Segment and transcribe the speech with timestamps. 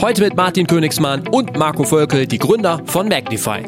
[0.00, 3.64] Heute mit Martin Königsmann und Marco Völkel, die Gründer von Magnify.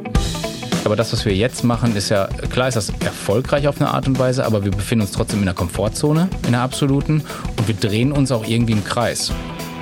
[0.83, 4.07] Aber das, was wir jetzt machen, ist ja, klar ist das erfolgreich auf eine Art
[4.07, 7.23] und Weise, aber wir befinden uns trotzdem in der Komfortzone, in der absoluten.
[7.59, 9.31] Und wir drehen uns auch irgendwie im Kreis.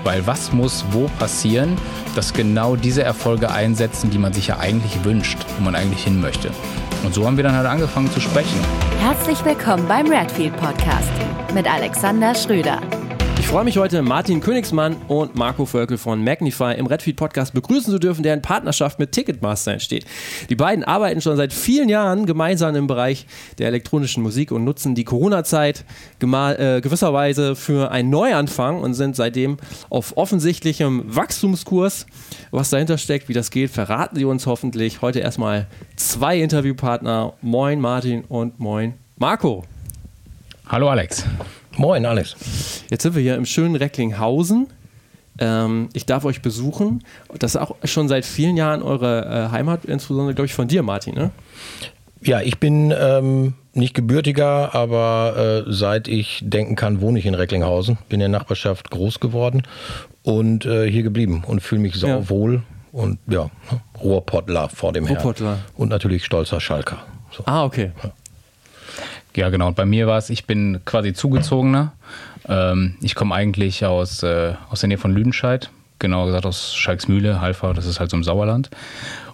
[0.02, 1.76] Weil was muss wo passieren,
[2.16, 6.20] dass genau diese Erfolge einsetzen, die man sich ja eigentlich wünscht, wo man eigentlich hin
[6.20, 6.50] möchte.
[7.04, 8.58] Und so haben wir dann halt angefangen zu sprechen.
[8.98, 11.12] Herzlich willkommen beim Redfield Podcast
[11.54, 12.80] mit Alexander Schröder.
[13.40, 17.90] Ich freue mich heute, Martin Königsmann und Marco Völkel von Magnify im Redfeed Podcast begrüßen
[17.90, 20.04] zu dürfen, der in Partnerschaft mit Ticketmaster entsteht.
[20.50, 23.26] Die beiden arbeiten schon seit vielen Jahren gemeinsam im Bereich
[23.58, 25.86] der elektronischen Musik und nutzen die Corona-Zeit
[26.20, 29.56] äh, gewisserweise für einen Neuanfang und sind seitdem
[29.88, 32.04] auf offensichtlichem Wachstumskurs.
[32.50, 35.00] Was dahinter steckt, wie das geht, verraten sie uns hoffentlich.
[35.00, 35.66] Heute erstmal
[35.96, 37.32] zwei Interviewpartner.
[37.40, 39.64] Moin Martin und moin Marco.
[40.68, 41.24] Hallo Alex.
[41.76, 42.36] Moin, Alex.
[42.90, 44.68] Jetzt sind wir hier im schönen Recklinghausen.
[45.38, 47.04] Ähm, ich darf euch besuchen.
[47.38, 50.82] Das ist auch schon seit vielen Jahren eure äh, Heimat, insbesondere, glaube ich, von dir,
[50.82, 51.30] Martin, ne?
[52.22, 57.34] Ja, ich bin ähm, nicht gebürtiger, aber äh, seit ich denken kann, wohne ich in
[57.34, 57.96] Recklinghausen.
[58.10, 59.62] Bin in der Nachbarschaft groß geworden
[60.22, 62.54] und äh, hier geblieben und fühle mich sauwohl.
[62.54, 62.62] Ja.
[62.92, 63.48] Und ja,
[64.02, 65.50] Rohrpottler vor dem Rohrpottler.
[65.50, 65.64] Herrn.
[65.76, 66.98] Und natürlich stolzer Schalker.
[67.30, 67.44] So.
[67.46, 67.92] Ah, okay.
[68.02, 68.12] Ja.
[69.36, 69.68] Ja, genau.
[69.68, 71.92] Und bei mir war es, ich bin quasi zugezogener.
[72.48, 77.40] Ähm, ich komme eigentlich aus, äh, aus der Nähe von Lüdenscheid, genau gesagt aus Schalksmühle,
[77.40, 78.70] Halfa, das ist halt so im Sauerland.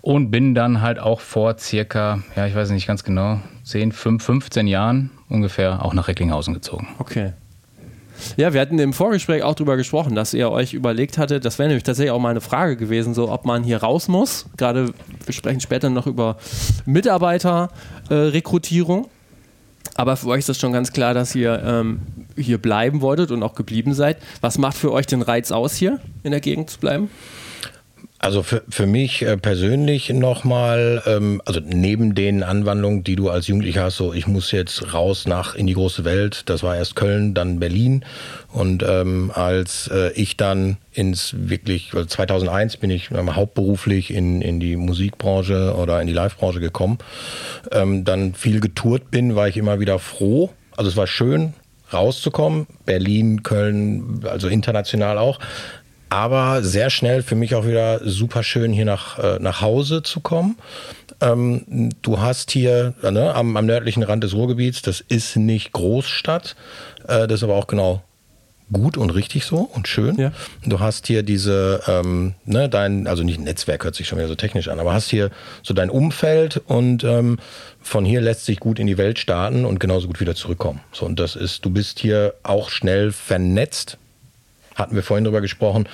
[0.02, 4.22] Und bin dann halt auch vor circa, ja, ich weiß nicht ganz genau, 10, 5,
[4.22, 6.88] 15 Jahren ungefähr auch nach Recklinghausen gezogen.
[6.98, 7.32] Okay.
[8.36, 11.68] Ja, wir hatten im Vorgespräch auch darüber gesprochen, dass ihr euch überlegt hattet, das wäre
[11.68, 14.46] nämlich tatsächlich auch mal eine Frage gewesen, so ob man hier raus muss.
[14.56, 14.92] Gerade,
[15.24, 16.36] wir sprechen später noch über
[16.86, 19.04] Mitarbeiterrekrutierung.
[19.04, 19.08] Äh,
[19.96, 22.00] aber für euch ist das schon ganz klar, dass ihr ähm,
[22.36, 24.18] hier bleiben wolltet und auch geblieben seid.
[24.40, 27.10] Was macht für euch den Reiz aus, hier in der Gegend zu bleiben?
[28.18, 33.46] Also für, für mich äh, persönlich nochmal, ähm, also neben den Anwandlungen, die du als
[33.46, 36.96] Jugendlicher hast, so ich muss jetzt raus nach in die große Welt, das war erst
[36.96, 38.04] Köln, dann Berlin.
[38.52, 44.60] Und ähm, als äh, ich dann ins wirklich, 2001 bin ich ähm, hauptberuflich in, in
[44.60, 46.98] die Musikbranche oder in die Livebranche gekommen,
[47.70, 51.52] ähm, dann viel getourt bin, war ich immer wieder froh, also es war schön,
[51.92, 52.66] rauszukommen.
[52.84, 55.38] Berlin, Köln, also international auch
[56.08, 60.20] aber sehr schnell für mich auch wieder super schön hier nach, äh, nach Hause zu
[60.20, 60.56] kommen.
[61.20, 66.56] Ähm, du hast hier ne, am, am, nördlichen Rand des Ruhrgebiets, das ist nicht Großstadt,
[67.08, 68.02] äh, das ist aber auch genau
[68.72, 70.16] gut und richtig so und schön.
[70.16, 70.32] Ja.
[70.64, 74.34] Du hast hier diese, ähm, ne, dein, also nicht Netzwerk hört sich schon wieder so
[74.34, 75.30] technisch an, aber hast hier
[75.62, 77.38] so dein Umfeld und ähm,
[77.80, 80.80] von hier lässt sich gut in die Welt starten und genauso gut wieder zurückkommen.
[80.92, 83.98] So, und das ist, du bist hier auch schnell vernetzt
[84.76, 85.88] hatten wir vorhin drüber gesprochen,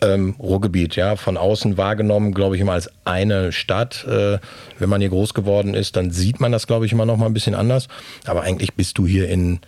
[0.00, 4.04] ähm, Ruhrgebiet, ja, von außen wahrgenommen, glaube ich, immer als eine Stadt.
[4.06, 4.38] Äh,
[4.78, 7.26] wenn man hier groß geworden ist, dann sieht man das, glaube ich, immer noch mal
[7.26, 7.88] ein bisschen anders.
[8.26, 9.60] Aber eigentlich bist du hier in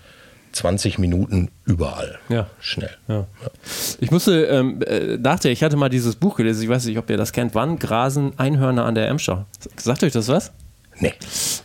[0.53, 2.19] 20 Minuten überall.
[2.29, 2.49] Ja.
[2.61, 2.91] Schnell.
[3.09, 3.15] Ja.
[3.15, 3.27] Ja.
[4.01, 7.09] Ich musste, ähm, äh, dachte, ich hatte mal dieses Buch gelesen, ich weiß nicht, ob
[7.11, 9.47] ihr das kennt, Wann grasen Einhörner an der Emscher?
[9.77, 10.53] Sagt euch das was?
[11.01, 11.13] Nee.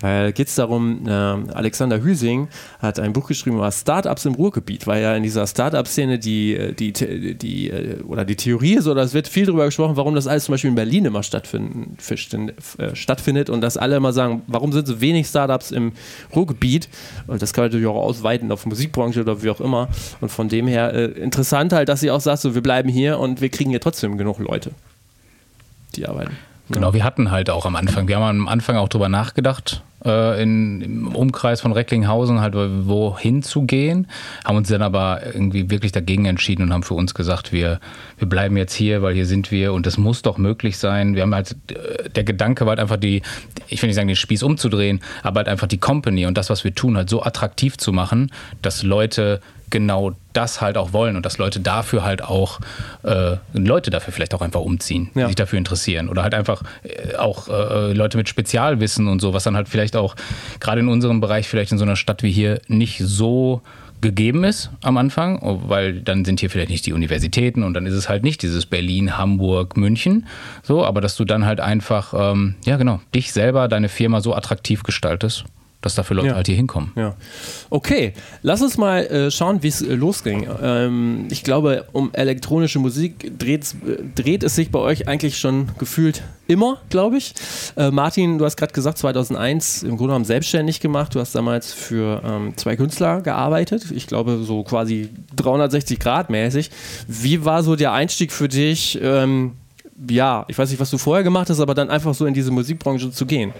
[0.03, 2.49] Äh, Geht es darum, äh, Alexander Hüsing
[2.79, 6.93] hat ein Buch geschrieben über Startups im Ruhrgebiet, weil ja in dieser Startup-Szene die, die,
[6.93, 10.27] die, die, äh, oder die Theorie ist, oder es wird viel darüber gesprochen, warum das
[10.27, 14.87] alles zum Beispiel in Berlin immer äh, stattfindet und dass alle immer sagen, warum sind
[14.87, 15.93] so wenig Startups im
[16.35, 16.89] Ruhrgebiet?
[17.25, 19.87] Und das kann man natürlich auch ausweiten auf Musikbranche oder wie auch immer.
[20.21, 23.19] Und von dem her äh, interessant halt, dass sie auch sagt, so, wir bleiben hier
[23.19, 24.71] und wir kriegen hier trotzdem genug Leute,
[25.95, 26.37] die arbeiten.
[26.69, 30.41] Genau, wir hatten halt auch am Anfang, wir haben am Anfang auch drüber nachgedacht, äh,
[30.41, 34.07] in, im Umkreis von Recklinghausen halt wohin zu gehen,
[34.45, 37.79] haben uns dann aber irgendwie wirklich dagegen entschieden und haben für uns gesagt, wir,
[38.17, 41.15] wir bleiben jetzt hier, weil hier sind wir und das muss doch möglich sein.
[41.15, 43.21] Wir haben halt, äh, der Gedanke war halt einfach die,
[43.67, 46.63] ich will nicht sagen, den Spieß umzudrehen, aber halt einfach die Company und das, was
[46.63, 48.31] wir tun, halt so attraktiv zu machen,
[48.61, 49.41] dass Leute
[49.73, 52.59] genau das halt auch wollen und dass Leute dafür halt auch
[53.01, 55.25] äh, Leute dafür vielleicht auch einfach umziehen, ja.
[55.25, 59.43] sich dafür interessieren oder halt einfach äh, auch äh, Leute mit Spezialwissen und so, was
[59.43, 60.15] dann halt vielleicht auch
[60.59, 63.63] gerade in unserem Bereich vielleicht in so einer Stadt wie hier nicht so
[63.99, 67.95] gegeben ist am Anfang, weil dann sind hier vielleicht nicht die Universitäten und dann ist
[67.95, 70.27] es halt nicht dieses Berlin, Hamburg, München,
[70.61, 74.35] so, aber dass du dann halt einfach, ähm, ja genau, dich selber, deine Firma so
[74.35, 75.45] attraktiv gestaltest,
[75.85, 76.35] dass dafür Leute Ja.
[76.35, 76.91] halt hier hinkommen.
[76.95, 77.15] Ja.
[77.69, 80.47] Okay, lass uns mal äh, schauen, wie es äh, losging.
[80.61, 83.57] Ähm, ich glaube, um elektronische Musik äh,
[84.15, 87.33] dreht es sich bei euch eigentlich schon gefühlt immer, glaube ich.
[87.77, 91.13] Äh, Martin, du hast gerade gesagt, 2001 im Grunde genommen selbstständig gemacht.
[91.15, 93.85] Du hast damals für ähm, zwei Künstler gearbeitet.
[93.91, 96.69] Ich glaube, so quasi 360 Grad mäßig.
[97.07, 98.99] Wie war so der Einstieg für dich?
[99.01, 99.53] Ähm,
[100.09, 102.51] ja, ich weiß nicht, was du vorher gemacht hast, aber dann einfach so in diese
[102.51, 103.53] Musikbranche zu gehen.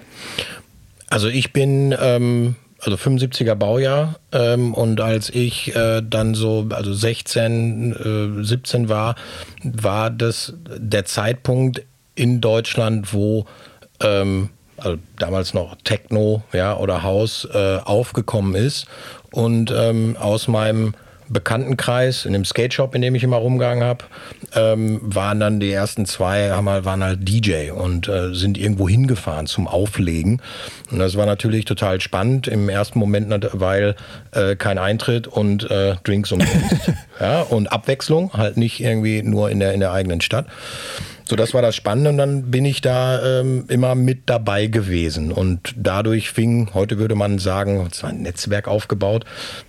[1.14, 6.92] Also ich bin ähm, also 75er Baujahr ähm, und als ich äh, dann so also
[6.92, 9.14] 16, äh, 17 war,
[9.62, 11.84] war das der Zeitpunkt
[12.16, 13.46] in Deutschland, wo
[14.02, 18.88] ähm, also damals noch Techno ja, oder House äh, aufgekommen ist.
[19.32, 20.96] Und ähm, aus meinem
[21.34, 24.06] Bekanntenkreis, in dem Skate Shop, in dem ich immer rumgegangen habe,
[24.56, 28.88] ähm, waren dann die ersten zwei, haben halt, waren halt DJ und äh, sind irgendwo
[28.88, 30.42] hingefahren zum Auflegen.
[30.92, 33.96] Und das war natürlich total spannend im ersten Moment, weil
[34.32, 36.92] äh, kein Eintritt und äh, Drinks umsonst.
[37.20, 40.46] ja, und Abwechslung, halt nicht irgendwie nur in der, in der eigenen Stadt.
[41.34, 45.32] So, das war das Spannende und dann bin ich da ähm, immer mit dabei gewesen
[45.32, 49.26] und dadurch fing, heute würde man sagen, es war ein Netzwerk aufgebaut.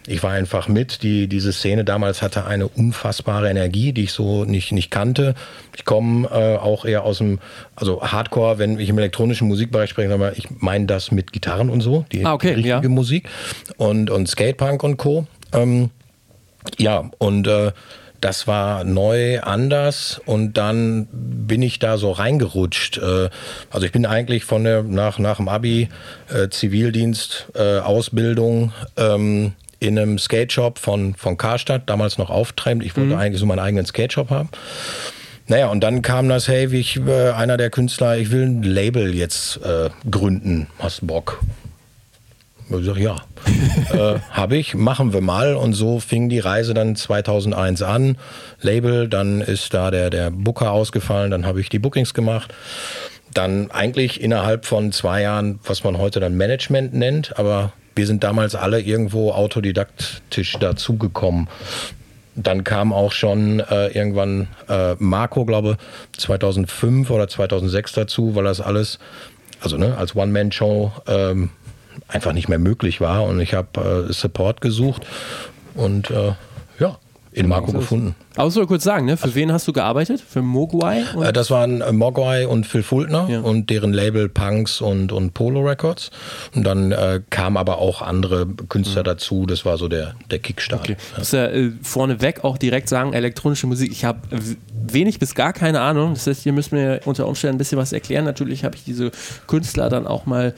[0.06, 1.02] Ich war einfach mit.
[1.02, 5.34] Die, diese Szene damals hatte eine unfassbare Energie, die ich so nicht, nicht kannte.
[5.74, 7.38] Ich komme äh, auch eher aus dem,
[7.76, 11.80] also Hardcore, wenn ich im elektronischen Musikbereich spreche, aber ich meine das mit Gitarren und
[11.80, 12.88] so, die, Ah, okay, die richtige ja.
[12.90, 13.26] Musik
[13.78, 15.26] und, und Skatepunk und Co.
[15.54, 15.88] Ähm,
[16.76, 17.72] ja, und äh,
[18.24, 22.96] das war neu, anders und dann bin ich da so reingerutscht.
[22.96, 23.28] Äh,
[23.70, 25.90] also ich bin eigentlich von der, nach, nach dem Abi,
[26.32, 32.86] äh, Zivildienst, äh, Ausbildung, ähm, in einem Skate-Shop von, von Karstadt, damals noch auftreibend.
[32.86, 34.48] Ich wollte eigentlich so meinen eigenen Skate-Shop haben.
[35.46, 38.62] Naja, und dann kam das, hey, wie ich, äh, einer der Künstler, ich will ein
[38.62, 40.68] Label jetzt äh, gründen.
[40.78, 41.40] Hast du Bock?
[42.70, 43.16] Ich sag, ja,
[43.92, 45.54] äh, habe ich, machen wir mal.
[45.54, 48.16] Und so fing die Reise dann 2001 an.
[48.60, 52.54] Label, dann ist da der, der Booker ausgefallen, dann habe ich die Bookings gemacht.
[53.32, 58.24] Dann eigentlich innerhalb von zwei Jahren, was man heute dann Management nennt, aber wir sind
[58.24, 61.48] damals alle irgendwo autodidaktisch dazugekommen.
[62.36, 65.76] Dann kam auch schon äh, irgendwann äh, Marco, glaube
[66.16, 68.98] 2005 oder 2006 dazu, weil das alles,
[69.60, 71.50] also ne, als One-Man-Show ähm,
[72.08, 73.24] einfach nicht mehr möglich war.
[73.24, 75.06] Und ich habe äh, Support gesucht
[75.74, 76.32] und äh,
[76.78, 76.98] ja,
[77.32, 78.14] in Marco gefunden.
[78.36, 79.16] Aber soll kurz sagen, ne?
[79.16, 80.20] für wen hast du gearbeitet?
[80.20, 81.02] Für Mogwai?
[81.20, 83.40] Äh, das waren äh, Mogwai und Phil Fultner Ja.
[83.40, 86.10] und deren Label Punks und, und Polo Records.
[86.54, 89.46] Und dann äh, kamen aber auch andere Künstler dazu.
[89.46, 90.80] Das war so der, der Kickstart.
[90.80, 90.96] Okay.
[91.12, 94.20] Ich muss ja äh, vorneweg auch direkt sagen, elektronische Musik, ich habe
[94.86, 96.14] wenig bis gar keine Ahnung.
[96.14, 98.24] Das heißt, hier müssen wir unter Umständen ein bisschen was erklären.
[98.24, 99.10] Natürlich habe ich diese
[99.48, 100.54] Künstler dann auch mal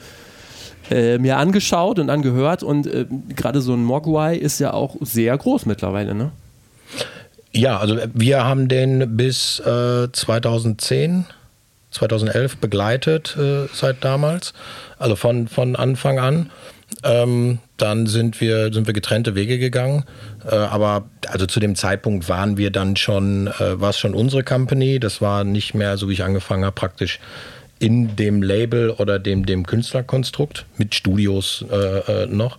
[0.91, 3.05] äh, mir angeschaut und angehört und äh,
[3.35, 6.31] gerade so ein Mogwai ist ja auch sehr groß mittlerweile, ne?
[7.53, 11.25] Ja, also wir haben den bis äh, 2010,
[11.91, 14.53] 2011 begleitet äh, seit damals,
[14.99, 16.51] also von, von Anfang an.
[17.03, 20.05] Ähm, dann sind wir, sind wir getrennte Wege gegangen.
[20.49, 24.43] Äh, aber also zu dem Zeitpunkt waren wir dann schon, äh, war es schon unsere
[24.43, 24.99] Company.
[24.99, 27.19] Das war nicht mehr, so wie ich angefangen habe, praktisch
[27.79, 32.57] in dem Label oder dem, dem Künstlerkonstrukt mit Studios äh, äh, noch.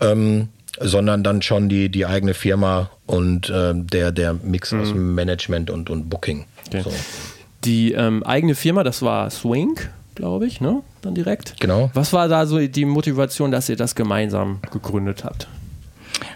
[0.00, 0.48] Ähm,
[0.78, 5.88] sondern dann schon die, die eigene Firma und äh, der, der Mix aus Management und,
[5.88, 6.44] und Booking.
[6.68, 6.82] Okay.
[6.82, 6.92] So.
[7.64, 9.78] Die ähm, eigene Firma, das war Swing,
[10.14, 10.82] glaube ich, ne?
[11.02, 11.58] Dann direkt.
[11.60, 11.90] Genau.
[11.94, 15.48] Was war da so die Motivation, dass ihr das gemeinsam gegründet habt?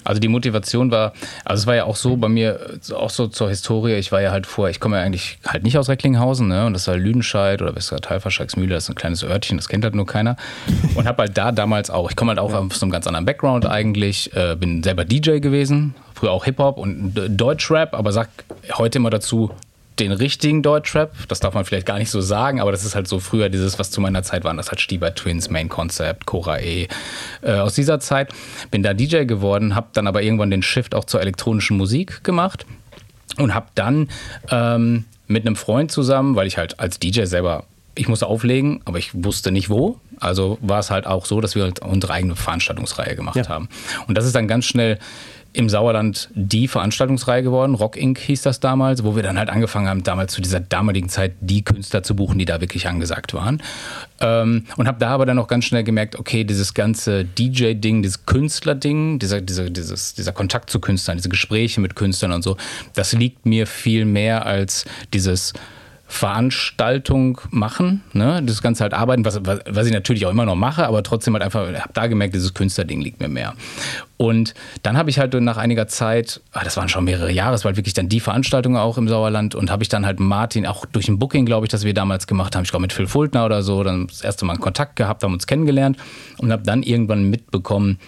[0.04, 1.12] Also die Motivation war,
[1.44, 4.30] also es war ja auch so bei mir, auch so zur Historie, ich war ja
[4.30, 6.66] halt vor, ich komme ja eigentlich halt nicht aus Recklinghausen, ne?
[6.66, 9.94] Und das war Lüdenscheid oder Westergaard Teilverscheiksmühle, das ist ein kleines Örtchen, das kennt halt
[9.94, 10.36] nur keiner.
[10.94, 13.66] Und habe halt da damals auch, ich komme halt auch aus einem ganz anderen Background
[13.66, 18.28] eigentlich, äh, bin selber DJ gewesen, früher auch Hip-Hop und Deutschrap, aber sag
[18.76, 19.50] heute immer dazu,
[19.98, 23.06] den richtigen Deutschrap, das darf man vielleicht gar nicht so sagen, aber das ist halt
[23.06, 26.58] so früher dieses, was zu meiner Zeit waren, das hat Stieber Twins, Main Concept, Cora
[26.60, 26.88] E.
[27.42, 28.32] Äh, aus dieser Zeit
[28.70, 32.64] bin da DJ geworden, habe dann aber irgendwann den Shift auch zur elektronischen Musik gemacht
[33.36, 34.08] und habe dann
[34.50, 38.98] ähm, mit einem Freund zusammen, weil ich halt als DJ selber, ich musste auflegen, aber
[38.98, 39.98] ich wusste nicht wo.
[40.18, 43.48] Also war es halt auch so, dass wir halt unsere eigene Veranstaltungsreihe gemacht Ja.
[43.48, 43.68] haben.
[44.06, 44.98] Und das ist dann ganz schnell
[45.52, 47.74] im Sauerland die Veranstaltungsreihe geworden.
[47.74, 48.18] Rock Inc.
[48.18, 51.62] hieß das damals, wo wir dann halt angefangen haben, damals zu dieser damaligen Zeit die
[51.62, 53.62] Künstler zu buchen, die da wirklich angesagt waren.
[54.20, 58.26] Ähm, und habe da aber dann auch ganz schnell gemerkt, okay, dieses ganze DJ-Ding, dieses
[58.26, 62.56] Künstler-Ding, dieser, dieser, dieses, dieser Kontakt zu Künstlern, diese Gespräche mit Künstlern und so,
[62.94, 65.52] das liegt mir viel mehr als dieses
[66.10, 68.42] Veranstaltung machen, ne?
[68.42, 71.44] das Ganze halt arbeiten, was, was, ich natürlich auch immer noch mache, aber trotzdem halt
[71.44, 73.54] einfach, habe da gemerkt, dieses Künstlerding liegt mir mehr.
[74.16, 77.64] Und dann habe ich halt nach einiger Zeit, ah, das waren schon mehrere Jahre, es
[77.64, 80.66] war halt wirklich dann die Veranstaltung auch im Sauerland und habe ich dann halt Martin,
[80.66, 83.06] auch durch ein Booking, glaube ich, das wir damals gemacht haben, ich glaube mit Phil
[83.06, 85.96] Fultner oder so, dann das erste Mal Kontakt gehabt, haben uns kennengelernt
[86.38, 88.00] und habe dann irgendwann mitbekommen,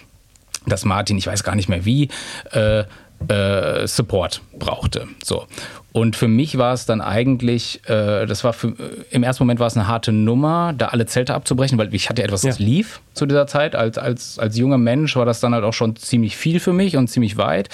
[0.65, 2.09] dass Martin, ich weiß gar nicht mehr wie,
[2.51, 2.83] äh,
[3.27, 5.07] äh, Support brauchte.
[5.23, 5.45] So.
[5.93, 8.73] Und für mich war es dann eigentlich, äh, das war für,
[9.11, 12.23] im ersten Moment war es eine harte Nummer, da alle Zelte abzubrechen, weil ich hatte
[12.23, 12.65] etwas, das ja.
[12.65, 13.75] lief zu dieser Zeit.
[13.75, 16.97] Als, als, als junger Mensch war das dann halt auch schon ziemlich viel für mich
[16.97, 17.69] und ziemlich weit.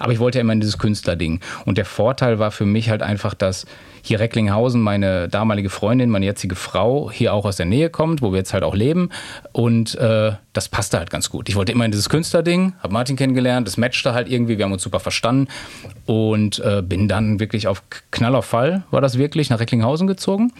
[0.00, 1.40] Aber ich wollte ja immer in dieses Künstlerding.
[1.64, 3.66] Und der Vorteil war für mich halt einfach, dass
[4.02, 8.32] hier Recklinghausen meine damalige Freundin, meine jetzige Frau, hier auch aus der Nähe kommt, wo
[8.32, 9.10] wir jetzt halt auch leben.
[9.52, 11.48] Und äh, das passte halt ganz gut.
[11.48, 14.72] Ich wollte immer in dieses Künstlerding, habe Martin kennengelernt, das matchte halt irgendwie, wir haben
[14.72, 15.48] uns super verstanden
[16.06, 20.52] und äh, bin dann wirklich auf Knall auf Fall, war das wirklich, nach Recklinghausen gezogen.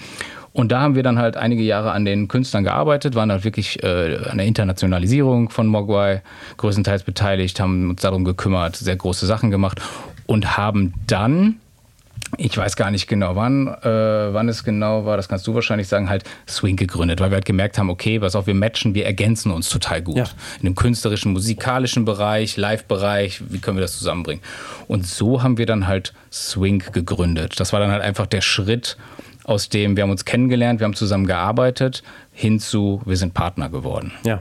[0.53, 3.83] Und da haben wir dann halt einige Jahre an den Künstlern gearbeitet, waren halt wirklich
[3.85, 6.23] äh, an der Internationalisierung von Mogwai
[6.57, 9.81] größtenteils beteiligt, haben uns darum gekümmert, sehr große Sachen gemacht
[10.27, 11.61] und haben dann
[12.37, 13.85] ich weiß gar nicht genau, wann, äh,
[14.33, 17.45] wann es genau war, das kannst du wahrscheinlich sagen, halt Swing gegründet, weil wir halt
[17.45, 20.17] gemerkt haben, okay, was auch wir matchen, wir ergänzen uns total gut.
[20.17, 20.25] Ja.
[20.61, 24.43] In dem künstlerischen, musikalischen Bereich, Live-Bereich, wie können wir das zusammenbringen?
[24.87, 27.59] Und so haben wir dann halt Swing gegründet.
[27.59, 28.97] Das war dann halt einfach der Schritt,
[29.45, 33.69] aus dem wir haben uns kennengelernt, wir haben zusammen gearbeitet, hin zu, wir sind Partner
[33.69, 34.13] geworden.
[34.25, 34.41] Ja.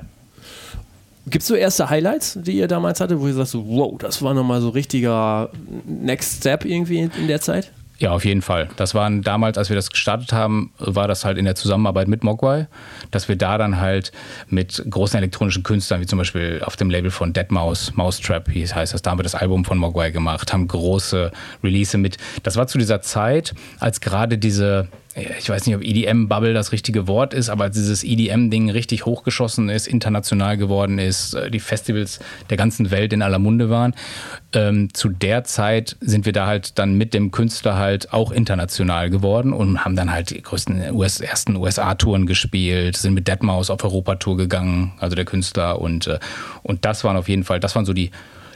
[1.25, 4.21] Gibt es so erste Highlights, die ihr damals hattet, wo ihr sagt, so, wow, das
[4.21, 5.49] war nochmal so richtiger
[5.85, 7.71] Next Step irgendwie in der Zeit?
[7.99, 8.69] Ja, auf jeden Fall.
[8.77, 12.23] Das waren damals, als wir das gestartet haben, war das halt in der Zusammenarbeit mit
[12.23, 12.67] Mogwai,
[13.11, 14.13] dass wir da dann halt
[14.47, 18.73] mit großen elektronischen Künstlern, wie zum Beispiel auf dem Label von Deadmau5, Mousetrap, wie es
[18.73, 22.17] heißt, das, da haben wir das Album von Mogwai gemacht, haben große Release mit.
[22.43, 27.07] Das war zu dieser Zeit, als gerade diese ich weiß nicht, ob EDM-Bubble das richtige
[27.07, 32.19] Wort ist, aber als dieses EDM-Ding richtig hochgeschossen ist, international geworden ist, äh, die Festivals
[32.49, 33.95] der ganzen Welt in aller Munde waren,
[34.53, 39.09] ähm, zu der Zeit sind wir da halt dann mit dem Künstler halt auch international
[39.09, 43.83] geworden und haben dann halt die größten US, ersten USA-Touren gespielt, sind mit Deadmau5 auf
[43.83, 46.19] Europatour gegangen, also der Künstler und, äh,
[46.61, 48.11] und das waren auf jeden Fall, das waren so die,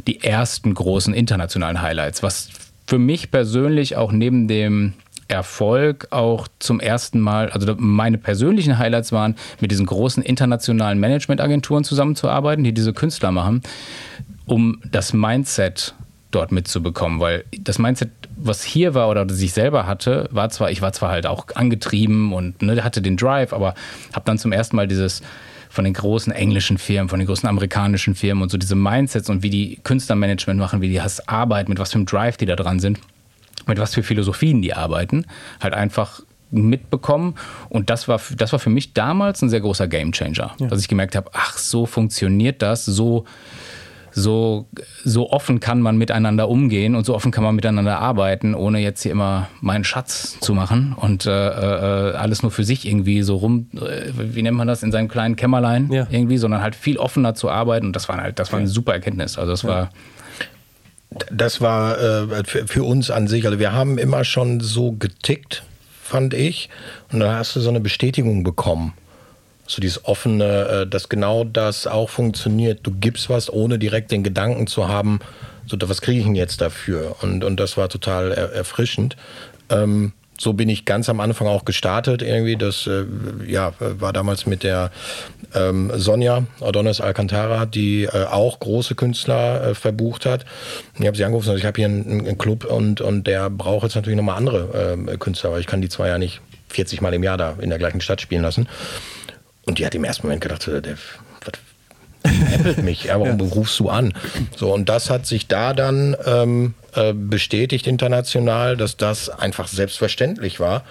[0.06, 2.50] die ersten großen internationalen Highlights, was
[2.86, 4.94] für mich persönlich auch neben dem
[5.34, 11.84] Erfolg auch zum ersten Mal, also meine persönlichen Highlights waren, mit diesen großen internationalen Managementagenturen
[11.84, 13.64] zusammenzuarbeiten, die diese Künstler machen,
[14.46, 15.96] um das Mindset
[16.32, 20.72] dort mitzubekommen, weil das Mindset, was hier war oder das ich selber hatte, war zwar,
[20.72, 23.74] ich war zwar halt auch angetrieben und ne, hatte den Drive, aber
[24.14, 25.22] habe dann zum ersten Mal dieses
[25.70, 29.42] von den großen englischen Firmen, von den großen amerikanischen Firmen und so diese Mindsets und
[29.42, 32.56] wie die Künstlermanagement machen, wie die das arbeiten, mit was für einem Drive die da
[32.56, 33.00] dran sind
[33.68, 35.26] mit was für Philosophien die arbeiten,
[35.62, 36.22] halt einfach
[36.54, 37.36] mitbekommen.
[37.70, 40.68] Und das war, das war für mich damals ein sehr großer Gamechanger, ja.
[40.68, 43.26] dass ich gemerkt habe, ach, so funktioniert das, so,
[44.12, 44.68] so,
[45.04, 49.02] so offen kann man miteinander umgehen und so offen kann man miteinander arbeiten, ohne jetzt
[49.02, 53.38] hier immer meinen Schatz zu machen und äh, äh, alles nur für sich irgendwie so
[53.38, 56.08] rum, äh, wie nennt man das, in seinem kleinen Kämmerlein ja.
[56.12, 57.88] irgendwie, sondern halt viel offener zu arbeiten.
[57.88, 59.38] Und das war halt, das war eine super Erkenntnis.
[59.40, 59.70] Also das ja.
[59.70, 59.90] war
[61.32, 65.64] das war äh, für, für, uns an sich, also wir haben immer schon so getickt,
[66.02, 66.70] fand ich.
[67.12, 68.94] Und dann hast du so eine Bestätigung bekommen.
[69.66, 72.82] So dieses offene, äh, dass genau das auch funktioniert.
[72.84, 75.20] Du gibst was, ohne direkt den Gedanken zu haben,
[75.66, 77.16] so, was kriege ich denn jetzt dafür?
[77.22, 79.16] Und, und das war total er, erfrischend.
[79.70, 82.58] Ähm, so bin ich ganz am Anfang auch gestartet irgendwie.
[82.58, 83.06] Das äh,
[83.48, 84.92] ja, war damals mit der
[85.56, 90.46] ähm, Sonja Adonis Alcantara, die äh, auch große Künstler äh, verbucht hat.
[91.00, 93.84] ich habe sie angerufen und ich habe hier einen, einen, Club und, und der braucht
[93.84, 97.14] jetzt natürlich nochmal andere äh, Künstler, weil ich kann die zwar ja nicht 40 Mal
[97.14, 98.68] im Jahr da in der gleichen Stadt spielen lassen.
[99.66, 100.98] Und die hat im ersten Moment gedacht, der,
[101.44, 103.46] was äppelt mich, ja, warum ja.
[103.46, 104.14] rufst du an?
[104.56, 110.60] So, und das hat sich da dann ähm, äh, bestätigt international, dass das einfach selbstverständlich
[110.60, 110.84] war.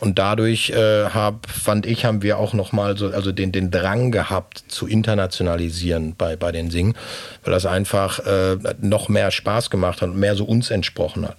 [0.00, 4.10] Und dadurch äh, hab, fand ich, haben wir auch nochmal so, also den, den Drang
[4.10, 6.94] gehabt zu internationalisieren bei, bei den Singen,
[7.44, 11.36] weil das einfach äh, noch mehr Spaß gemacht hat und mehr so uns entsprochen hat.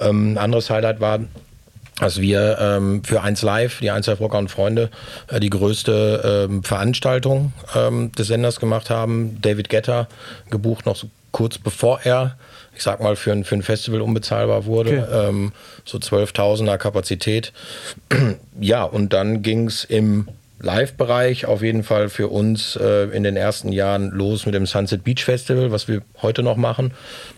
[0.00, 1.20] Ähm, ein anderes Highlight war
[2.00, 4.90] dass wir ähm, für 1 Live, die 1 Live Rocker und Freunde,
[5.28, 9.38] äh, die größte ähm, Veranstaltung ähm, des Senders gemacht haben.
[9.42, 10.08] David Getter
[10.50, 12.36] gebucht noch so kurz bevor er,
[12.80, 15.02] ich sag mal, für ein, für ein Festival unbezahlbar wurde.
[15.02, 15.28] Okay.
[15.28, 15.52] Ähm,
[15.84, 17.52] so 12.000er Kapazität.
[18.58, 20.28] ja, und dann ging es im
[20.60, 25.04] Live-Bereich auf jeden Fall für uns äh, in den ersten Jahren los mit dem Sunset
[25.04, 26.94] Beach Festival, was wir heute noch machen,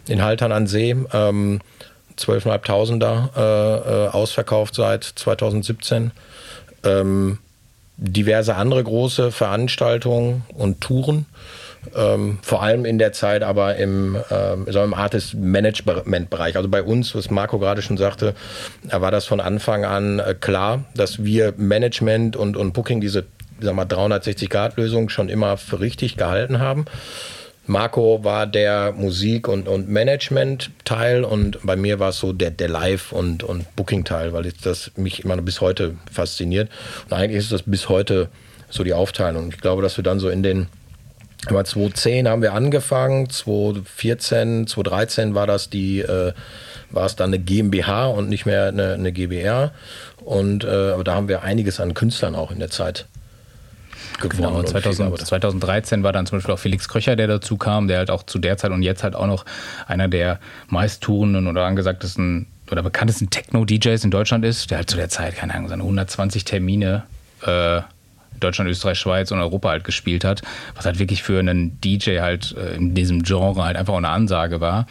[0.06, 0.94] in Haltern an See.
[1.12, 1.60] Ähm,
[2.16, 6.12] 12.500er äh, äh, ausverkauft seit 2017.
[6.84, 7.38] Ähm,
[7.96, 11.26] diverse andere große Veranstaltungen und Touren.
[11.96, 16.56] Ähm, vor allem in der Zeit aber im, ähm, im Artist-Management-Bereich.
[16.56, 18.34] Also bei uns, was Marco gerade schon sagte,
[18.84, 23.24] war das von Anfang an äh, klar, dass wir Management und, und Booking, diese
[23.60, 26.84] 360-Grad-Lösung, schon immer für richtig gehalten haben.
[27.66, 32.68] Marco war der Musik- und, und Management-Teil und bei mir war es so der, der
[32.68, 36.70] Live- und, und Booking-Teil, weil das mich immer bis heute fasziniert.
[37.08, 38.28] Und eigentlich ist das bis heute
[38.68, 39.50] so die Aufteilung.
[39.50, 40.66] Ich glaube, dass wir dann so in den
[41.46, 46.32] aber 2010 haben wir angefangen, 2014, 2013 war das die, äh,
[46.90, 49.72] war es dann eine GmbH und nicht mehr eine, eine GbR.
[50.24, 53.06] Und äh, aber da haben wir einiges an Künstlern auch in der Zeit
[54.20, 54.54] gewonnen.
[54.54, 58.10] Genau, 2000, 2013 war dann zum Beispiel auch Felix Kröcher, der dazu kam, der halt
[58.10, 59.44] auch zu der Zeit und jetzt halt auch noch
[59.88, 65.08] einer der meisttourenden oder angesagtesten oder bekanntesten Techno-DJs in Deutschland ist, der halt zu der
[65.08, 67.02] Zeit, keine Ahnung, seine 120 Termine
[67.44, 67.82] äh,
[68.42, 70.42] Deutschland, Österreich, Schweiz und Europa halt gespielt hat,
[70.74, 74.08] was halt wirklich für einen DJ halt äh, in diesem Genre halt einfach auch eine
[74.08, 74.86] Ansage war.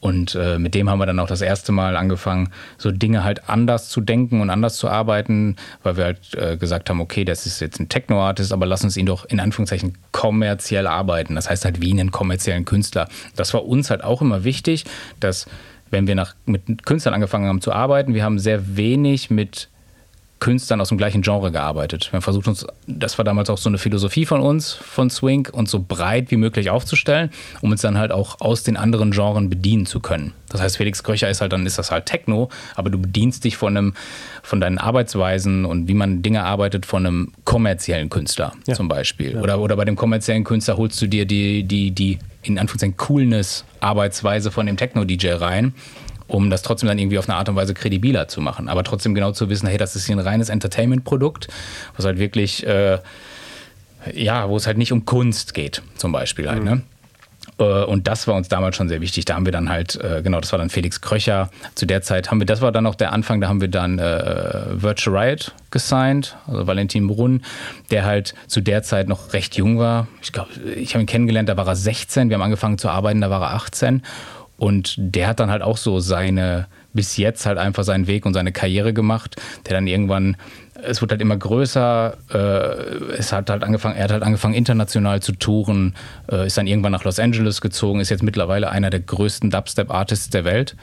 [0.00, 3.48] Und äh, mit dem haben wir dann auch das erste Mal angefangen, so Dinge halt
[3.48, 7.46] anders zu denken und anders zu arbeiten, weil wir halt äh, gesagt haben, okay, das
[7.46, 11.34] ist jetzt ein Techno-Artist, aber lass uns ihn doch in Anführungszeichen kommerziell arbeiten.
[11.34, 13.08] Das heißt halt wie einen kommerziellen Künstler.
[13.34, 14.84] Das war uns halt auch immer wichtig,
[15.18, 15.46] dass
[15.90, 19.68] wenn wir nach, mit Künstlern angefangen haben zu arbeiten, wir haben sehr wenig mit
[20.40, 22.08] Künstlern aus dem gleichen Genre gearbeitet.
[22.10, 25.48] Wir haben versucht uns, das war damals auch so eine Philosophie von uns, von Swing,
[25.50, 27.30] uns so breit wie möglich aufzustellen,
[27.60, 30.32] um uns dann halt auch aus den anderen Genren bedienen zu können.
[30.48, 33.56] Das heißt, Felix Kröcher ist halt, dann ist das halt Techno, aber du bedienst dich
[33.56, 33.94] von einem,
[34.42, 38.74] von deinen Arbeitsweisen und wie man Dinge arbeitet von einem kommerziellen Künstler ja.
[38.74, 39.32] zum Beispiel.
[39.34, 39.40] Ja.
[39.40, 44.50] Oder, oder bei dem kommerziellen Künstler holst du dir die, die, die in Anführungszeichen Coolness-Arbeitsweise
[44.50, 45.74] von dem Techno-DJ rein
[46.28, 48.68] um das trotzdem dann irgendwie auf eine Art und Weise kredibiler zu machen.
[48.68, 51.48] Aber trotzdem genau zu wissen, hey, das ist hier ein reines Entertainment-Produkt,
[51.96, 52.98] was halt wirklich, äh,
[54.14, 56.70] ja, wo es halt nicht um Kunst geht, zum Beispiel halt, mhm.
[56.70, 56.82] ne?
[57.58, 59.24] Äh, und das war uns damals schon sehr wichtig.
[59.24, 61.50] Da haben wir dann halt, äh, genau, das war dann Felix Kröcher.
[61.74, 63.98] Zu der Zeit haben wir, das war dann auch der Anfang, da haben wir dann
[63.98, 67.42] äh, Virtual Riot gesigned, also Valentin Brunn,
[67.90, 70.08] der halt zu der Zeit noch recht jung war.
[70.22, 72.30] Ich glaube, ich habe ihn kennengelernt, da war er 16.
[72.30, 74.02] Wir haben angefangen zu arbeiten, da war er 18.
[74.58, 78.34] Und der hat dann halt auch so seine, bis jetzt halt einfach seinen Weg und
[78.34, 80.36] seine Karriere gemacht, der dann irgendwann,
[80.82, 85.22] es wird halt immer größer, äh, es hat halt angefangen, er hat halt angefangen international
[85.22, 85.94] zu touren,
[86.30, 90.30] äh, ist dann irgendwann nach Los Angeles gezogen, ist jetzt mittlerweile einer der größten Dubstep-Artists
[90.30, 90.74] der Welt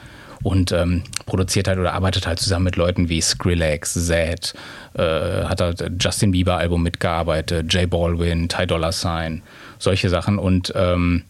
[0.42, 4.54] und ähm, produziert halt oder arbeitet halt zusammen mit Leuten wie Skrillex, Zed,
[4.94, 5.02] äh,
[5.44, 9.42] hat halt Justin Bieber Album mitgearbeitet, Jay Baldwin, Ty Dolla Sign,
[9.78, 11.24] solche Sachen und ähm,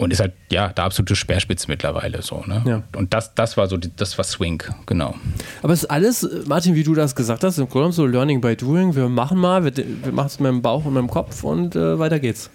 [0.00, 2.42] und ist halt, ja, der absolute Speerspitze mittlerweile so.
[2.46, 2.62] Ne?
[2.64, 2.82] Ja.
[2.96, 5.14] Und das, das war so, die, das war Swing, genau.
[5.62, 8.56] Aber es ist alles, Martin, wie du das gesagt hast, im Grunde so Learning by
[8.56, 8.96] Doing.
[8.96, 11.76] Wir machen mal, wir, wir machen es mit dem Bauch und mit dem Kopf und
[11.76, 12.48] äh, weiter geht's.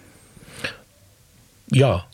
[1.70, 2.06] Ja.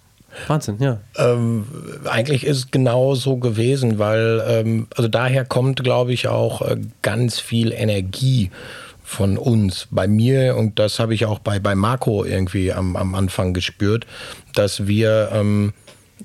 [0.48, 0.98] Wahnsinn, ja.
[1.16, 1.64] Ähm,
[2.04, 6.76] eigentlich ist es genau so gewesen, weil, ähm, also daher kommt, glaube ich, auch äh,
[7.00, 8.50] ganz viel Energie
[9.12, 13.14] von uns, bei mir, und das habe ich auch bei, bei Marco irgendwie am, am
[13.14, 14.06] Anfang gespürt,
[14.54, 15.72] dass wir ähm,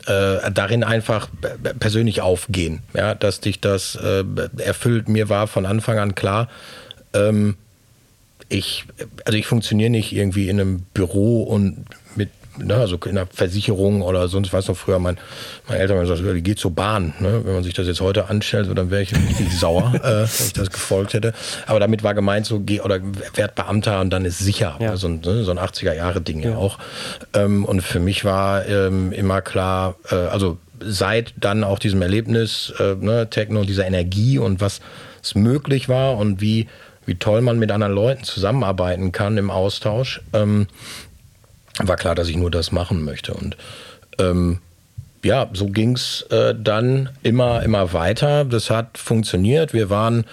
[0.06, 1.28] äh, darin einfach
[1.80, 2.80] persönlich aufgehen.
[2.94, 4.24] Ja, dass dich das äh,
[4.58, 5.10] erfüllt.
[5.10, 6.48] Mir war von Anfang an klar,
[7.14, 7.56] ähm,
[8.50, 8.86] ich,
[9.26, 11.86] also ich funktioniere nicht irgendwie in einem Büro und
[12.58, 15.18] ne, also in der Versicherung oder sonst was noch früher, mein,
[15.68, 17.14] mein Eltern haben gesagt, die geht zur Bahn.
[17.20, 17.42] Ne?
[17.44, 20.54] Wenn man sich das jetzt heute anstellt, dann wäre ich richtig sauer, äh, wenn ich
[20.54, 21.34] das gefolgt hätte.
[21.66, 23.00] Aber damit war gemeint, so geh oder
[23.36, 24.78] werd Beamter und dann ist sicher.
[24.80, 24.98] Ja.
[24.98, 26.52] So, ein, ne, so ein 80er-Jahre-Ding ja.
[26.52, 26.58] ja.
[26.58, 26.78] auch.
[27.34, 32.74] Ähm, und für mich war ähm, immer klar, äh, also seit dann auch diesem Erlebnis,
[32.80, 34.82] äh, ne, Techno, dieser Energie und was
[35.22, 36.68] es möglich war und wie,
[37.06, 40.68] wie toll man mit anderen Leuten zusammenarbeiten kann im Austausch, ähm,
[41.84, 43.34] war klar, dass ich nur das machen möchte.
[43.34, 43.58] Und
[44.20, 44.60] ähm,
[45.24, 48.46] ja, so ging es äh, dann immer, immer weiter.
[48.46, 49.74] Das hat funktioniert.
[49.74, 50.26] Wir waren,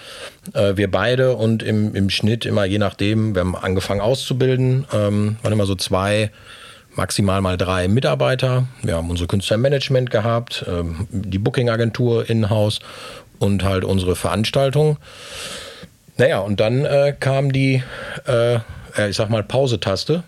[0.53, 5.37] äh, wir beide und im, im Schnitt immer, je nachdem, wir haben angefangen auszubilden, ähm,
[5.41, 6.31] waren immer so zwei,
[6.95, 8.67] maximal mal drei Mitarbeiter.
[8.83, 12.79] Wir haben unsere Künstlermanagement gehabt, ähm, die Booking-Agentur in-house
[13.39, 14.97] und halt unsere Veranstaltung.
[16.17, 17.83] Naja, und dann äh, kam die,
[18.27, 18.59] äh,
[19.09, 20.23] ich sag mal, Pause-Taste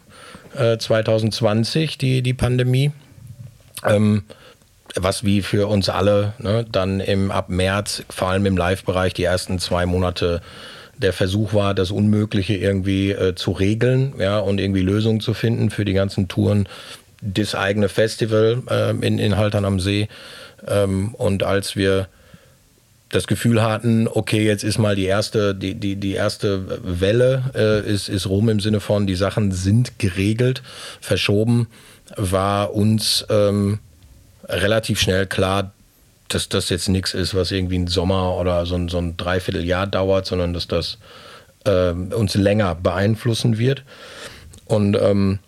[0.53, 2.91] 2020, äh, die, die Pandemie.
[3.86, 4.23] Ähm,
[4.95, 9.23] was wie für uns alle ne, dann im, ab März, vor allem im Live-Bereich, die
[9.23, 10.41] ersten zwei Monate
[10.97, 15.69] der Versuch war, das Unmögliche irgendwie äh, zu regeln ja, und irgendwie Lösungen zu finden
[15.69, 16.67] für die ganzen Touren.
[17.21, 20.07] Das eigene Festival äh, in, in Haltern am See.
[20.67, 22.07] Ähm, und als wir
[23.10, 27.89] das Gefühl hatten, okay, jetzt ist mal die erste, die, die, die erste Welle äh,
[27.89, 30.62] ist, ist rum im Sinne von, die Sachen sind geregelt,
[31.00, 31.67] verschoben,
[32.15, 33.80] war uns ähm,
[34.48, 35.72] relativ schnell klar,
[36.28, 39.88] dass das jetzt nichts ist, was irgendwie ein Sommer oder so ein, so ein Dreivierteljahr
[39.88, 40.98] dauert, sondern dass das
[41.65, 43.84] äh, uns länger beeinflussen wird.
[44.65, 45.39] Und ähm,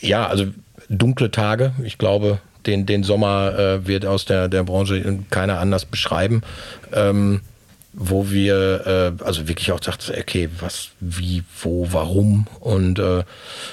[0.00, 0.46] ja, also
[0.88, 5.84] dunkle Tage, ich glaube, den, den Sommer äh, wird aus der, der Branche keiner anders
[5.84, 6.42] beschreiben.
[6.92, 7.40] Ähm,
[7.96, 12.46] wo wir äh, also wirklich auch dachten, okay, was, wie, wo, warum.
[12.58, 13.22] Und äh,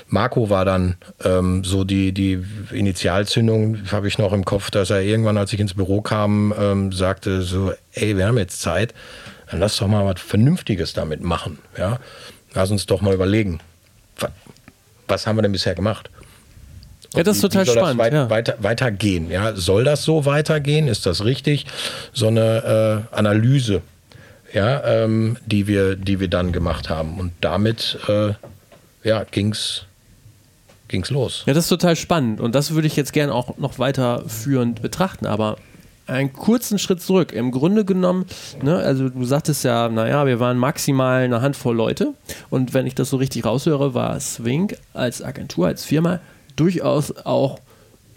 [0.08, 5.02] Marco war dann ähm, so die, die Initialzündung, habe ich noch im Kopf, dass er
[5.02, 8.94] irgendwann, als ich ins Büro kam, ähm, sagte so, ey, wir haben jetzt Zeit,
[9.50, 11.58] dann lass doch mal was Vernünftiges damit machen.
[11.78, 12.00] Ja?
[12.54, 13.60] Lass uns doch mal überlegen,
[14.20, 14.32] was,
[15.08, 16.12] was haben wir denn bisher gemacht?
[17.16, 18.00] Ja, das ist total soll spannend.
[18.00, 18.30] Das weit, ja.
[18.30, 19.30] weiter, weitergehen?
[19.30, 19.54] Ja?
[19.56, 20.88] Soll das so weitergehen?
[20.88, 21.66] Ist das richtig?
[22.14, 23.82] So eine äh, Analyse,
[24.54, 27.20] ja, ähm, die, wir, die wir dann gemacht haben.
[27.20, 28.34] Und damit äh,
[29.04, 29.86] ja, ging's
[30.88, 31.44] ging's los.
[31.46, 35.26] Ja, das ist total spannend und das würde ich jetzt gerne auch noch weiterführend betrachten,
[35.26, 35.58] aber
[36.06, 37.32] einen kurzen Schritt zurück.
[37.32, 38.26] Im Grunde genommen,
[38.62, 42.14] ne, also du sagtest ja, naja, wir waren maximal eine Handvoll Leute
[42.50, 46.20] und wenn ich das so richtig raushöre, war Swing als Agentur, als Firma
[46.62, 47.60] durchaus auch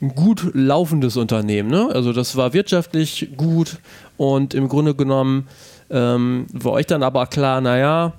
[0.02, 1.70] ein gut laufendes Unternehmen.
[1.70, 1.88] Ne?
[1.92, 3.78] Also das war wirtschaftlich gut
[4.18, 5.48] und im Grunde genommen
[5.90, 8.12] ähm, war euch dann aber klar, naja,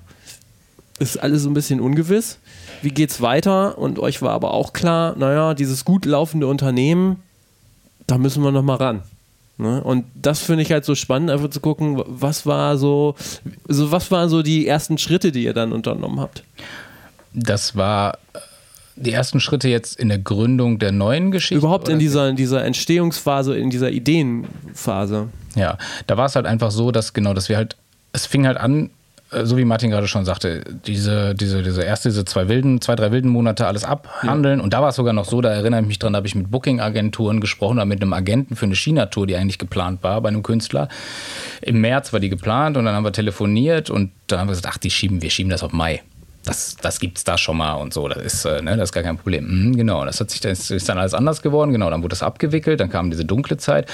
[0.98, 2.38] ist alles so ein bisschen ungewiss.
[2.82, 3.78] Wie geht's weiter?
[3.78, 7.22] Und euch war aber auch klar, naja, dieses gut laufende Unternehmen,
[8.06, 9.02] da müssen wir nochmal ran.
[9.58, 9.82] Ne?
[9.82, 13.14] Und das finde ich halt so spannend, einfach zu gucken, was war so,
[13.68, 16.42] so, was waren so die ersten Schritte, die ihr dann unternommen habt?
[17.32, 18.18] Das war
[18.96, 21.56] die ersten Schritte jetzt in der Gründung der neuen Geschichte?
[21.56, 25.28] Überhaupt in dieser, in dieser Entstehungsphase, in dieser Ideenphase.
[25.54, 27.76] Ja, da war es halt einfach so, dass genau, dass wir halt,
[28.12, 28.90] es fing halt an,
[29.30, 32.94] äh, so wie Martin gerade schon sagte, diese, diese, diese erste, diese zwei wilden, zwei,
[32.96, 34.60] drei wilden Monate alles abhandeln.
[34.60, 36.34] Und da war es sogar noch so, da erinnere ich mich dran, da habe ich
[36.34, 40.28] mit Booking-Agenturen gesprochen oder mit einem Agenten für eine China-Tour, die eigentlich geplant war bei
[40.28, 40.88] einem Künstler.
[41.60, 44.74] Im März war die geplant und dann haben wir telefoniert und da haben wir gesagt,
[44.74, 46.02] ach, die schieben, wir schieben das auf Mai
[46.46, 48.08] das, das gibt es da schon mal und so.
[48.08, 49.46] Das ist, äh, ne, das ist gar kein Problem.
[49.46, 51.72] Mhm, genau, das hat sich das ist dann alles anders geworden.
[51.72, 53.90] Genau, dann wurde das abgewickelt, dann kam diese dunkle Zeit.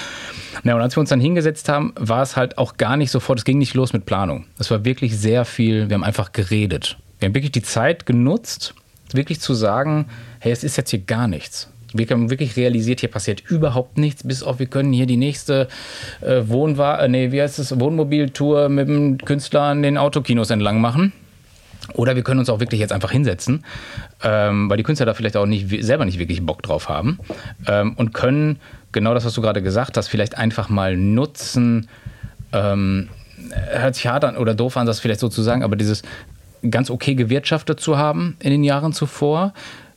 [0.63, 3.39] Ja, und als wir uns dann hingesetzt haben, war es halt auch gar nicht sofort,
[3.39, 4.45] es ging nicht los mit Planung.
[4.59, 6.97] Es war wirklich sehr viel, wir haben einfach geredet.
[7.19, 8.75] Wir haben wirklich die Zeit genutzt,
[9.13, 10.05] wirklich zu sagen,
[10.39, 11.69] hey, es ist jetzt hier gar nichts.
[11.93, 15.67] Wir haben wirklich realisiert, hier passiert überhaupt nichts, bis auf wir können hier die nächste
[16.21, 20.81] äh, Wohnwa äh, nee, wie heißt es, Wohnmobiltour mit dem Künstler an den Autokinos entlang
[20.81, 21.13] machen.
[21.93, 23.65] Oder wir können uns auch wirklich jetzt einfach hinsetzen,
[24.23, 27.19] ähm, weil die Künstler da vielleicht auch nicht, selber nicht wirklich Bock drauf haben
[27.67, 28.59] ähm, und können
[28.91, 31.89] genau das, was du gerade gesagt hast, vielleicht einfach mal nutzen.
[32.53, 33.09] Ähm,
[33.51, 36.03] hört sich hart an oder doof an, das vielleicht so zu sagen, aber dieses
[36.69, 39.53] ganz okay gewirtschaftet zu haben in den Jahren zuvor,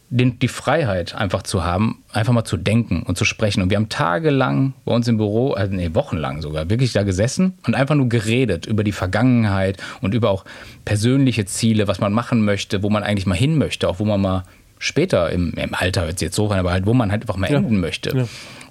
[0.08, 3.62] den, die Freiheit einfach zu haben, einfach mal zu denken und zu sprechen.
[3.62, 7.58] Und wir haben tagelang bei uns im Büro, also nee, wochenlang sogar, wirklich da gesessen
[7.66, 10.44] und einfach nur geredet über die Vergangenheit und über auch
[10.84, 14.20] persönliche Ziele, was man machen möchte, wo man eigentlich mal hin möchte, auch wo man
[14.20, 14.44] mal
[14.78, 17.50] später im, im Alter es jetzt so rein, aber halt, wo man halt einfach mal
[17.50, 17.58] ja.
[17.58, 18.16] enden möchte.
[18.16, 18.24] Ja.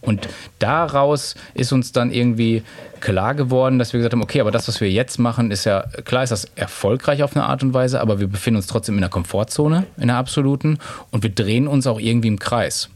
[0.06, 2.64] Und daraus ist uns dann irgendwie
[3.00, 5.86] klar geworden, dass wir gesagt haben, okay, aber das, was wir jetzt machen, ist ja,
[6.06, 9.02] klar ist das erfolgreich auf eine Art und Weise, aber wir befinden uns trotzdem in
[9.02, 10.80] der Komfortzone, in der absoluten,
[11.12, 12.90] und wir drehen uns auch irgendwie im Kreis.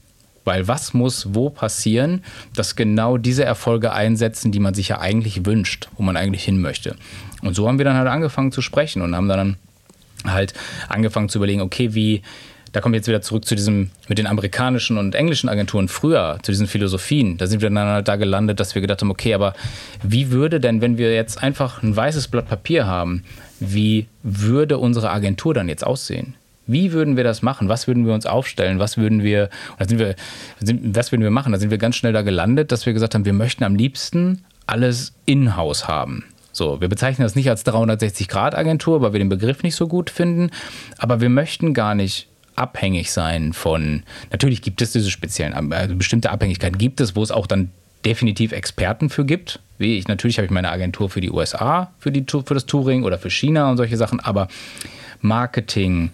[0.46, 2.24] Weil was muss wo passieren,
[2.56, 6.62] dass genau diese Erfolge einsetzen, die man sich ja eigentlich wünscht, wo man eigentlich hin
[6.62, 6.96] möchte.
[7.42, 9.58] Und so haben wir dann halt angefangen zu sprechen und haben dann
[10.26, 10.54] halt
[10.88, 12.24] angefangen zu überlegen, okay, wie,
[12.72, 16.40] da kommen wir jetzt wieder zurück zu diesem, mit den amerikanischen und englischen Agenturen früher,
[16.44, 17.38] zu diesen Philosophien.
[17.38, 19.54] Da sind wir dann halt da gelandet, dass wir gedacht haben, okay, aber
[20.04, 23.24] wie würde denn, wenn wir jetzt einfach ein weißes Blatt Papier haben,
[23.60, 26.36] wie würde unsere Agentur dann jetzt aussehen?
[26.68, 27.68] Wie würden wir das machen?
[27.68, 28.78] Was würden wir uns aufstellen?
[28.78, 30.16] Was würden wir, sind wir,
[30.62, 31.52] was würden wir machen?
[31.52, 34.44] Da sind wir ganz schnell da gelandet, dass wir gesagt haben, wir möchten am liebsten
[34.68, 36.26] alles in-house haben.
[36.52, 40.52] So, wir bezeichnen das nicht als 360-Grad-Agentur, weil wir den Begriff nicht so gut finden,
[40.98, 42.29] aber wir möchten gar nicht
[42.60, 47.32] abhängig sein von, natürlich gibt es diese speziellen, also bestimmte Abhängigkeiten gibt es, wo es
[47.32, 47.72] auch dann
[48.06, 49.60] definitiv Experten für gibt.
[49.78, 53.04] Wie ich, natürlich habe ich meine Agentur für die USA, für, die, für das Touring
[53.04, 54.48] oder für China und solche Sachen, aber
[55.22, 56.12] Marketing,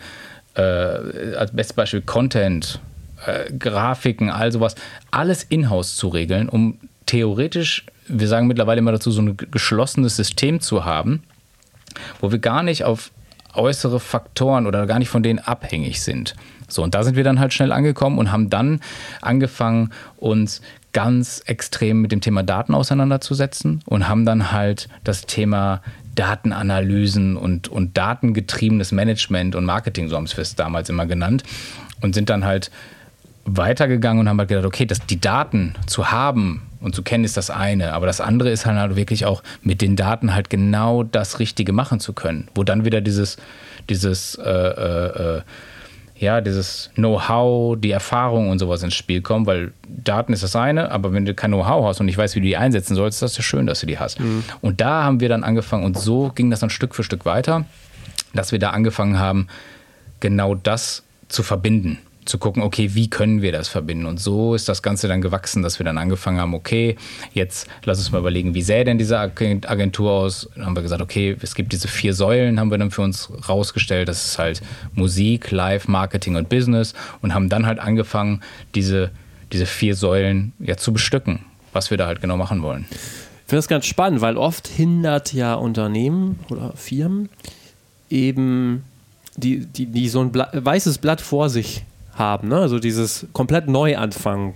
[0.55, 2.79] äh, als bestes Beispiel Content,
[3.25, 4.75] äh, Grafiken, all sowas,
[5.11, 10.59] alles in-house zu regeln, um theoretisch, wir sagen mittlerweile immer dazu, so ein geschlossenes System
[10.59, 11.23] zu haben,
[12.19, 13.11] wo wir gar nicht auf
[13.55, 16.35] äußere Faktoren oder gar nicht von denen abhängig sind.
[16.67, 18.79] So, und da sind wir dann halt schnell angekommen und haben dann
[19.21, 20.61] angefangen, uns
[20.93, 25.81] ganz extrem mit dem Thema Daten auseinanderzusetzen und haben dann halt das Thema
[26.15, 31.43] Datenanalysen und, und datengetriebenes Management und Marketing, so haben wir es damals immer genannt,
[32.01, 32.71] und sind dann halt
[33.45, 37.37] weitergegangen und haben halt gedacht, okay, das, die Daten zu haben und zu kennen ist
[37.37, 41.39] das eine, aber das andere ist halt wirklich auch mit den Daten halt genau das
[41.39, 43.37] Richtige machen zu können, wo dann wieder dieses,
[43.89, 45.41] dieses äh, äh, äh
[46.17, 50.89] ja, dieses Know-how, die Erfahrung und sowas ins Spiel kommen, weil Daten ist das eine,
[50.89, 53.21] aber wenn du kein Know-how hast und nicht weißt, wie du die einsetzen sollst, ist
[53.21, 54.21] das ja schön, dass du die hast.
[54.21, 54.45] Mhm.
[54.61, 57.65] Und da haben wir dann angefangen und so ging das dann Stück für Stück weiter,
[58.33, 59.47] dass wir da angefangen haben,
[60.21, 64.05] genau das zu verbinden zu gucken, okay, wie können wir das verbinden?
[64.05, 66.95] Und so ist das Ganze dann gewachsen, dass wir dann angefangen haben, okay,
[67.33, 70.49] jetzt lass uns mal überlegen, wie sähe denn diese Agentur aus?
[70.55, 73.29] Dann haben wir gesagt, okay, es gibt diese vier Säulen, haben wir dann für uns
[73.47, 74.09] rausgestellt.
[74.09, 74.61] Das ist halt
[74.93, 78.41] Musik, Live, Marketing und Business und haben dann halt angefangen,
[78.73, 79.11] diese,
[79.53, 81.39] diese vier Säulen ja zu bestücken,
[81.73, 82.85] was wir da halt genau machen wollen.
[82.89, 87.29] Ich finde das ganz spannend, weil oft hindert ja Unternehmen oder Firmen
[88.09, 88.83] eben
[89.35, 91.83] die, die, die so ein Blatt, weißes Blatt vor sich
[92.15, 92.47] haben.
[92.47, 92.57] Ne?
[92.57, 94.53] Also dieses komplett Neuanfangen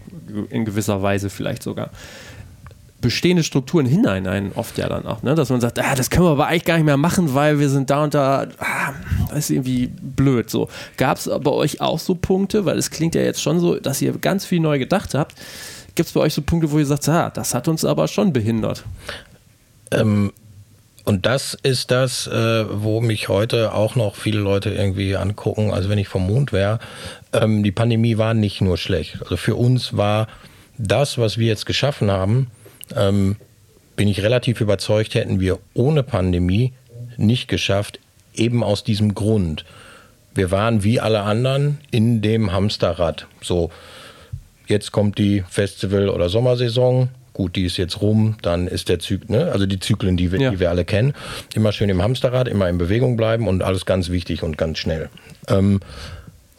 [0.49, 1.89] in gewisser Weise vielleicht sogar.
[3.01, 5.33] Bestehende Strukturen hindern einen oft ja dann auch, ne?
[5.33, 7.69] dass man sagt, ah, das können wir aber eigentlich gar nicht mehr machen, weil wir
[7.69, 8.93] sind da und da, ah,
[9.29, 10.49] das ist irgendwie blöd.
[10.49, 10.67] So.
[10.97, 14.01] Gab es bei euch auch so Punkte, weil es klingt ja jetzt schon so, dass
[14.01, 15.35] ihr ganz viel neu gedacht habt.
[15.95, 18.33] Gibt es bei euch so Punkte, wo ihr sagt, ah, das hat uns aber schon
[18.33, 18.83] behindert?
[19.91, 20.31] Ähm,
[21.05, 25.71] und das ist das, äh, wo mich heute auch noch viele Leute irgendwie angucken.
[25.71, 26.79] Also wenn ich vom Mond wäre,
[27.33, 29.17] ähm, die Pandemie war nicht nur schlecht.
[29.21, 30.27] Also für uns war
[30.77, 32.47] das, was wir jetzt geschaffen haben,
[32.95, 33.35] ähm,
[33.95, 36.73] bin ich relativ überzeugt, hätten wir ohne Pandemie
[37.17, 37.99] nicht geschafft,
[38.33, 39.65] eben aus diesem Grund.
[40.33, 43.27] Wir waren wie alle anderen in dem Hamsterrad.
[43.41, 43.71] So,
[44.67, 47.09] jetzt kommt die Festival- oder Sommersaison.
[47.33, 49.51] Gut, die ist jetzt rum, dann ist der Zyklus, ne?
[49.51, 50.51] also die Zyklen, die wir, ja.
[50.51, 51.13] die wir alle kennen.
[51.53, 55.09] Immer schön im Hamsterrad, immer in Bewegung bleiben und alles ganz wichtig und ganz schnell.
[55.47, 55.79] Ähm,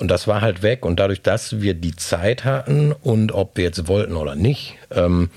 [0.01, 0.85] und das war halt weg.
[0.85, 5.31] Und dadurch, dass wir die Zeit hatten und ob wir jetzt wollten oder nicht, ähm,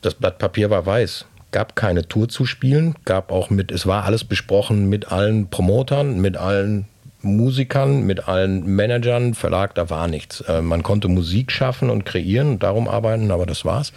[0.00, 1.26] das Blatt Papier war weiß.
[1.50, 6.20] Gab keine Tour zu spielen, gab auch mit, es war alles besprochen mit allen Promotern,
[6.20, 6.86] mit allen
[7.22, 10.40] Musikern, mit allen Managern, Verlag, da war nichts.
[10.42, 13.92] Äh, man konnte Musik schaffen und kreieren und darum arbeiten, aber das war's.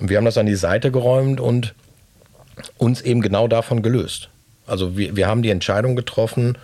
[0.00, 1.74] Und wir haben das an die Seite geräumt und
[2.78, 4.30] uns eben genau davon gelöst.
[4.66, 6.56] Also wir, wir haben die Entscheidung getroffen,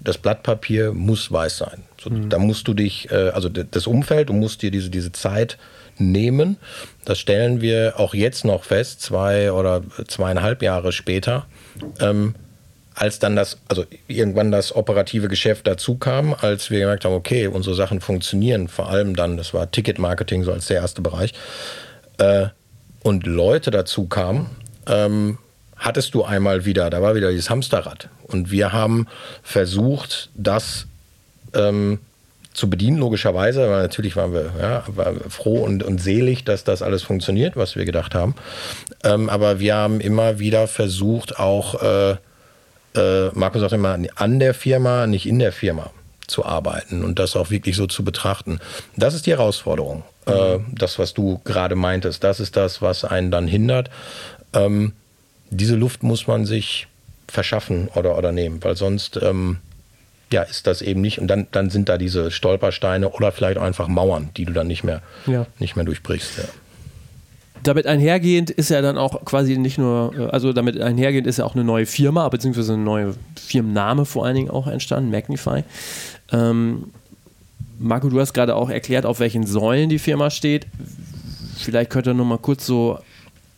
[0.00, 1.82] das Blatt Papier muss weiß sein.
[2.02, 2.28] So, mhm.
[2.28, 5.58] Da musst du dich, äh, also das Umfeld, du musst dir diese, diese Zeit
[5.98, 6.56] nehmen.
[7.04, 11.46] Das stellen wir auch jetzt noch fest, zwei oder zweieinhalb Jahre später.
[11.98, 12.34] Ähm,
[12.94, 17.46] als dann das, also irgendwann das operative Geschäft dazu kam, als wir gemerkt haben, okay,
[17.46, 21.32] unsere Sachen funktionieren, vor allem dann, das war Ticketmarketing so als der erste Bereich,
[22.18, 22.48] äh,
[23.02, 24.50] und Leute dazu kamen,
[24.86, 25.38] ähm,
[25.80, 28.08] hattest du einmal wieder, da war wieder dieses Hamsterrad.
[28.22, 29.08] Und wir haben
[29.42, 30.86] versucht, das
[31.54, 31.98] ähm,
[32.52, 36.82] zu bedienen, logischerweise, weil natürlich waren wir, ja, waren froh und, und selig, dass das
[36.82, 38.34] alles funktioniert, was wir gedacht haben.
[39.02, 42.16] Ähm, aber wir haben immer wieder versucht, auch, äh,
[42.94, 45.90] äh, Marco sagt immer, an der Firma, nicht in der Firma
[46.26, 48.60] zu arbeiten und das auch wirklich so zu betrachten.
[48.96, 50.04] Das ist die Herausforderung.
[50.26, 50.66] Äh, mhm.
[50.72, 53.90] das, was du gerade meintest, das ist das, was einen dann hindert.
[54.52, 54.92] Ähm,
[55.50, 56.86] diese Luft muss man sich
[57.28, 59.58] verschaffen oder, oder nehmen, weil sonst ähm,
[60.32, 61.18] ja, ist das eben nicht.
[61.18, 64.84] Und dann, dann sind da diese Stolpersteine oder vielleicht einfach Mauern, die du dann nicht
[64.84, 65.46] mehr, ja.
[65.58, 66.38] nicht mehr durchbrichst.
[66.38, 66.44] Ja.
[67.62, 71.44] Damit einhergehend ist ja dann auch quasi nicht nur, äh, also damit einhergehend ist ja
[71.44, 75.64] auch eine neue Firma, beziehungsweise eine neue Firmenname vor allen Dingen auch entstanden, Magnify.
[76.32, 76.92] Ähm,
[77.78, 80.66] Marco, du hast gerade auch erklärt, auf welchen Säulen die Firma steht.
[81.56, 82.98] Vielleicht könnt ihr noch mal kurz so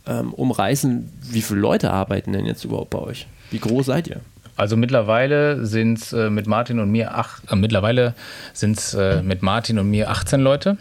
[0.07, 3.27] ähm, umreißen, wie viele Leute arbeiten denn jetzt überhaupt bei euch?
[3.51, 4.21] Wie groß seid ihr?
[4.57, 8.15] Also mittlerweile sind es äh, mit Martin und mir acht, äh, mittlerweile
[8.53, 10.77] sind es äh, mit Martin und mir 18 Leute.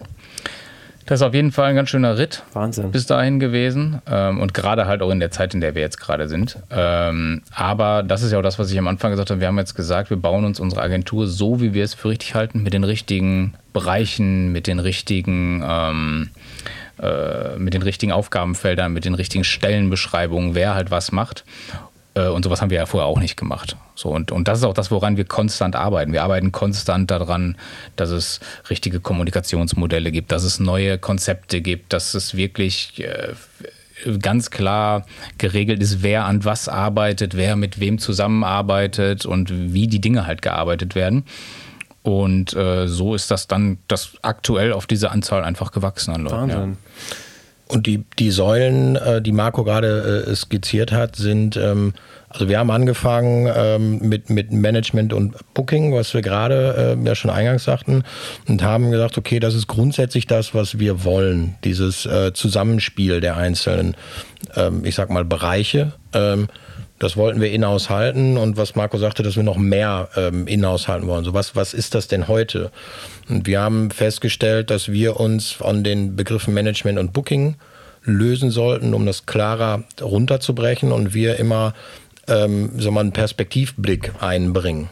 [1.05, 2.91] Das ist auf jeden Fall ein ganz schöner Ritt Wahnsinn.
[2.91, 5.99] bis dahin gewesen ähm, und gerade halt auch in der Zeit, in der wir jetzt
[5.99, 6.59] gerade sind.
[6.69, 9.39] Ähm, aber das ist ja auch das, was ich am Anfang gesagt habe.
[9.39, 12.35] Wir haben jetzt gesagt, wir bauen uns unsere Agentur so, wie wir es für richtig
[12.35, 16.29] halten, mit den richtigen Bereichen, mit den richtigen ähm,
[17.01, 21.43] äh, mit den richtigen Aufgabenfeldern, mit den richtigen Stellenbeschreibungen, wer halt was macht.
[22.13, 23.75] Äh, und sowas haben wir ja vorher auch nicht gemacht.
[23.95, 26.13] So, und, und das ist auch das, woran wir konstant arbeiten.
[26.13, 27.57] Wir arbeiten konstant daran,
[27.95, 33.33] dass es richtige Kommunikationsmodelle gibt, dass es neue Konzepte gibt, dass es wirklich äh,
[34.19, 35.05] ganz klar
[35.37, 40.41] geregelt ist, wer an was arbeitet, wer mit wem zusammenarbeitet und wie die Dinge halt
[40.41, 41.25] gearbeitet werden.
[42.03, 46.35] Und äh, so ist das dann das aktuell auf diese Anzahl einfach gewachsen an Leuten.
[46.35, 46.71] Wahnsinn.
[46.71, 47.15] Ja.
[47.67, 51.93] Und die, die Säulen, äh, die Marco gerade äh, skizziert hat, sind, ähm,
[52.27, 57.15] also wir haben angefangen ähm, mit, mit Management und Booking, was wir gerade äh, ja
[57.15, 58.03] schon eingangs sagten,
[58.47, 63.37] und haben gesagt, okay, das ist grundsätzlich das, was wir wollen, dieses äh, Zusammenspiel der
[63.37, 63.95] einzelnen,
[64.55, 65.93] ähm, ich sag mal, Bereiche.
[67.01, 70.87] Das wollten wir in-house halten und was Marco sagte, dass wir noch mehr ähm, in-house
[70.87, 71.25] halten wollen.
[71.25, 72.69] So was, was ist das denn heute?
[73.27, 77.55] Und wir haben festgestellt, dass wir uns von den Begriffen Management und Booking
[78.03, 81.73] lösen sollten, um das klarer runterzubrechen und wir immer
[82.27, 84.89] ähm, so mal einen Perspektivblick einbringen.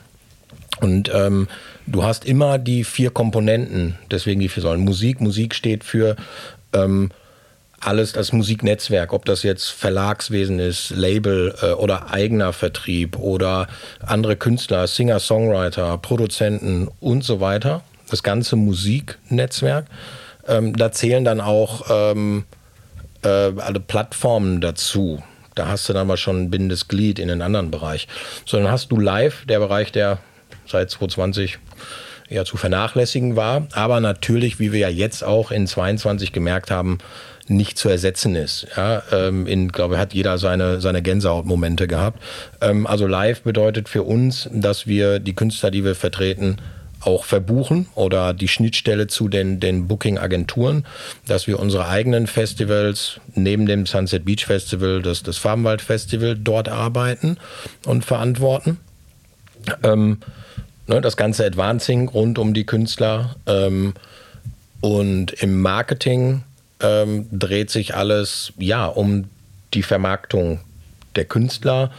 [0.81, 1.47] Und ähm,
[1.85, 4.81] du hast immer die vier Komponenten, deswegen die vier Säulen.
[4.81, 6.15] Musik, Musik steht für
[6.73, 7.11] ähm,
[7.81, 13.67] alles das Musiknetzwerk, ob das jetzt Verlagswesen ist, Label äh, oder eigener Vertrieb oder
[14.05, 19.85] andere Künstler, Singer, Songwriter, Produzenten und so weiter, das ganze Musiknetzwerk.
[20.47, 22.45] Ähm, da zählen dann auch ähm,
[23.23, 25.21] äh, alle Plattformen dazu.
[25.55, 28.07] Da hast du dann mal schon ein bindendes Glied in den anderen Bereich.
[28.45, 30.19] Sondern hast du live, der Bereich, der
[30.65, 31.59] seit 2020
[32.29, 36.99] eher zu vernachlässigen war, aber natürlich, wie wir ja jetzt auch in 22 gemerkt haben,
[37.47, 38.67] nicht zu ersetzen ist.
[38.77, 42.21] Ja, ähm, in, glaube hat jeder seine, seine Gänsehautmomente gehabt.
[42.61, 46.57] Ähm, also live bedeutet für uns, dass wir die Künstler, die wir vertreten,
[47.01, 50.85] auch verbuchen oder die Schnittstelle zu den, den Booking-Agenturen,
[51.27, 56.67] dass wir unsere eigenen Festivals neben dem Sunset Beach Festival, das, das Farbenwald Festival, dort
[56.67, 57.37] arbeiten
[57.85, 58.77] und verantworten.
[59.83, 60.17] Ähm,
[60.89, 63.93] ne, das ganze Advancing rund um die Künstler ähm,
[64.81, 66.43] und im Marketing
[66.81, 69.25] ähm, dreht sich alles ja um
[69.73, 70.59] die Vermarktung
[71.15, 71.91] der Künstler,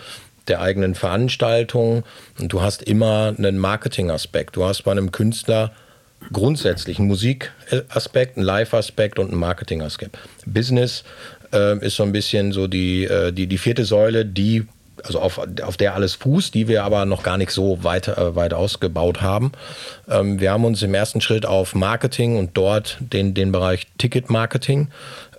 [0.48, 2.04] der eigenen Veranstaltung.
[2.38, 4.56] Und du hast immer einen Marketingaspekt.
[4.56, 5.72] Du hast bei einem Künstler
[6.32, 10.18] grundsätzlich einen Musikaspekt, einen Live-Aspekt und einen Marketingaspekt.
[10.46, 11.04] Business
[11.52, 14.66] äh, ist so ein bisschen so die, äh, die, die vierte Säule, die
[15.04, 18.34] also auf, auf der alles fußt, die wir aber noch gar nicht so weit, äh,
[18.36, 19.52] weit ausgebaut haben.
[20.08, 24.88] Ähm, wir haben uns im ersten Schritt auf Marketing und dort den, den Bereich Ticket-Marketing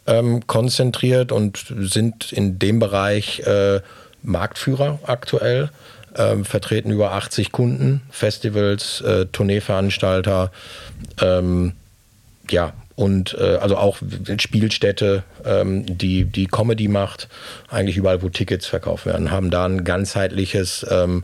[0.07, 3.81] ähm, konzentriert und sind in dem Bereich äh,
[4.23, 5.69] Marktführer aktuell.
[6.17, 10.51] Ähm, vertreten über 80 Kunden, Festivals, äh, Tourneeveranstalter,
[11.21, 11.71] ähm,
[12.49, 13.97] ja, und äh, also auch
[14.37, 17.27] Spielstätte, ähm, die, die Comedy macht,
[17.69, 21.23] eigentlich überall, wo Tickets verkauft werden, haben da ein ganzheitliches ähm,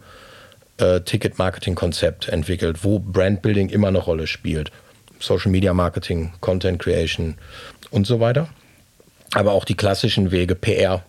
[0.78, 4.72] äh, Ticket-Marketing-Konzept entwickelt, wo Brandbuilding immer eine Rolle spielt.
[5.20, 7.36] Social Media Marketing, Content Creation
[7.92, 8.48] und so weiter.
[9.34, 11.04] Aber auch die klassischen Wege, PR,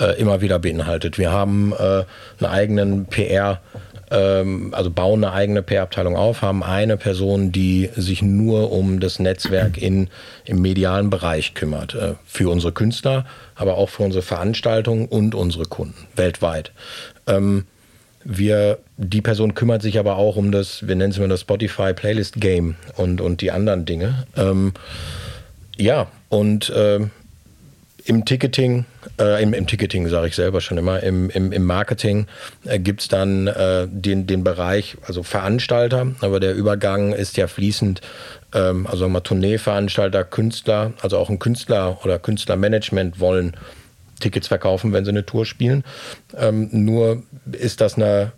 [0.00, 1.18] äh, immer wieder beinhaltet.
[1.18, 2.04] Wir haben äh,
[2.38, 3.58] einen eigenen PR-
[4.10, 9.18] ähm, also bauen eine eigene PR-Abteilung auf, haben eine Person, die sich nur um das
[9.18, 10.08] Netzwerk in,
[10.44, 11.94] im medialen Bereich kümmert.
[11.94, 16.72] Äh, für unsere Künstler, aber auch für unsere Veranstaltungen und unsere Kunden weltweit.
[17.26, 17.64] Ähm,
[18.24, 21.94] wir, die Person kümmert sich aber auch um das, wir nennen es mal das Spotify
[21.94, 24.26] Playlist Game und, und die anderen Dinge.
[24.36, 24.74] Ähm,
[25.76, 27.00] ja, und äh,
[28.04, 28.84] im Ticketing,
[29.20, 32.26] äh, im, im, Ticketing sage ich selber schon immer, im, im, im Marketing
[32.64, 37.46] äh, gibt es dann äh, den, den Bereich, also Veranstalter, aber der Übergang ist ja
[37.46, 38.00] fließend,
[38.54, 43.56] ähm, also mal Tourneeveranstalter, Künstler, also auch ein Künstler oder Künstlermanagement wollen
[44.20, 45.84] Tickets verkaufen, wenn sie eine Tour spielen.
[46.36, 48.32] Ähm, nur ist das eine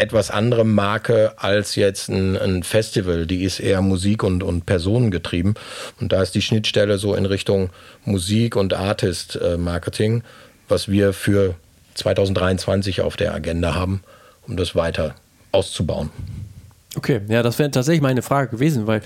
[0.00, 3.26] etwas andere Marke als jetzt ein, ein, Festival.
[3.26, 5.54] Die ist eher Musik und, und Personen getrieben.
[6.00, 7.70] Und da ist die Schnittstelle so in Richtung
[8.04, 10.22] Musik und Artist-Marketing,
[10.68, 11.54] was wir für
[11.94, 14.02] 2023 auf der Agenda haben,
[14.46, 15.14] um das weiter
[15.52, 16.10] auszubauen.
[16.96, 19.02] Okay, ja, das wäre tatsächlich meine Frage gewesen, weil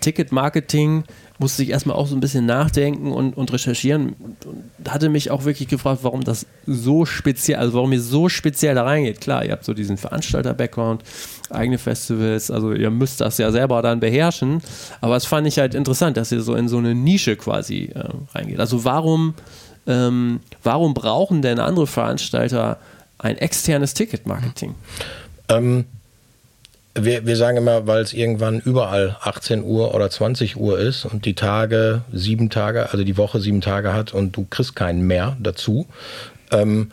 [0.00, 1.04] Ticket-Marketing
[1.38, 4.14] musste ich erstmal auch so ein bisschen nachdenken und, und recherchieren
[4.44, 8.74] und hatte mich auch wirklich gefragt, warum das so speziell, also warum ihr so speziell
[8.74, 9.20] da reingeht.
[9.20, 11.02] Klar, ihr habt so diesen Veranstalter-Background,
[11.48, 14.60] eigene Festivals, also ihr müsst das ja selber dann beherrschen,
[15.00, 18.04] aber es fand ich halt interessant, dass ihr so in so eine Nische quasi äh,
[18.34, 18.60] reingeht.
[18.60, 19.34] Also warum,
[19.86, 22.78] ähm, warum brauchen denn andere Veranstalter
[23.18, 24.74] ein externes Ticket-Marketing?
[25.48, 25.86] Ähm
[26.94, 31.24] wir, wir sagen immer, weil es irgendwann überall 18 Uhr oder 20 Uhr ist und
[31.24, 35.36] die Tage sieben Tage, also die Woche sieben Tage hat und du kriegst keinen mehr
[35.40, 35.86] dazu.
[36.50, 36.90] Ähm,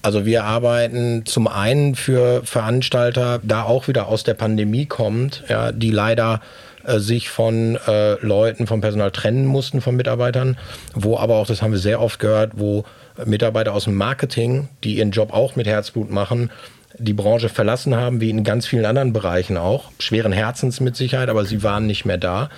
[0.00, 5.70] also wir arbeiten zum einen für Veranstalter, da auch wieder aus der Pandemie kommt, ja,
[5.70, 6.40] die leider
[6.84, 10.56] äh, sich von äh, Leuten, vom Personal trennen mussten, von Mitarbeitern,
[10.94, 12.84] wo aber auch, das haben wir sehr oft gehört, wo
[13.24, 16.50] Mitarbeiter aus dem Marketing, die ihren Job auch mit Herzblut machen,
[16.98, 19.90] die Branche verlassen haben, wie in ganz vielen anderen Bereichen auch.
[19.98, 22.50] Schweren Herzens mit Sicherheit, aber sie waren nicht mehr da.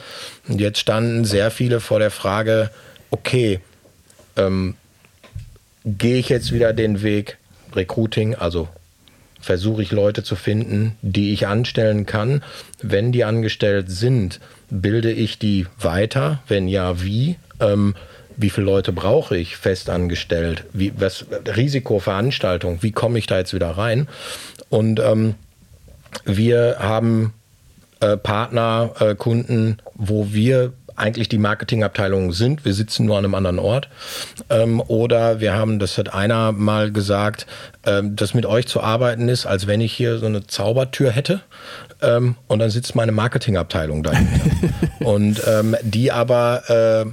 [0.48, 2.70] Und jetzt standen sehr viele vor der Frage,
[3.10, 3.60] okay,
[4.36, 4.74] ähm,
[5.84, 7.38] gehe ich jetzt wieder den Weg
[7.74, 8.68] Recruiting, also
[9.40, 12.42] versuche ich Leute zu finden, die ich anstellen kann.
[12.80, 16.42] Wenn die angestellt sind, bilde ich die weiter?
[16.48, 17.36] Wenn ja, wie?
[17.60, 17.94] Ähm,
[18.36, 20.64] wie viele Leute brauche ich festangestellt?
[20.72, 21.26] Wie, was,
[21.56, 24.08] Risikoveranstaltung, wie komme ich da jetzt wieder rein?
[24.70, 25.34] Und ähm,
[26.24, 27.32] wir haben
[28.00, 32.64] äh, Partner, äh, Kunden, wo wir eigentlich die Marketingabteilung sind.
[32.64, 33.88] Wir sitzen nur an einem anderen Ort.
[34.48, 37.46] Ähm, oder wir haben, das hat einer mal gesagt,
[37.84, 41.40] ähm, dass mit euch zu arbeiten ist, als wenn ich hier so eine Zaubertür hätte.
[42.00, 44.40] Ähm, und dann sitzt meine Marketingabteilung dahinter.
[45.04, 47.10] und ähm, die aber äh,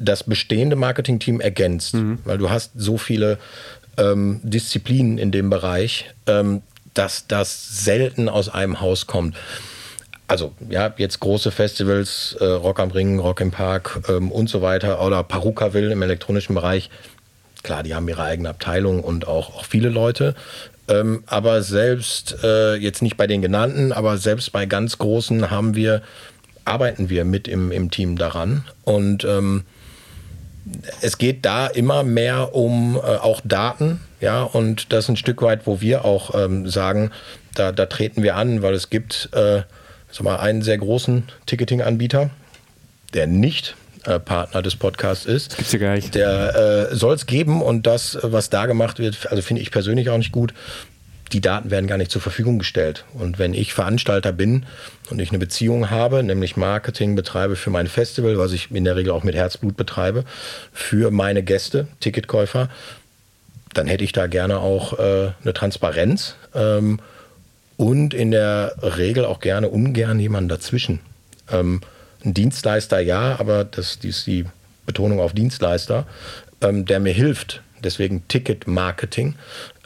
[0.00, 2.18] das bestehende Marketingteam ergänzt, mhm.
[2.24, 3.38] weil du hast so viele
[3.96, 6.62] ähm, Disziplinen in dem Bereich, ähm,
[6.94, 9.36] dass das selten aus einem Haus kommt.
[10.26, 14.62] Also ja, jetzt große Festivals, äh, Rock am Ring, Rock im Park ähm, und so
[14.62, 16.88] weiter oder Parukaville im elektronischen Bereich.
[17.62, 20.34] Klar, die haben ihre eigene Abteilung und auch, auch viele Leute.
[20.88, 25.74] Ähm, aber selbst, äh, jetzt nicht bei den genannten, aber selbst bei ganz großen haben
[25.74, 26.02] wir,
[26.64, 28.64] arbeiten wir mit im, im Team daran.
[28.84, 29.64] Und ähm,
[31.00, 35.42] es geht da immer mehr um äh, auch Daten, ja, und das ist ein Stück
[35.42, 37.10] weit, wo wir auch ähm, sagen,
[37.54, 39.62] da, da, treten wir an, weil es gibt äh,
[40.10, 42.30] sag mal, einen sehr großen Ticketing-Anbieter,
[43.14, 45.56] der nicht äh, Partner des Podcasts ist.
[45.56, 46.14] Gibt's ja gar nicht.
[46.14, 50.10] Der äh, soll es geben und das, was da gemacht wird, also finde ich persönlich
[50.10, 50.54] auch nicht gut
[51.32, 53.04] die Daten werden gar nicht zur Verfügung gestellt.
[53.14, 54.66] Und wenn ich Veranstalter bin
[55.10, 58.96] und ich eine Beziehung habe, nämlich Marketing betreibe für mein Festival, was ich in der
[58.96, 60.24] Regel auch mit Herzblut betreibe,
[60.72, 62.68] für meine Gäste, Ticketkäufer,
[63.74, 67.00] dann hätte ich da gerne auch äh, eine Transparenz ähm,
[67.76, 71.00] und in der Regel auch gerne ungern jemanden dazwischen.
[71.50, 71.80] Ähm,
[72.24, 74.44] ein Dienstleister ja, aber das, das ist die
[74.86, 76.06] Betonung auf Dienstleister,
[76.60, 79.34] ähm, der mir hilft, deswegen Ticket-Marketing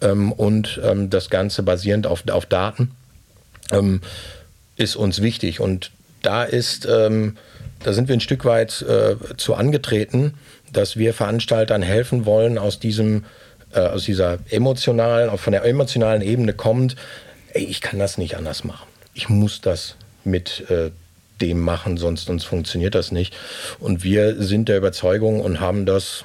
[0.03, 2.93] ähm, und ähm, das Ganze basierend auf, auf Daten
[3.71, 4.01] ähm,
[4.77, 5.61] ist uns wichtig.
[5.61, 5.91] Und
[6.23, 7.37] da ist, ähm,
[7.83, 10.35] da sind wir ein Stück weit äh, zu angetreten,
[10.73, 13.25] dass wir Veranstaltern helfen wollen, aus diesem,
[13.73, 16.97] äh, aus dieser emotionalen, von der emotionalen Ebene kommt,
[17.53, 18.87] ey, ich kann das nicht anders machen.
[19.15, 20.91] Ich muss das mit äh,
[21.41, 23.35] dem machen, sonst, sonst funktioniert das nicht.
[23.79, 26.25] Und wir sind der Überzeugung und haben das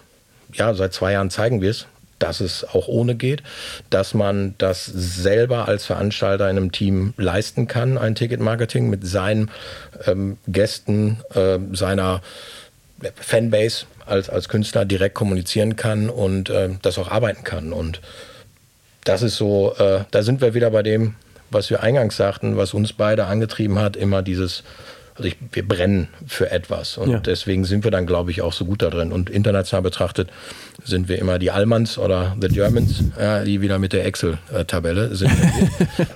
[0.53, 1.87] ja, seit zwei Jahren zeigen wir es,
[2.19, 3.43] dass es auch ohne geht,
[3.89, 9.49] dass man das selber als Veranstalter in einem Team leisten kann, ein Ticketmarketing mit seinen
[10.05, 12.21] ähm, Gästen, äh, seiner
[13.15, 17.71] Fanbase als, als Künstler direkt kommunizieren kann und äh, das auch arbeiten kann.
[17.71, 18.01] Und
[19.05, 21.15] das ist so, äh, da sind wir wieder bei dem,
[21.51, 24.63] was wir eingangs sagten, was uns beide angetrieben hat, immer dieses
[25.19, 26.97] also ich, wir brennen für etwas.
[26.97, 27.19] Und ja.
[27.19, 29.11] deswegen sind wir dann, glaube ich, auch so gut da drin.
[29.11, 30.29] Und international betrachtet
[30.83, 35.31] sind wir immer die Allmanns oder The Germans, ja, die wieder mit der Excel-Tabelle sind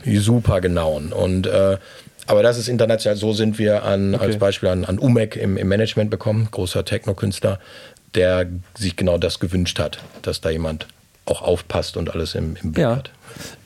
[0.06, 1.12] die super genauen.
[1.12, 1.78] Und äh,
[2.26, 4.24] aber das ist international, so sind wir an, okay.
[4.24, 7.60] als Beispiel an, an UMEC im, im Management bekommen, großer Techno-Künstler,
[8.16, 10.88] der sich genau das gewünscht hat, dass da jemand
[11.26, 12.95] auch aufpasst und alles im, im Blick ja.
[12.95, 13.12] hat.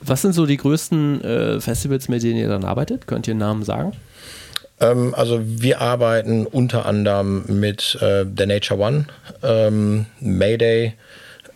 [0.01, 3.05] Was sind so die größten äh, Festivals, mit denen ihr dann arbeitet?
[3.05, 3.93] Könnt ihr einen Namen sagen?
[4.79, 9.05] Ähm, also wir arbeiten unter anderem mit äh, der Nature One,
[9.43, 10.93] ähm, Mayday.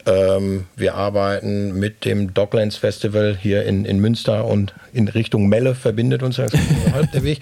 [0.05, 5.75] Ähm, wir arbeiten mit dem Docklands Festival hier in, in Münster und in Richtung Melle
[5.75, 6.39] verbindet uns
[6.93, 7.41] halb der Weg.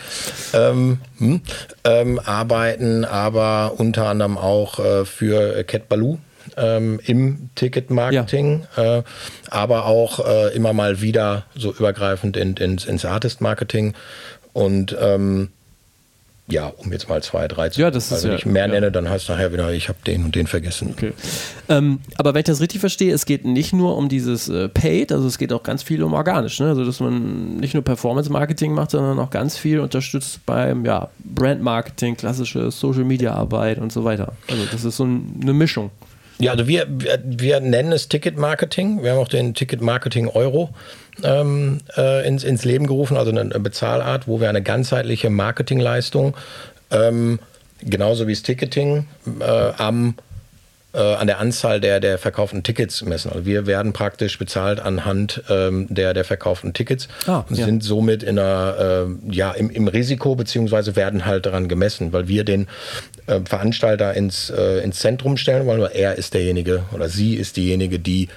[0.53, 1.41] Ähm, hm,
[1.85, 6.17] ähm, arbeiten aber unter anderem auch äh, für Cat Baloo.
[6.57, 8.97] Ähm, im Ticketmarketing, ja.
[8.97, 9.03] äh,
[9.51, 13.93] aber auch äh, immer mal wieder so übergreifend in, ins, ins Artist-Marketing.
[14.51, 15.49] Und ähm,
[16.51, 18.73] ja, um jetzt mal zwei, drei zu ja, das ist Wenn ja, ich mehr ja.
[18.73, 20.93] nenne, dann heißt es nachher wieder, ich habe den und den vergessen.
[20.95, 21.13] Okay.
[21.67, 25.11] Ähm, aber wenn ich das richtig verstehe, es geht nicht nur um dieses äh, Paid,
[25.11, 26.67] also es geht auch ganz viel um organisch, ne?
[26.67, 32.17] also dass man nicht nur Performance-Marketing macht, sondern auch ganz viel unterstützt beim ja, Brand-Marketing,
[32.17, 34.33] klassische Social-Media-Arbeit und so weiter.
[34.49, 35.91] Also das ist so ein, eine Mischung.
[36.41, 39.03] Ja, also wir, wir, wir nennen es Ticket-Marketing.
[39.03, 40.69] Wir haben auch den Ticket-Marketing-Euro
[41.23, 46.37] ähm, äh, ins, ins Leben gerufen, also eine Bezahlart, wo wir eine ganzheitliche Marketingleistung,
[46.91, 47.39] ähm,
[47.81, 49.05] genauso wie das Ticketing,
[49.41, 50.15] äh, am
[50.97, 53.31] an der Anzahl der, der verkauften Tickets messen.
[53.31, 57.65] Also wir werden praktisch bezahlt anhand ähm, der, der verkauften Tickets Ah, und ja.
[57.65, 62.27] sind somit in einer, äh, ja, im, im Risiko, beziehungsweise werden halt daran gemessen, weil
[62.27, 62.67] wir den
[63.27, 67.57] äh, Veranstalter ins, äh, ins Zentrum stellen wollen, weil er ist derjenige oder sie ist
[67.57, 68.29] diejenige, die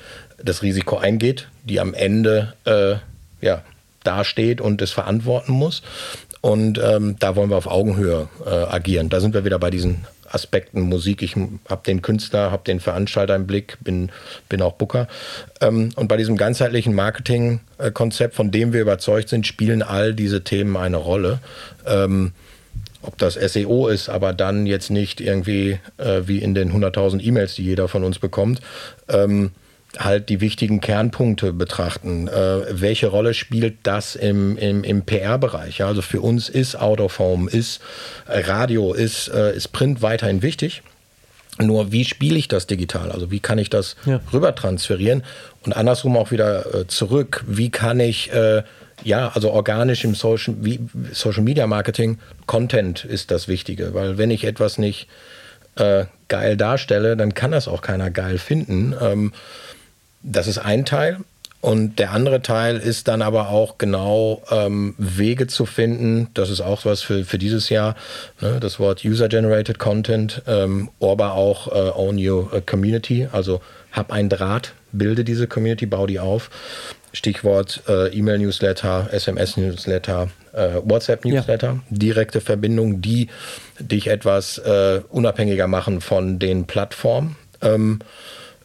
[0.45, 2.97] das Risiko eingeht, die am Ende äh,
[3.41, 3.63] ja,
[4.05, 5.83] dasteht und es verantworten muss.
[6.43, 9.09] Und ähm, da wollen wir auf Augenhöhe äh, agieren.
[9.09, 11.23] Da sind wir wieder bei diesen Aspekten Musik.
[11.23, 14.11] Ich habe den Künstler, habe den Veranstalter im Blick, bin,
[14.49, 15.09] bin auch Booker.
[15.61, 20.77] Ähm, und bei diesem ganzheitlichen Marketingkonzept, von dem wir überzeugt sind, spielen all diese Themen
[20.77, 21.41] eine Rolle.
[21.87, 22.33] Ähm,
[23.03, 27.57] ob das SEO ist, aber dann jetzt nicht irgendwie äh, wie in den 100.000 E-Mails,
[27.57, 28.61] die jeder von uns bekommt,
[29.09, 29.51] ähm,
[29.99, 32.29] halt die wichtigen Kernpunkte betrachten.
[32.29, 35.79] Äh, welche Rolle spielt das im, im, im PR-Bereich?
[35.79, 37.81] Ja, also für uns ist Out of Home, ist
[38.27, 40.83] äh, Radio, ist, äh, ist Print weiterhin wichtig.
[41.59, 43.13] Nur wie spiele ich das digital?
[43.13, 44.21] Also wie kann ich das Ja.
[44.33, 45.23] rüber transferieren
[45.65, 47.45] und andersrum auch wieder äh, zurück?
[47.47, 48.63] Wie kann ich äh,
[49.05, 50.81] ja, also organisch im Social, wie,
[51.13, 55.09] Social Media Marketing, Content ist das Wichtige, weil wenn ich etwas nicht
[55.77, 58.95] äh, geil darstelle, dann kann das auch keiner geil finden.
[59.01, 59.33] Ähm,
[60.23, 61.19] das ist ein Teil.
[61.63, 66.27] Und der andere Teil ist dann aber auch genau ähm, Wege zu finden.
[66.35, 67.95] Das ist auch was für, für dieses Jahr.
[68.41, 68.59] Ne?
[68.59, 73.29] Das Wort User-Generated Content, ähm, aber auch äh, Own Your äh, Community.
[73.31, 73.61] Also
[73.93, 76.51] hab ein Draht, bilde diese Community, bau die auf.
[77.13, 81.79] Stichwort äh, E-Mail-Newsletter, SMS-Newsletter, äh, WhatsApp-Newsletter.
[81.91, 83.29] Direkte Verbindungen, die
[83.79, 87.37] dich etwas äh, unabhängiger machen von den Plattformen.
[87.61, 88.01] Ähm,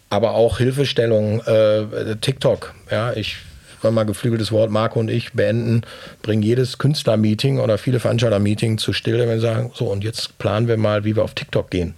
[0.10, 2.74] aber auch Hilfestellung, äh, TikTok.
[2.90, 3.38] Ja, ich
[3.82, 5.82] war mal geflügeltes Wort, Marco und ich beenden,
[6.22, 10.68] bringen jedes Künstler-Meeting oder viele Veranstalter-Meeting zu Stille, wenn wir sagen, so und jetzt planen
[10.68, 11.94] wir mal, wie wir auf TikTok gehen.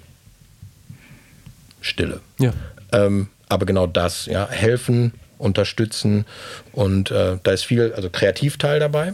[1.81, 2.19] Stille.
[2.39, 2.53] Ja.
[2.91, 6.25] Ähm, aber genau das, ja, helfen, unterstützen
[6.73, 9.13] und äh, da ist viel, also Kreativteil dabei.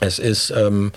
[0.00, 0.92] Es ist ähm,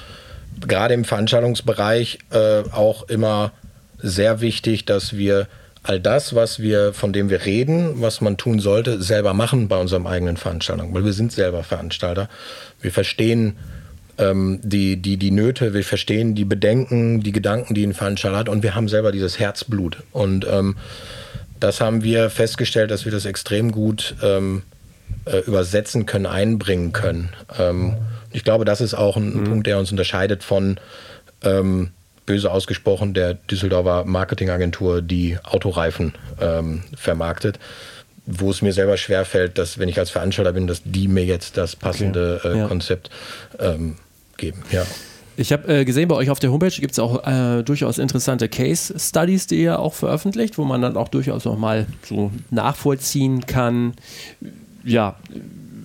[0.59, 3.51] gerade im Veranstaltungsbereich äh, auch immer
[3.99, 5.47] sehr wichtig, dass wir
[5.84, 9.77] all das, was wir, von dem wir reden, was man tun sollte, selber machen bei
[9.79, 12.29] unserem eigenen Veranstaltung, weil wir sind selber Veranstalter.
[12.82, 13.57] Wir verstehen
[14.17, 18.49] ähm, die, die, die Nöte, wir verstehen die Bedenken, die Gedanken, die ein Veranstalter hat
[18.49, 20.03] und wir haben selber dieses Herzblut.
[20.11, 20.75] Und ähm,
[21.59, 24.63] das haben wir festgestellt, dass wir das extrem gut ähm,
[25.25, 27.29] äh, übersetzen können, einbringen können.
[27.57, 27.95] Ähm,
[28.32, 30.79] ich glaube, das ist auch ein Punkt, der uns unterscheidet von
[31.43, 31.89] ähm,
[32.26, 37.59] böse ausgesprochen der Düsseldorfer Marketingagentur, die Autoreifen ähm, vermarktet.
[38.28, 41.57] Wo es mir selber schwerfällt, dass, wenn ich als Veranstalter bin, dass die mir jetzt
[41.57, 42.53] das passende Okay.
[42.53, 42.67] äh, Ja.
[42.67, 43.09] Konzept
[43.59, 43.95] ähm,
[44.38, 44.61] geben.
[44.72, 44.86] Ja.
[45.38, 48.47] Ich habe äh, gesehen, bei euch auf der Homepage gibt es auch äh, durchaus interessante
[48.47, 53.45] Case Studies, die ihr auch veröffentlicht, wo man dann auch durchaus noch mal so nachvollziehen
[53.47, 53.93] kann,
[54.84, 55.15] ja,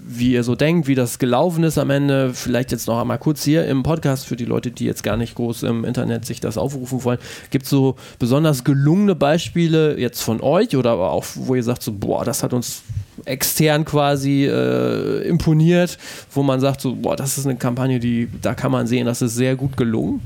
[0.08, 2.32] wie ihr so denkt, wie das gelaufen ist am Ende.
[2.32, 5.34] Vielleicht jetzt noch einmal kurz hier im Podcast für die Leute, die jetzt gar nicht
[5.34, 7.18] groß im Internet sich das aufrufen wollen.
[7.50, 11.92] Gibt es so besonders gelungene Beispiele jetzt von euch oder auch, wo ihr sagt, so,
[11.92, 12.82] boah, das hat uns
[13.24, 15.98] extern quasi äh, imponiert,
[16.32, 19.22] wo man sagt, so, boah, das ist eine Kampagne, die, da kann man sehen, das
[19.22, 20.20] ist sehr gut gelungen.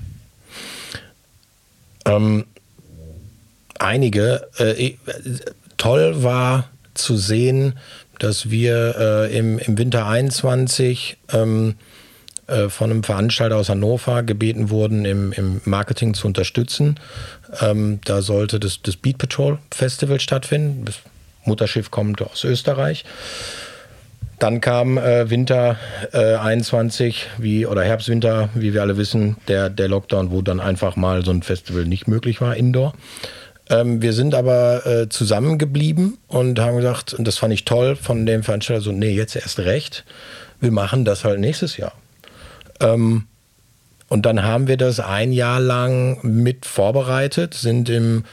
[2.04, 2.44] Ähm,
[3.78, 4.46] einige.
[4.58, 4.98] Äh, ich-
[5.76, 7.74] toll war zu sehen,
[8.20, 11.74] dass wir äh, im, im Winter 21 ähm,
[12.46, 16.98] äh, von einem Veranstalter aus Hannover gebeten wurden, im, im Marketing zu unterstützen.
[17.60, 20.84] Ähm, da sollte das, das Beat Patrol Festival stattfinden.
[20.84, 21.00] Das
[21.44, 23.04] Mutterschiff kommt aus Österreich.
[24.40, 25.76] Dann kam äh, Winter
[26.12, 30.96] äh, 21, wie, oder Herbst-Winter, wie wir alle wissen, der, der Lockdown, wo dann einfach
[30.96, 32.94] mal so ein Festival nicht möglich war, Indoor.
[33.70, 38.26] Ähm, wir sind aber äh, zusammengeblieben und haben gesagt, und das fand ich toll von
[38.26, 40.04] dem Veranstalter, so, nee, jetzt erst recht,
[40.60, 41.92] wir machen das halt nächstes Jahr.
[42.80, 43.26] Ähm,
[44.08, 48.24] und dann haben wir das ein Jahr lang mit vorbereitet, sind im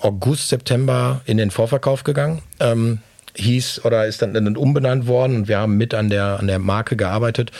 [0.00, 2.40] August, September in den Vorverkauf gegangen.
[2.60, 3.00] Ähm,
[3.34, 6.58] hieß oder ist dann, dann umbenannt worden und wir haben mit an der, an der
[6.58, 7.50] Marke gearbeitet,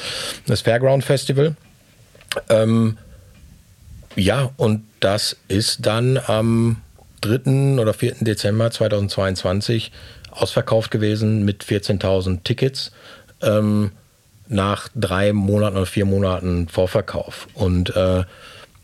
[0.46, 1.56] das Fairground Festival.
[2.48, 2.98] Ähm,
[4.14, 6.76] ja, und das ist dann am
[7.22, 7.80] 3.
[7.80, 8.16] oder 4.
[8.20, 9.90] Dezember 2022
[10.30, 12.92] ausverkauft gewesen mit 14.000 Tickets.
[13.40, 13.92] Ähm,
[14.48, 17.48] nach drei Monaten oder vier Monaten Vorverkauf.
[17.54, 18.24] Und äh,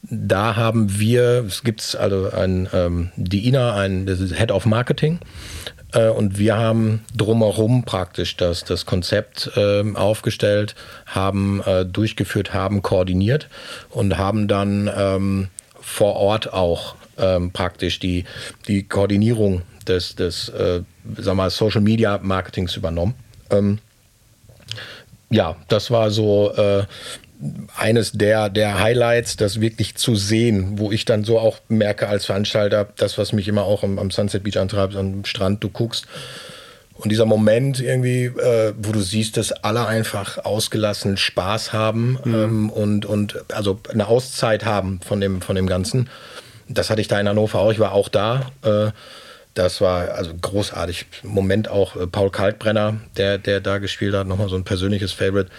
[0.03, 4.65] da haben wir, es gibt also ein, ähm, die Ina, ein das ist Head of
[4.67, 5.19] Marketing,
[5.93, 10.75] äh, und wir haben drumherum praktisch das, das Konzept ähm, aufgestellt,
[11.07, 13.49] haben äh, durchgeführt, haben koordiniert
[13.91, 15.49] und haben dann ähm,
[15.81, 18.25] vor Ort auch ähm, praktisch die,
[18.67, 20.83] die Koordinierung des, des äh,
[21.17, 23.15] sag mal, Social Media Marketings übernommen.
[23.51, 23.79] Ähm,
[25.31, 26.85] ja, das war so äh,
[27.77, 32.27] eines der, der Highlights, das wirklich zu sehen, wo ich dann so auch merke als
[32.27, 36.07] Veranstalter, das, was mich immer auch am, am Sunset Beach antreibt, am Strand, du guckst.
[36.95, 42.35] Und dieser Moment irgendwie, äh, wo du siehst, dass alle einfach ausgelassen Spaß haben mhm.
[42.35, 46.11] ähm, und, und also eine Auszeit haben von dem, von dem Ganzen.
[46.69, 47.73] Das hatte ich da in Hannover auch.
[47.73, 48.51] Ich war auch da.
[48.63, 48.91] Äh,
[49.55, 51.07] das war also großartig.
[51.23, 55.51] Moment auch äh, Paul Kaltbrenner, der, der da gespielt hat, nochmal so ein persönliches Favorite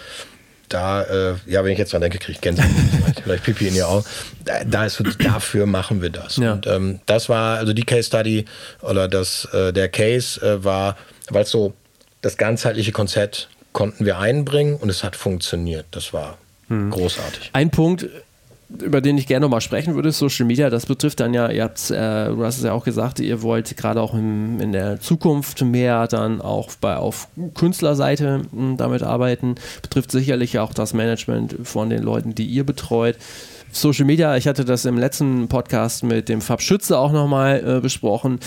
[0.68, 2.70] da, äh, ja, wenn ich jetzt dran denke, kriege ich Gänsehaut,
[3.02, 4.04] vielleicht, vielleicht Pipi in die Augen.
[4.44, 6.36] Da, da ist dafür machen wir das.
[6.36, 6.52] Ja.
[6.52, 8.44] Und ähm, das war, also die Case Study
[8.80, 10.96] oder das, der Case äh, war,
[11.28, 11.74] weil es so
[12.22, 15.86] das ganzheitliche Konzept konnten wir einbringen und es hat funktioniert.
[15.90, 16.38] Das war
[16.68, 16.90] hm.
[16.90, 17.50] großartig.
[17.52, 18.06] Ein Punkt,
[18.82, 21.90] über den ich gerne nochmal sprechen würde, Social Media, das betrifft dann ja, ihr habt,
[21.90, 25.62] äh, du hast es ja auch gesagt, ihr wollt gerade auch im, in der Zukunft
[25.62, 31.56] mehr dann auch bei, auf Künstlerseite m, hm, damit arbeiten, betrifft sicherlich auch das Management
[31.64, 33.16] von den Leuten, die ihr betreut.
[33.72, 37.80] Social Media, ich hatte das im letzten Podcast mit dem Fab Schütze auch nochmal äh,
[37.80, 38.40] besprochen.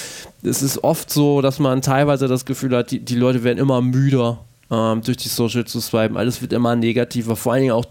[0.44, 3.82] Es ist oft so, dass man teilweise das Gefühl hat, die, die Leute werden immer
[3.82, 4.40] müder
[4.72, 6.18] ähm, durch die Social zu swipen.
[6.18, 7.86] Alles wird immer negativer, vor allen Dingen auch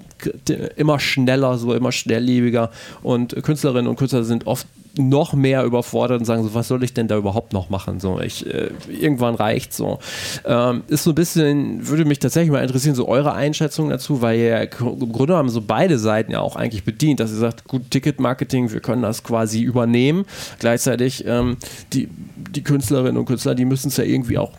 [0.77, 2.71] immer schneller, so immer schnelllebiger.
[3.03, 4.67] Und Künstlerinnen und Künstler sind oft
[4.99, 8.01] noch mehr überfordert und sagen so, was soll ich denn da überhaupt noch machen?
[8.01, 9.99] So, ich, äh, irgendwann reicht so.
[10.45, 14.39] Ähm, ist so ein bisschen, würde mich tatsächlich mal interessieren, so eure Einschätzung dazu, weil
[14.39, 17.91] ihr im Grunde haben so beide Seiten ja auch eigentlich bedient, dass ihr sagt, gut,
[17.91, 20.27] Ticketmarketing, wir können das quasi übernehmen.
[20.59, 21.57] Gleichzeitig ähm,
[21.93, 24.53] die, die Künstlerinnen und Künstler, die müssen es ja irgendwie auch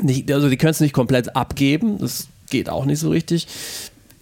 [0.00, 3.46] nicht, also die können es nicht komplett abgeben, das geht auch nicht so richtig.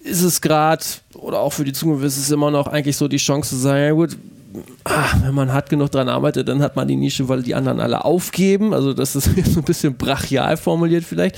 [0.03, 0.83] Ist es gerade,
[1.15, 3.83] oder auch für die Zukunft ist es immer noch eigentlich so die Chance zu sagen,
[3.83, 4.17] ja gut,
[4.83, 7.79] ach, wenn man hart genug dran arbeitet, dann hat man die Nische, weil die anderen
[7.79, 8.73] alle aufgeben.
[8.73, 11.37] Also das ist jetzt ein bisschen brachial formuliert vielleicht.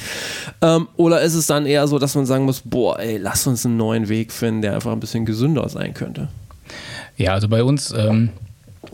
[0.61, 3.65] Ähm, oder ist es dann eher so, dass man sagen muss, boah, ey, lass uns
[3.65, 6.29] einen neuen Weg finden, der einfach ein bisschen gesünder sein könnte?
[7.17, 8.29] Ja, also bei uns ähm,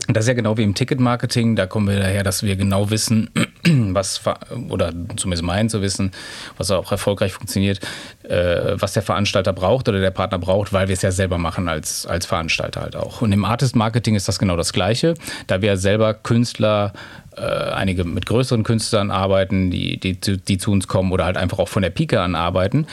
[0.08, 3.30] das ist ja genau wie im Ticketmarketing, da kommen wir daher, dass wir genau wissen,
[3.64, 4.20] was,
[4.68, 6.10] oder zumindest meinen zu wissen,
[6.58, 7.80] was auch erfolgreich funktioniert,
[8.24, 11.68] äh, was der Veranstalter braucht oder der Partner braucht, weil wir es ja selber machen
[11.68, 13.22] als, als Veranstalter halt auch.
[13.22, 15.14] Und im Artist Marketing ist das genau das Gleiche,
[15.46, 16.92] da wir selber Künstler
[17.36, 21.58] äh, einige mit größeren Künstlern arbeiten, die, die, die zu uns kommen oder halt einfach
[21.58, 22.86] auch von der Pike an arbeiten.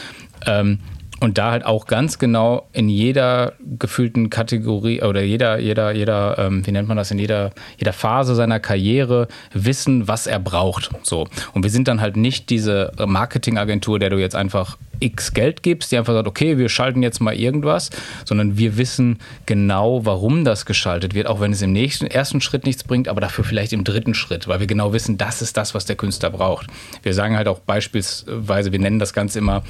[0.45, 0.80] Ähm,
[1.20, 6.65] und da halt auch ganz genau in jeder gefühlten Kategorie oder jeder, jeder, jeder, ähm,
[6.65, 10.89] wie nennt man das, in jeder, jeder Phase seiner Karriere wissen, was er braucht.
[11.03, 11.28] So.
[11.53, 15.91] Und wir sind dann halt nicht diese Marketingagentur, der du jetzt einfach X Geld gibst,
[15.91, 17.89] die einfach sagt, okay, wir schalten jetzt mal irgendwas,
[18.26, 22.66] sondern wir wissen genau, warum das geschaltet wird, auch wenn es im nächsten, ersten Schritt
[22.66, 25.74] nichts bringt, aber dafür vielleicht im dritten Schritt, weil wir genau wissen, das ist das,
[25.74, 26.68] was der Künstler braucht.
[27.04, 29.64] Wir sagen halt auch beispielsweise, wir nennen das Ganze immer,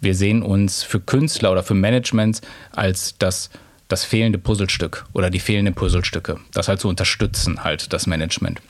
[0.00, 2.40] wir sehen uns für Künstler oder für Management
[2.72, 3.50] als das
[3.88, 6.38] das fehlende Puzzlestück oder die fehlenden Puzzlestücke.
[6.52, 8.60] Das halt zu unterstützen, halt das Management.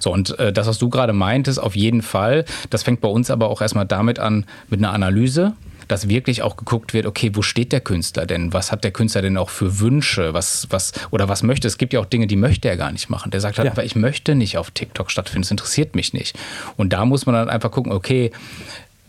[0.00, 3.30] So, und äh, das, was du gerade meintest, auf jeden Fall, das fängt bei uns
[3.30, 5.54] aber auch erstmal damit an, mit einer Analyse
[5.88, 8.52] dass wirklich auch geguckt wird, okay, wo steht der Künstler denn?
[8.52, 10.32] Was hat der Künstler denn auch für Wünsche?
[10.32, 11.68] Was, was, oder was möchte?
[11.68, 13.30] Es gibt ja auch Dinge, die möchte er gar nicht machen.
[13.30, 13.72] Der sagt halt ja.
[13.72, 16.38] einfach, ich möchte nicht auf TikTok stattfinden, es interessiert mich nicht.
[16.78, 18.30] Und da muss man dann einfach gucken, okay,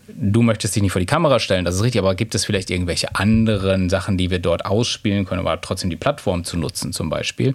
[0.08, 2.70] du möchtest dich nicht vor die Kamera stellen, das ist richtig, aber gibt es vielleicht
[2.70, 7.08] irgendwelche anderen Sachen, die wir dort ausspielen können, aber trotzdem die Plattform zu nutzen zum
[7.08, 7.54] Beispiel?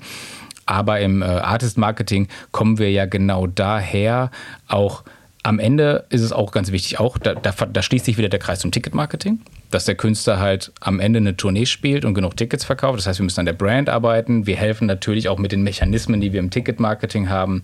[0.69, 4.29] Aber im äh, Artist Marketing kommen wir ja genau daher,
[4.67, 5.03] auch
[5.41, 8.37] am Ende ist es auch ganz wichtig, auch da, da, da schließt sich wieder der
[8.37, 9.39] Kreis zum Ticketmarketing,
[9.71, 12.99] dass der Künstler halt am Ende eine Tournee spielt und genug Tickets verkauft.
[12.99, 14.45] Das heißt, wir müssen an der Brand arbeiten.
[14.45, 17.63] Wir helfen natürlich auch mit den Mechanismen, die wir im Ticketmarketing haben,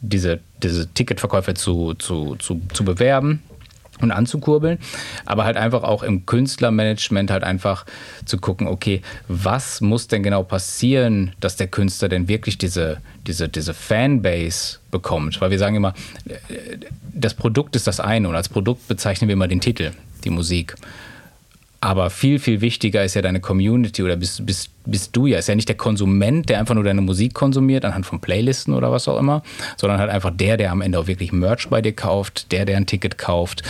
[0.00, 3.44] diese, diese Ticketverkäufe zu, zu, zu, zu bewerben
[4.00, 4.78] und anzukurbeln,
[5.24, 7.86] aber halt einfach auch im Künstlermanagement halt einfach
[8.24, 13.48] zu gucken, okay, was muss denn genau passieren, dass der Künstler denn wirklich diese, diese,
[13.48, 15.40] diese Fanbase bekommt?
[15.40, 15.94] Weil wir sagen immer,
[17.12, 19.92] das Produkt ist das eine und als Produkt bezeichnen wir immer den Titel,
[20.24, 20.74] die Musik.
[21.84, 25.38] Aber viel, viel wichtiger ist ja deine Community oder bist, bist, bist du ja.
[25.38, 28.90] Ist ja nicht der Konsument, der einfach nur deine Musik konsumiert, anhand von Playlisten oder
[28.90, 29.42] was auch immer,
[29.76, 32.78] sondern halt einfach der, der am Ende auch wirklich Merch bei dir kauft, der, der
[32.78, 33.64] ein Ticket kauft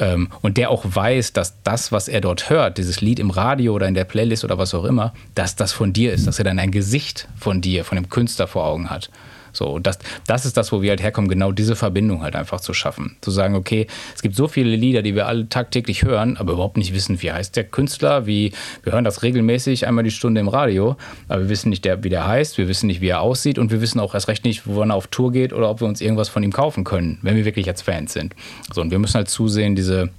[0.00, 3.72] ähm, und der auch weiß, dass das, was er dort hört, dieses Lied im Radio
[3.74, 6.46] oder in der Playlist oder was auch immer, dass das von dir ist, dass er
[6.46, 9.10] dann ein Gesicht von dir, von dem Künstler vor Augen hat.
[9.52, 12.60] So, und das, das ist das, wo wir halt herkommen, genau diese Verbindung halt einfach
[12.60, 13.16] zu schaffen.
[13.20, 16.76] Zu sagen, okay, es gibt so viele Lieder, die wir alle tagtäglich hören, aber überhaupt
[16.76, 20.48] nicht wissen, wie heißt der Künstler, wie, wir hören das regelmäßig einmal die Stunde im
[20.48, 20.96] Radio,
[21.28, 23.70] aber wir wissen nicht, der, wie der heißt, wir wissen nicht, wie er aussieht und
[23.70, 26.00] wir wissen auch erst recht nicht, wo er auf Tour geht oder ob wir uns
[26.00, 28.34] irgendwas von ihm kaufen können, wenn wir wirklich jetzt Fans sind.
[28.72, 30.10] So, und wir müssen halt zusehen, diese,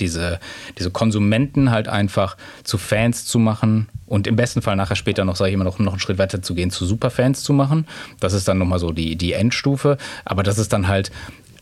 [0.00, 0.40] diese,
[0.78, 5.36] diese Konsumenten halt einfach zu Fans zu machen und im besten Fall nachher später noch,
[5.36, 7.86] sage ich immer noch, noch einen Schritt weiter zu gehen, zu Superfans zu machen.
[8.20, 9.96] Das ist dann nochmal so die, die Endstufe.
[10.26, 11.10] Aber das ist dann halt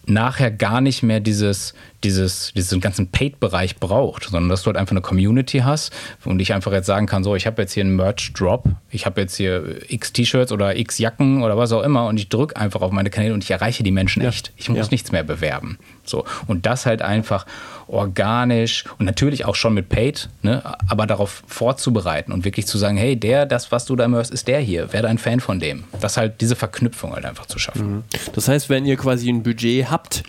[0.04, 4.90] nachher gar nicht mehr dieses, dieses, diesen ganzen Paid-Bereich braucht, sondern dass du halt einfach
[4.90, 5.92] eine Community hast
[6.24, 9.20] und ich einfach jetzt sagen kann, so, ich habe jetzt hier einen Merch-Drop, ich habe
[9.20, 12.80] jetzt hier x T-Shirts oder x Jacken oder was auch immer und ich drücke einfach
[12.80, 14.28] auf meine Kanäle und ich erreiche die Menschen ja.
[14.30, 14.52] echt.
[14.56, 14.88] Ich muss ja.
[14.90, 15.78] nichts mehr bewerben.
[16.04, 16.24] So.
[16.46, 17.46] Und das halt einfach
[17.86, 22.96] organisch und natürlich auch schon mit Paid, ne, aber darauf vorzubereiten und wirklich zu sagen,
[22.96, 25.84] hey, der, das, was du da hörst, ist der hier, werde ein Fan von dem.
[26.00, 27.96] Das halt diese Verknüpfung halt einfach zu schaffen.
[27.96, 28.04] Mhm.
[28.32, 30.22] Das heißt, wenn ihr quasi ein Budget habt,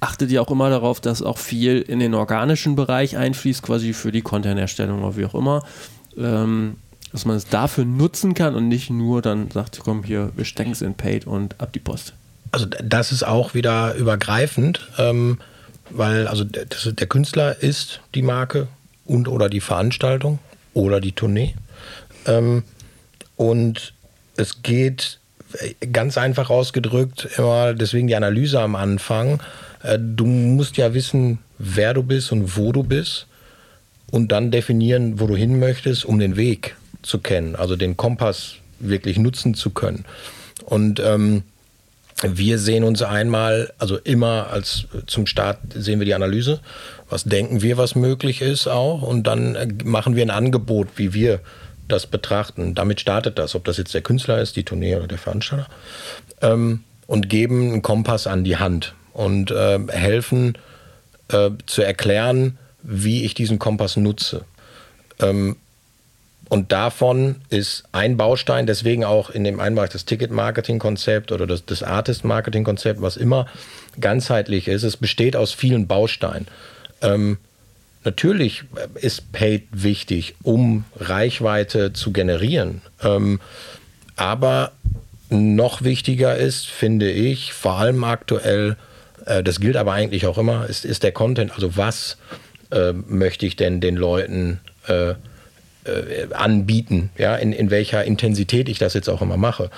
[0.00, 4.12] achtet ihr auch immer darauf, dass auch viel in den organischen Bereich einfließt, quasi für
[4.12, 5.62] die Content-Erstellung oder wie auch immer.
[6.16, 6.76] Ähm,
[7.12, 10.70] dass man es dafür nutzen kann und nicht nur dann sagt, komm hier, wir stecken
[10.70, 12.14] es in Paid und ab die Post.
[12.52, 14.88] Also das ist auch wieder übergreifend.
[14.98, 15.38] Ähm,
[15.90, 18.68] weil also der, der Künstler ist die Marke
[19.04, 20.38] und oder die Veranstaltung
[20.72, 21.54] oder die Tournee.
[22.26, 22.62] Ähm,
[23.36, 23.92] und
[24.36, 25.18] es geht
[25.92, 29.40] ganz einfach ausgedrückt immer, deswegen die Analyse am Anfang.
[29.82, 33.26] Äh, du musst ja wissen, wer du bist und wo du bist
[34.10, 38.54] und dann definieren, wo du hin möchtest, um den Weg zu kennen, also den Kompass
[38.78, 40.04] wirklich nutzen zu können.
[40.64, 41.42] Und ähm,
[42.22, 46.60] wir sehen uns einmal, also immer als zum Start sehen wir die Analyse.
[47.08, 49.02] Was denken wir, was möglich ist auch?
[49.02, 51.40] Und dann äh, machen wir ein Angebot, wie wir
[51.88, 52.74] das betrachten.
[52.74, 55.66] Damit startet das, ob das jetzt der Künstler ist, die Tournee oder der Veranstalter.
[56.40, 60.56] Ähm, und geben einen Kompass an die Hand und äh, helfen
[61.28, 64.44] äh, zu erklären, wie ich diesen Kompass nutze.
[65.18, 65.56] Ähm,
[66.50, 71.64] und davon ist ein Baustein, deswegen auch in dem einen Bereich das Ticket-Marketing-Konzept oder das,
[71.64, 73.46] das Artist-Marketing-Konzept, was immer
[74.00, 74.82] ganzheitlich ist.
[74.82, 76.48] Es besteht aus vielen Bausteinen.
[77.02, 77.38] Ähm,
[78.02, 78.64] natürlich
[78.96, 82.82] ist Paid wichtig, um Reichweite zu generieren.
[83.00, 83.38] Ähm,
[84.16, 84.72] aber
[85.28, 88.76] noch wichtiger ist, finde ich, vor allem aktuell,
[89.24, 91.52] äh, das gilt aber eigentlich auch immer, ist, ist der Content.
[91.52, 92.16] Also was
[92.72, 95.14] äh, möchte ich denn den Leuten äh,
[95.84, 99.70] äh, anbieten, ja, in, in welcher Intensität ich das jetzt auch immer mache.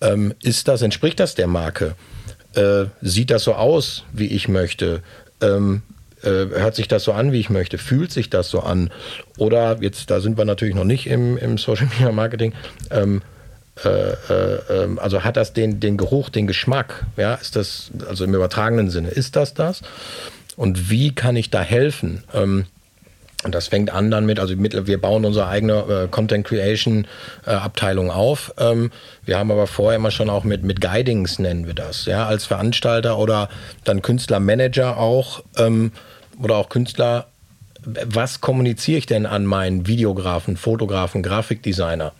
[0.00, 1.94] Ähm, ist das, entspricht das der Marke?
[2.54, 5.02] Äh, sieht das so aus, wie ich möchte?
[5.40, 5.82] Ähm,
[6.22, 7.78] äh, hört sich das so an, wie ich möchte?
[7.78, 8.90] Fühlt sich das so an?
[9.38, 12.52] Oder jetzt, da sind wir natürlich noch nicht im, im Social Media Marketing.
[12.90, 13.22] Ähm,
[13.84, 17.06] äh, äh, ähm, also hat das den, den Geruch, den Geschmack?
[17.16, 19.82] Ja, ist das, also im übertragenen Sinne, ist das das?
[20.56, 22.24] Und wie kann ich da helfen?
[22.34, 22.66] Ähm,
[23.42, 27.06] und das fängt an dann mit, also wir bauen unsere eigene äh, Content Creation
[27.46, 28.52] äh, Abteilung auf.
[28.58, 28.90] Ähm,
[29.24, 32.44] wir haben aber vorher immer schon auch mit, mit Guidings nennen wir das, ja, als
[32.44, 33.48] Veranstalter oder
[33.84, 35.92] dann Künstlermanager auch ähm,
[36.42, 37.28] oder auch Künstler.
[37.82, 42.12] Was kommuniziere ich denn an meinen Videografen, Fotografen, Grafikdesigner?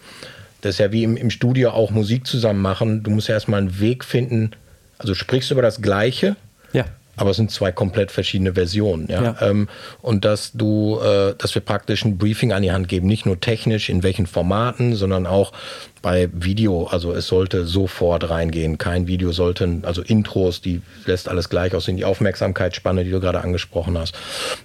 [0.62, 3.02] Das ist ja wie im, im Studio auch Musik zusammen machen.
[3.02, 4.52] Du musst ja erstmal einen Weg finden.
[4.96, 6.36] Also sprichst du über das Gleiche,
[6.72, 6.86] ja
[7.20, 9.06] aber es sind zwei komplett verschiedene Versionen.
[9.08, 9.22] Ja?
[9.22, 9.36] ja.
[9.42, 9.68] Ähm,
[10.00, 13.38] und dass du, äh, dass wir praktisch ein Briefing an die Hand geben, nicht nur
[13.38, 15.52] technisch, in welchen Formaten, sondern auch
[16.00, 16.86] bei Video.
[16.86, 18.78] Also es sollte sofort reingehen.
[18.78, 23.42] Kein Video sollten, also Intros, die lässt alles gleich aussehen, die Aufmerksamkeitsspanne, die du gerade
[23.42, 24.14] angesprochen hast.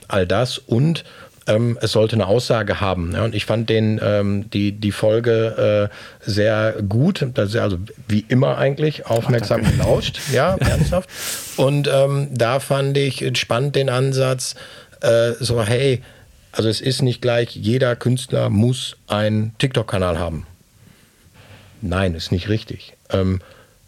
[0.07, 1.03] All das und
[1.47, 3.11] ähm, es sollte eine Aussage haben.
[3.13, 7.25] Ja, und ich fand den, ähm, die, die Folge äh, sehr gut.
[7.37, 7.77] Also
[8.07, 10.19] wie immer eigentlich aufmerksam Ach, gelauscht.
[10.31, 11.09] Ja, ernsthaft.
[11.57, 14.55] Und ähm, da fand ich spannend den Ansatz,
[15.01, 16.01] äh, so, hey,
[16.51, 20.47] also es ist nicht gleich, jeder Künstler muss einen TikTok-Kanal haben.
[21.81, 22.93] Nein, ist nicht richtig.
[23.11, 23.41] Ähm,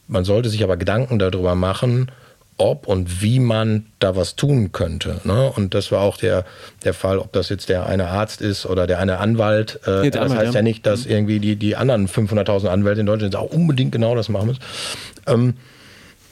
[0.08, 2.12] man sollte sich aber Gedanken darüber machen,
[2.58, 5.22] ob und wie man da was tun könnte.
[5.24, 5.51] Ne?
[5.55, 6.45] Und das war auch der,
[6.84, 9.80] der Fall, ob das jetzt der eine Arzt ist oder der eine Anwalt.
[9.86, 10.60] Äh, das Anwalt, heißt ja.
[10.60, 11.12] ja nicht, dass mhm.
[11.12, 14.62] irgendwie die, die anderen 500.000 Anwälte in Deutschland auch unbedingt genau das machen müssen.
[15.28, 15.53] Ähm,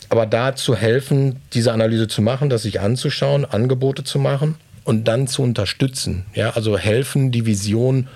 [0.09, 5.07] aber da zu helfen, diese Analyse zu machen, das sich anzuschauen, Angebote zu machen und
[5.07, 6.25] dann zu unterstützen.
[6.33, 6.51] Ja?
[6.51, 8.07] Also helfen, die Vision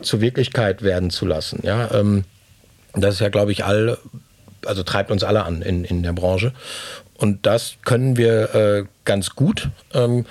[0.00, 1.60] zur Wirklichkeit werden zu lassen.
[1.62, 1.90] Ja?
[1.92, 2.24] Ähm,
[2.94, 3.98] das ist ja, glaube ich, all,
[4.64, 6.52] also treibt uns alle an in, in der Branche.
[7.18, 9.68] Und das können wir äh, ganz gut.
[9.92, 10.24] Ähm,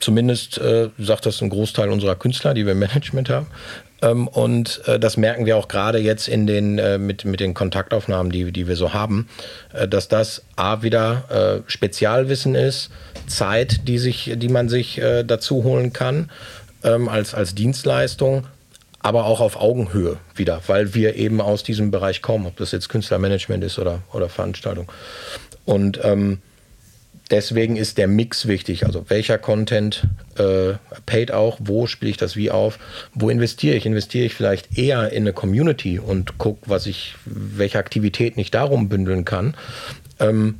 [0.00, 3.46] zumindest äh, sagt das ein Großteil unserer Künstler, die wir im Management haben.
[4.02, 7.54] Ähm, und äh, das merken wir auch gerade jetzt in den, äh, mit, mit den
[7.54, 9.28] Kontaktaufnahmen, die, die wir so haben,
[9.72, 12.90] äh, dass das A wieder äh, Spezialwissen ist,
[13.26, 16.30] Zeit, die, sich, die man sich äh, dazu holen kann
[16.82, 18.46] ähm, als, als Dienstleistung,
[19.00, 22.88] aber auch auf Augenhöhe wieder, weil wir eben aus diesem Bereich kommen, ob das jetzt
[22.88, 24.90] Künstlermanagement ist oder, oder Veranstaltung.
[25.64, 26.38] Und ähm,
[27.30, 28.84] deswegen ist der Mix wichtig.
[28.86, 30.04] Also welcher Content
[30.36, 30.74] äh,
[31.06, 32.78] paid auch, wo spiele ich das wie auf,
[33.14, 33.86] wo investiere ich?
[33.86, 38.88] Investiere ich vielleicht eher in eine Community und gucke, was ich, welche Aktivitäten ich darum
[38.88, 39.54] bündeln kann.
[40.18, 40.56] Ähm,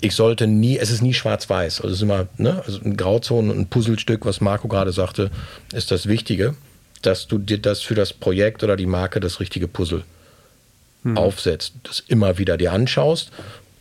[0.00, 1.80] ich sollte nie, es ist nie schwarz-weiß.
[1.80, 5.30] Also es ist immer ne, also ein Grauzone, ein Puzzlestück, was Marco gerade sagte,
[5.72, 6.54] ist das Wichtige,
[7.02, 10.04] dass du dir das für das Projekt oder die Marke das richtige Puzzle
[11.02, 11.16] hm.
[11.16, 13.30] aufsetzt, das immer wieder dir anschaust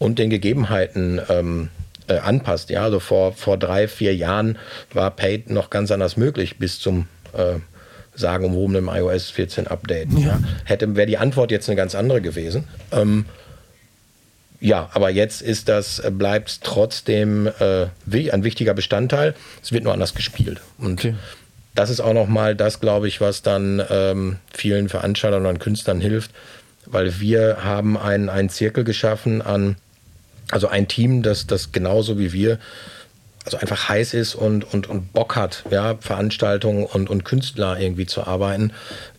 [0.04, 1.70] und den Gegebenheiten ähm,
[2.08, 2.70] äh, anpasst.
[2.70, 4.58] Ja, also vor, vor drei, vier Jahren
[4.92, 7.60] war Paid noch ganz anders möglich bis zum äh,
[8.14, 10.12] sagenumwobenen iOS 14 Update.
[10.12, 10.20] Ja.
[10.20, 10.40] ja.
[10.66, 12.66] Hätte, wäre die Antwort jetzt eine ganz andere gewesen.
[12.92, 13.26] Ähm,
[14.60, 17.88] ja, aber jetzt ist das, äh, bleibt trotzdem äh,
[18.30, 19.36] ein wichtiger Bestandteil.
[19.62, 20.60] Es wird nur anders gespielt.
[20.78, 21.16] Und okay.
[21.76, 26.32] das ist auch nochmal das, glaube ich, was dann ähm, vielen Veranstaltern und Künstlern hilft,
[26.86, 29.78] weil wir haben einen, einen Zirkel geschaffen an
[30.52, 32.60] also ein Team, das, das genauso wie wir
[33.46, 38.06] also einfach heiß ist und, und, und Bock hat, ja, Veranstaltungen und, und Künstler irgendwie
[38.06, 38.72] zu arbeiten,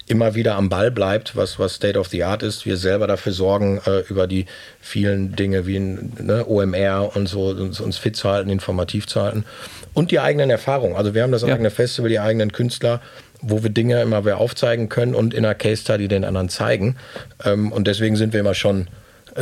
[0.06, 2.66] immer wieder am Ball bleibt, was, was State of the Art ist.
[2.66, 4.46] Wir selber dafür sorgen, äh, über die
[4.80, 9.44] vielen Dinge wie ne, OMR und so, uns, uns fit zu halten, informativ zu halten.
[9.92, 10.96] Und die eigenen Erfahrungen.
[10.96, 11.54] Also wir haben das ja.
[11.54, 13.00] eigene Festival, die eigenen Künstler,
[13.40, 16.96] wo wir Dinge immer wieder aufzeigen können und in einer Case Study den anderen zeigen.
[17.44, 18.88] Ähm, und deswegen sind wir immer schon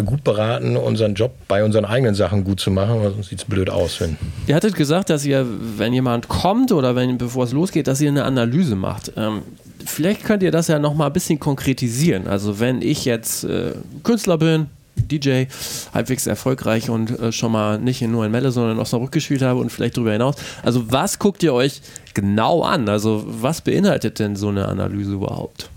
[0.00, 3.44] gut beraten, unseren Job bei unseren eigenen Sachen gut zu machen, weil sonst sieht es
[3.44, 4.00] blöd aus.
[4.00, 4.16] Wenn
[4.46, 8.08] ihr hattet gesagt, dass ihr, wenn jemand kommt oder wenn bevor es losgeht, dass ihr
[8.08, 9.12] eine Analyse macht.
[9.16, 9.42] Ähm,
[9.84, 12.26] vielleicht könnt ihr das ja noch mal ein bisschen konkretisieren.
[12.26, 13.72] Also wenn ich jetzt äh,
[14.02, 15.44] Künstler bin, DJ,
[15.92, 19.60] halbwegs erfolgreich und äh, schon mal nicht nur in Melle, sondern in Osnabrück gespielt habe
[19.60, 20.36] und vielleicht darüber hinaus.
[20.62, 21.80] Also was guckt ihr euch
[22.14, 22.88] genau an?
[22.88, 25.70] Also was beinhaltet denn so eine Analyse überhaupt?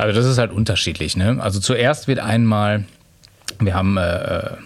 [0.00, 1.16] Also das ist halt unterschiedlich.
[1.16, 1.38] Ne?
[1.40, 2.84] Also zuerst wird einmal,
[3.58, 4.56] wir haben äh, äh,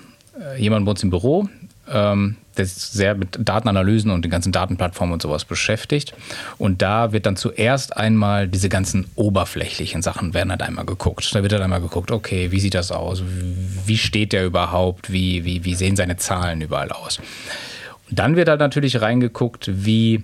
[0.59, 1.49] jemanden bei uns im Büro,
[1.91, 6.14] ähm, der sich sehr mit Datenanalysen und den ganzen Datenplattformen und sowas beschäftigt.
[6.57, 11.35] Und da wird dann zuerst einmal diese ganzen oberflächlichen Sachen werden halt einmal geguckt.
[11.35, 13.22] Da wird halt einmal geguckt, okay, wie sieht das aus?
[13.87, 15.12] Wie steht der überhaupt?
[15.12, 17.18] Wie, wie, wie sehen seine Zahlen überall aus?
[18.09, 20.22] Und dann wird halt natürlich reingeguckt, wie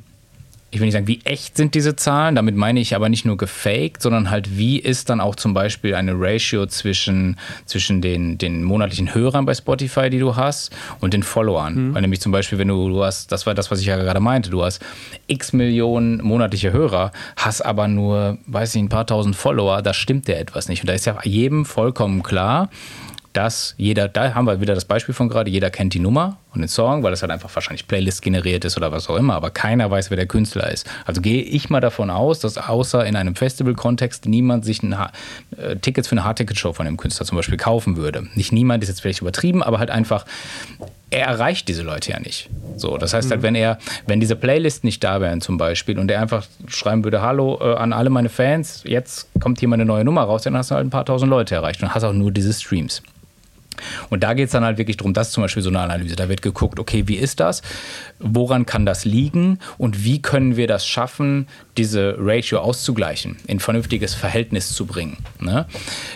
[0.73, 3.37] ich will nicht sagen, wie echt sind diese Zahlen, damit meine ich aber nicht nur
[3.37, 8.63] gefaked, sondern halt, wie ist dann auch zum Beispiel eine Ratio zwischen, zwischen den, den
[8.63, 11.89] monatlichen Hörern bei Spotify, die du hast, und den Followern.
[11.89, 11.95] Mhm.
[11.95, 14.21] Weil nämlich zum Beispiel, wenn du, du hast, das war das, was ich ja gerade
[14.21, 14.81] meinte, du hast
[15.27, 20.29] x Millionen monatliche Hörer, hast aber nur, weiß ich, ein paar tausend Follower, da stimmt
[20.29, 20.83] der etwas nicht.
[20.83, 22.71] Und da ist ja jedem vollkommen klar,
[23.33, 26.61] dass jeder, da haben wir wieder das Beispiel von gerade, jeder kennt die Nummer und
[26.61, 29.51] den Song, weil das halt einfach wahrscheinlich Playlist generiert ist oder was auch immer, aber
[29.51, 30.89] keiner weiß, wer der Künstler ist.
[31.05, 36.09] Also gehe ich mal davon aus, dass außer in einem Festival-Kontext niemand sich äh, Tickets
[36.09, 38.27] für eine Hardticket-Show von dem Künstler zum Beispiel kaufen würde.
[38.35, 40.27] Nicht niemand ist jetzt vielleicht übertrieben, aber halt einfach,
[41.11, 42.49] er erreicht diese Leute ja nicht.
[42.77, 43.45] So, das heißt halt, mhm.
[43.45, 47.23] wenn er, wenn diese Playlist nicht da wären zum Beispiel und er einfach schreiben würde,
[47.23, 50.57] hallo äh, an alle meine Fans, jetzt kommt hier mal eine neue Nummer raus, dann
[50.57, 53.03] hast du halt ein paar tausend Leute erreicht und hast auch nur diese Streams.
[54.09, 56.17] Und da geht es dann halt wirklich darum, das ist zum Beispiel so eine Analyse.
[56.17, 57.63] Da wird geguckt, okay, wie ist das?
[58.19, 59.59] Woran kann das liegen?
[59.79, 65.19] Und wie können wir das schaffen, diese Ratio auszugleichen, in vernünftiges Verhältnis zu bringen?
[65.39, 65.67] Ne?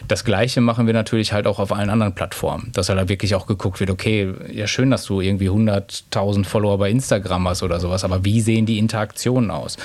[0.08, 2.70] Das Gleiche machen wir natürlich halt auch auf allen anderen Plattformen.
[2.72, 6.90] Dass halt wirklich auch geguckt wird, okay, ja schön, dass du irgendwie 100.000 Follower bei
[6.90, 9.76] Instagram hast oder sowas, aber wie sehen die Interaktionen aus?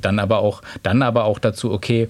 [0.00, 2.08] Dann aber auch, dann aber auch dazu, okay,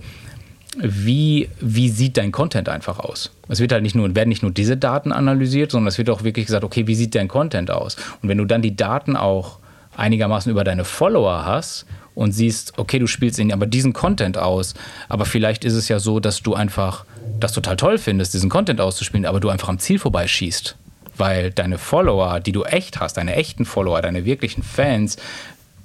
[0.79, 3.31] wie, wie sieht dein Content einfach aus?
[3.49, 6.23] Es wird halt nicht nur, werden nicht nur diese Daten analysiert, sondern es wird auch
[6.23, 7.97] wirklich gesagt, okay, wie sieht dein Content aus?
[8.23, 9.59] Und wenn du dann die Daten auch
[9.97, 14.75] einigermaßen über deine Follower hast und siehst, okay, du spielst ihnen aber diesen Content aus,
[15.09, 17.05] aber vielleicht ist es ja so, dass du einfach
[17.41, 20.77] das total toll findest, diesen Content auszuspielen, aber du einfach am Ziel vorbeischießt.
[21.17, 25.17] Weil deine Follower, die du echt hast, deine echten Follower, deine wirklichen Fans,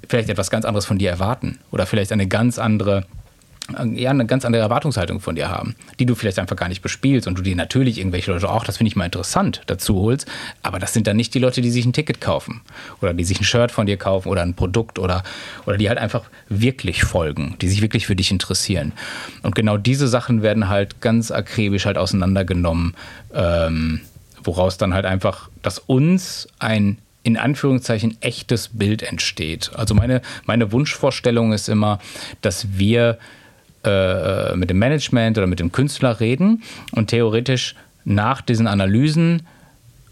[0.06, 3.06] vielleicht etwas ganz anderes von dir erwarten oder vielleicht eine ganz andere
[3.94, 7.26] ja, eine ganz andere Erwartungshaltung von dir haben, die du vielleicht einfach gar nicht bespielst
[7.26, 10.26] und du dir natürlich irgendwelche Leute auch, das finde ich mal interessant, dazu holst,
[10.62, 12.62] aber das sind dann nicht die Leute, die sich ein Ticket kaufen
[13.00, 15.22] oder die sich ein Shirt von dir kaufen oder ein Produkt oder,
[15.66, 18.92] oder die halt einfach wirklich folgen, die sich wirklich für dich interessieren.
[19.42, 22.94] Und genau diese Sachen werden halt ganz akribisch halt auseinandergenommen,
[23.34, 24.00] ähm,
[24.42, 29.70] woraus dann halt einfach, dass uns ein in Anführungszeichen echtes Bild entsteht.
[29.74, 31.98] Also meine, meine Wunschvorstellung ist immer,
[32.40, 33.18] dass wir
[33.84, 36.62] äh, mit dem Management oder mit dem Künstler reden
[36.92, 37.74] und theoretisch
[38.04, 39.42] nach diesen Analysen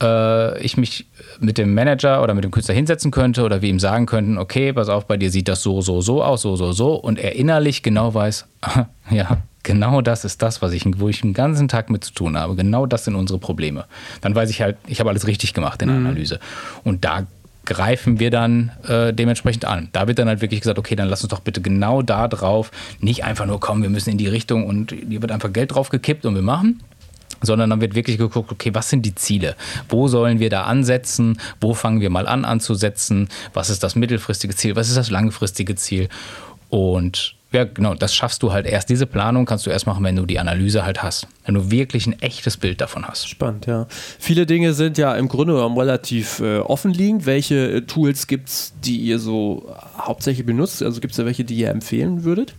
[0.02, 1.06] äh, ich mich
[1.40, 4.72] mit dem Manager oder mit dem Künstler hinsetzen könnte oder wir ihm sagen könnten, okay,
[4.72, 7.36] pass auf, bei dir sieht das so, so, so aus, so, so, so und er
[7.36, 8.46] innerlich genau weiß,
[9.10, 12.36] ja, genau das ist das, was ich, wo ich den ganzen Tag mit zu tun
[12.36, 12.56] habe.
[12.56, 13.84] Genau das sind unsere Probleme.
[14.20, 16.06] Dann weiß ich halt, ich habe alles richtig gemacht in der mhm.
[16.06, 16.40] Analyse.
[16.84, 17.26] Und da
[17.64, 19.88] greifen wir dann äh, dementsprechend an.
[19.92, 22.70] Da wird dann halt wirklich gesagt, okay, dann lass uns doch bitte genau da drauf,
[23.00, 25.88] nicht einfach nur kommen, wir müssen in die Richtung und hier wird einfach Geld drauf
[25.90, 26.82] gekippt und wir machen,
[27.42, 29.56] sondern dann wird wirklich geguckt, okay, was sind die Ziele?
[29.88, 31.38] Wo sollen wir da ansetzen?
[31.60, 33.28] Wo fangen wir mal an anzusetzen?
[33.54, 34.76] Was ist das mittelfristige Ziel?
[34.76, 36.08] Was ist das langfristige Ziel?
[36.68, 38.88] Und ja, genau, das schaffst du halt erst.
[38.90, 41.26] Diese Planung kannst du erst machen, wenn du die Analyse halt hast.
[41.44, 43.28] Wenn du wirklich ein echtes Bild davon hast.
[43.28, 43.86] Spannend, ja.
[43.90, 47.26] Viele Dinge sind ja im Grunde genommen relativ äh, offenliegend.
[47.26, 50.80] Welche äh, Tools gibt es, die ihr so hauptsächlich benutzt?
[50.82, 52.54] Also gibt es da welche, die ihr empfehlen würdet?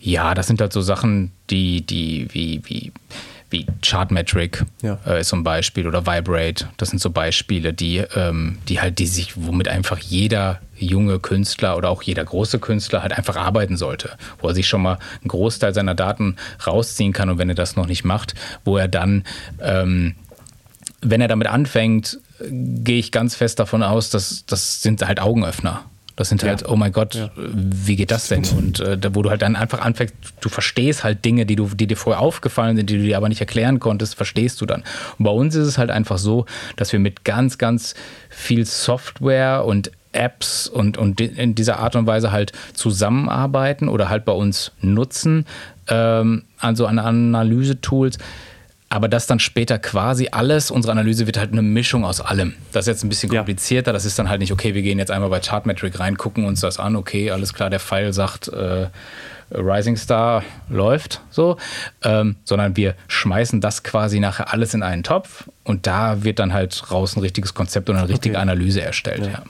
[0.00, 2.92] Ja, das sind halt so Sachen, die, die, wie, wie
[3.54, 4.98] wie Chartmetric ja.
[5.06, 6.68] äh, ist so ein Beispiel oder Vibrate.
[6.76, 11.76] Das sind so Beispiele, die, ähm, die halt, die sich, womit einfach jeder junge Künstler
[11.76, 15.28] oder auch jeder große Künstler halt einfach arbeiten sollte, wo er sich schon mal einen
[15.28, 16.34] Großteil seiner Daten
[16.66, 18.34] rausziehen kann und wenn er das noch nicht macht,
[18.64, 19.22] wo er dann,
[19.60, 20.16] ähm,
[21.00, 22.18] wenn er damit anfängt,
[22.50, 25.84] gehe ich ganz fest davon aus, dass das sind halt Augenöffner.
[26.16, 27.30] Das sind halt, oh mein Gott, ja.
[27.36, 28.44] wie geht das denn?
[28.56, 31.86] Und äh, wo du halt dann einfach anfängst, du verstehst halt Dinge, die, du, die
[31.86, 34.84] dir vorher aufgefallen sind, die du dir aber nicht erklären konntest, verstehst du dann.
[35.18, 36.46] Und bei uns ist es halt einfach so,
[36.76, 37.94] dass wir mit ganz, ganz
[38.30, 44.24] viel Software und Apps und, und in dieser Art und Weise halt zusammenarbeiten oder halt
[44.24, 45.44] bei uns nutzen
[45.88, 48.18] ähm, an so Analyse-Tools
[48.94, 52.54] aber das dann später quasi alles, unsere Analyse wird halt eine Mischung aus allem.
[52.70, 53.88] Das ist jetzt ein bisschen komplizierter.
[53.88, 53.92] Ja.
[53.92, 56.60] Das ist dann halt nicht, okay, wir gehen jetzt einmal bei Chartmetric rein, gucken uns
[56.60, 58.86] das an, okay, alles klar, der Pfeil sagt, äh,
[59.50, 61.56] Rising Star läuft, so,
[62.04, 66.52] ähm, sondern wir schmeißen das quasi nachher alles in einen Topf und da wird dann
[66.52, 68.42] halt raus ein richtiges Konzept und eine richtige okay.
[68.42, 69.24] Analyse erstellt.
[69.24, 69.32] Ja.
[69.32, 69.42] Ja.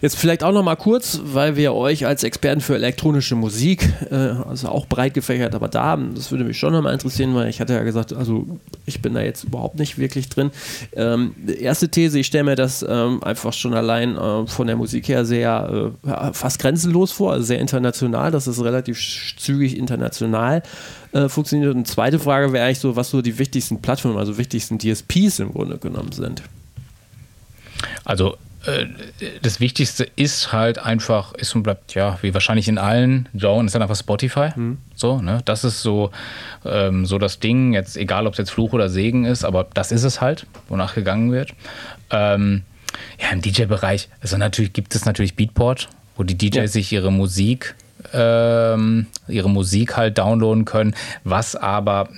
[0.00, 4.14] Jetzt vielleicht auch noch mal kurz, weil wir euch als Experten für elektronische Musik, äh,
[4.14, 7.60] also auch breit gefächert, aber da, das würde mich schon noch mal interessieren, weil ich
[7.60, 10.50] hatte ja gesagt, also ich bin da jetzt überhaupt nicht wirklich drin.
[10.94, 15.06] Ähm, erste These, ich stelle mir das ähm, einfach schon allein äh, von der Musik
[15.06, 18.98] her sehr äh, fast grenzenlos vor, also sehr international, das ist relativ
[19.36, 20.64] zügig international
[21.12, 21.74] äh, funktioniert.
[21.74, 25.52] Und zweite Frage wäre eigentlich so, was so die wichtigsten Plattformen, also wichtigsten DSPs im
[25.52, 26.42] Grunde genommen sind.
[28.04, 28.36] Also
[28.66, 28.86] äh,
[29.42, 33.74] das Wichtigste ist halt einfach, ist und bleibt, ja, wie wahrscheinlich in allen Genres, ist
[33.74, 34.50] dann einfach Spotify.
[34.54, 34.78] Mhm.
[34.94, 35.42] So, ne?
[35.44, 36.10] Das ist so,
[36.64, 39.92] ähm, so das Ding, jetzt egal ob es jetzt Fluch oder Segen ist, aber das
[39.92, 41.50] ist es halt, wonach gegangen wird.
[42.10, 42.62] Ähm,
[43.20, 46.68] ja, im DJ-Bereich, also natürlich gibt es natürlich Beatport, wo die DJs ja.
[46.68, 47.74] sich ihre Musik
[48.12, 50.94] ähm, ihre Musik halt downloaden können,
[51.24, 52.08] was aber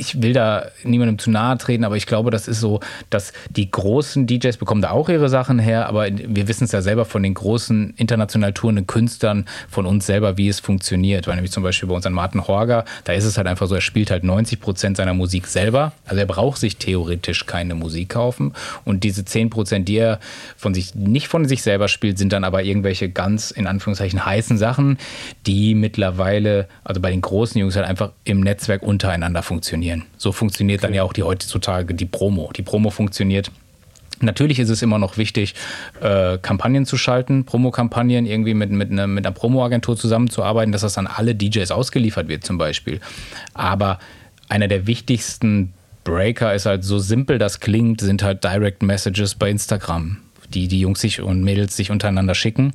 [0.00, 2.80] ich will da niemandem zu nahe treten, aber ich glaube, das ist so,
[3.10, 6.80] dass die großen DJs bekommen da auch ihre Sachen her, aber wir wissen es ja
[6.80, 11.26] selber von den großen international tourenden Künstlern, von uns selber, wie es funktioniert.
[11.26, 13.74] Weil nämlich zum Beispiel bei uns an Martin Horger, da ist es halt einfach so,
[13.74, 15.92] er spielt halt 90 Prozent seiner Musik selber.
[16.06, 18.54] Also er braucht sich theoretisch keine Musik kaufen.
[18.86, 20.18] Und diese 10 Prozent, die er
[20.56, 24.56] von sich, nicht von sich selber spielt, sind dann aber irgendwelche ganz, in Anführungszeichen, heißen
[24.56, 24.96] Sachen,
[25.46, 30.04] die mittlerweile, also bei den großen Jungs halt einfach im Netzwerk untereinander funktionieren funktionieren.
[30.16, 30.88] So funktioniert okay.
[30.88, 32.50] dann ja auch die heutzutage die Promo.
[32.56, 33.50] Die Promo funktioniert
[34.22, 35.54] Natürlich ist es immer noch wichtig,
[36.02, 40.98] äh, Kampagnen zu schalten, Promo-Kampagnen irgendwie mit, mit, ne, mit einer Promo-Agentur zusammenzuarbeiten, dass das
[40.98, 43.00] an alle DJs ausgeliefert wird zum Beispiel.
[43.54, 43.98] Aber
[44.50, 45.72] einer der wichtigsten
[46.04, 50.18] Breaker ist halt so simpel das klingt, sind halt Direct Messages bei Instagram,
[50.52, 52.74] die die Jungs sich und Mädels sich untereinander schicken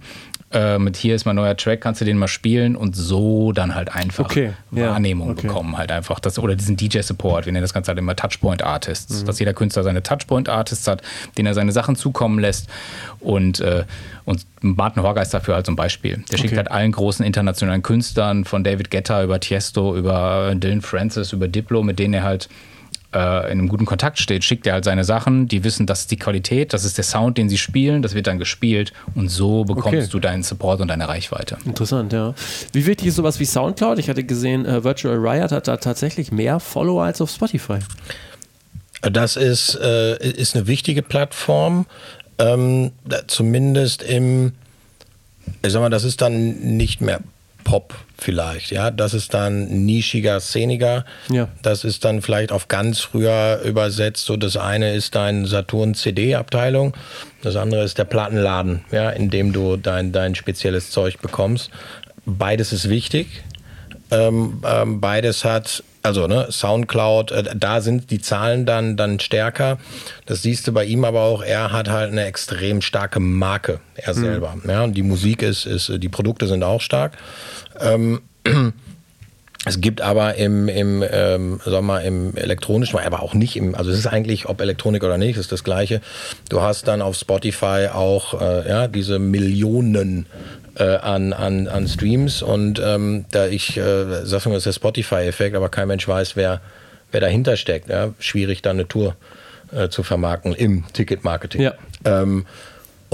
[0.56, 3.76] äh, mit hier ist mein neuer Track, kannst du den mal spielen und so dann
[3.76, 5.48] halt einfach okay, Wahrnehmung ja, okay.
[5.48, 6.20] bekommen halt einfach.
[6.20, 9.26] Das, oder diesen DJ-Support, wir nennen das Ganze halt immer Touchpoint-Artists, mhm.
[9.26, 11.02] dass jeder Künstler seine Touchpoint-Artists hat,
[11.38, 12.70] denen er seine Sachen zukommen lässt
[13.20, 13.84] und, äh,
[14.24, 16.24] und Martin Horger ist dafür halt so ein Beispiel.
[16.32, 21.34] Der schickt halt allen großen internationalen Künstlern, von David Guetta über Tiesto, über Dylan Francis,
[21.34, 22.50] über Diplo, mit denen er halt
[23.16, 26.12] äh, in einem guten Kontakt steht, schickt er halt seine Sachen, die wissen, das ist
[26.12, 29.64] die Qualität, das ist der Sound, den sie spielen, das wird dann gespielt und so
[29.64, 30.08] bekommst okay.
[30.12, 31.58] du deinen Support und deine Reichweite.
[31.66, 32.36] Interessant, ja.
[32.74, 33.98] Wie wichtig ist sowas wie Soundcloud?
[34.00, 37.80] Ich hatte gesehen, äh, Virtual Riot hat da tatsächlich mehr Follower als auf Spotify.
[39.02, 41.86] Das ist, äh, ist eine wichtige Plattform,
[42.38, 42.92] ähm,
[43.28, 44.54] zumindest im,
[45.64, 47.22] ich sag mal, das ist dann nicht mehr
[47.64, 48.92] Pop vielleicht, ja.
[48.92, 51.06] Das ist dann nischiger, szeniger.
[51.30, 51.48] Ja.
[51.62, 54.26] Das ist dann vielleicht auf ganz früher übersetzt.
[54.26, 56.96] So das eine ist dein Saturn CD-Abteilung,
[57.42, 61.70] das andere ist der Plattenladen, ja, in dem du dein, dein spezielles Zeug bekommst.
[62.26, 63.44] beides ist wichtig.
[64.12, 69.80] Ähm, ähm, beides hat, also ne, Soundcloud, äh, da sind die Zahlen dann, dann stärker.
[70.28, 74.14] Das siehst du bei ihm aber auch, er hat halt eine extrem starke Marke, er
[74.14, 74.56] selber.
[74.68, 77.18] Ja, und die Musik ist, ist, die Produkte sind auch stark.
[77.80, 78.22] Ähm,
[79.66, 83.98] es gibt aber im, im, ähm, mal, im elektronischen, aber auch nicht im, also es
[83.98, 86.02] ist eigentlich, ob Elektronik oder nicht, ist das Gleiche.
[86.50, 90.26] Du hast dann auf Spotify auch äh, ja, diese Millionen
[90.78, 94.74] äh, an, an, an Streams und ähm, da ich äh, sag mal, das ist der
[94.74, 96.62] Spotify-Effekt, aber kein Mensch weiß, wer,
[97.12, 97.90] wer dahinter steckt.
[97.90, 98.14] Ja?
[98.20, 99.16] Schwierig, da eine Tour
[99.72, 101.62] äh, zu vermarkten im Ticket-Marketing.
[101.62, 101.74] Ja.
[102.04, 102.46] Ähm,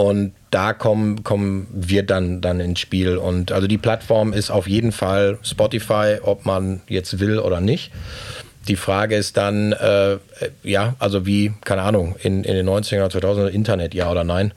[0.01, 3.17] und da kommen, kommen wir dann, dann ins Spiel.
[3.17, 7.91] Und also die Plattform ist auf jeden Fall Spotify, ob man jetzt will oder nicht.
[8.67, 10.17] Die Frage ist dann, äh,
[10.63, 14.55] ja, also wie, keine Ahnung, in, in den 90er oder 2000er Internet, ja oder nein.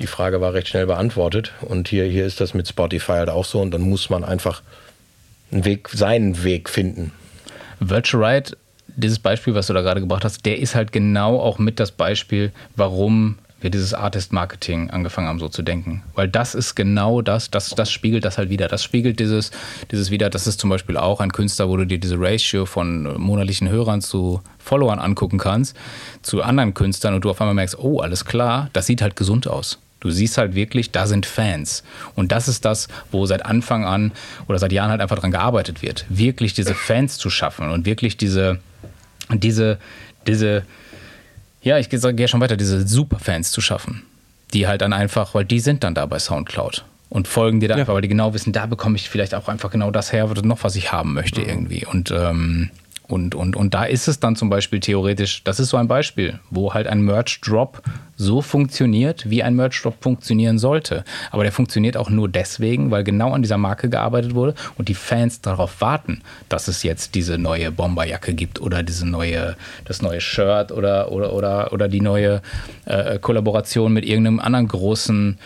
[0.00, 1.52] Die Frage war recht schnell beantwortet.
[1.60, 3.60] Und hier, hier ist das mit Spotify halt auch so.
[3.60, 4.60] Und dann muss man einfach
[5.52, 7.12] einen Weg, seinen Weg finden.
[7.78, 8.56] Virtual Ride,
[8.88, 11.92] dieses Beispiel, was du da gerade gebracht hast, der ist halt genau auch mit das
[11.92, 16.02] Beispiel, warum wir dieses Artist-Marketing angefangen haben, so zu denken.
[16.14, 18.68] Weil das ist genau das, das, das spiegelt das halt wieder.
[18.68, 19.50] Das spiegelt dieses,
[19.90, 23.20] dieses wieder, das ist zum Beispiel auch ein Künstler, wo du dir diese Ratio von
[23.20, 25.76] monatlichen Hörern zu Followern angucken kannst,
[26.22, 29.46] zu anderen Künstlern und du auf einmal merkst, oh, alles klar, das sieht halt gesund
[29.46, 29.78] aus.
[30.00, 31.84] Du siehst halt wirklich, da sind Fans.
[32.14, 34.12] Und das ist das, wo seit Anfang an
[34.48, 36.06] oder seit Jahren halt einfach dran gearbeitet wird.
[36.08, 38.60] Wirklich diese Fans zu schaffen und wirklich diese,
[39.30, 39.78] diese,
[40.26, 40.62] diese,
[41.62, 44.02] ja, ich gehe schon weiter, diese Superfans zu schaffen.
[44.52, 47.74] Die halt dann einfach, weil die sind dann da bei Soundcloud und folgen dir da
[47.76, 47.80] Ja.
[47.82, 50.64] einfach, weil die genau wissen, da bekomme ich vielleicht auch einfach genau das her, noch
[50.64, 51.86] was ich haben möchte irgendwie.
[51.86, 52.70] Und, ähm,
[53.10, 56.38] und, und, und da ist es dann zum Beispiel theoretisch, das ist so ein Beispiel,
[56.50, 57.82] wo halt ein Merch-Drop
[58.16, 61.04] so funktioniert, wie ein Merch-Drop funktionieren sollte.
[61.30, 64.94] Aber der funktioniert auch nur deswegen, weil genau an dieser Marke gearbeitet wurde und die
[64.94, 70.20] Fans darauf warten, dass es jetzt diese neue Bomberjacke gibt oder diese neue, das neue
[70.20, 72.42] Shirt oder, oder, oder, oder die neue
[72.84, 75.38] äh, Kollaboration mit irgendeinem anderen großen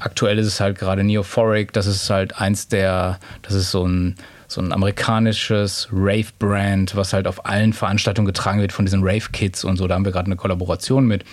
[0.00, 4.14] aktuell ist es halt gerade Neophoric, das ist halt eins der, das ist so ein,
[4.54, 9.76] so ein amerikanisches Rave-Brand, was halt auf allen Veranstaltungen getragen wird von diesen Rave-Kids und
[9.76, 9.86] so.
[9.86, 11.24] Da haben wir gerade eine Kollaboration mit.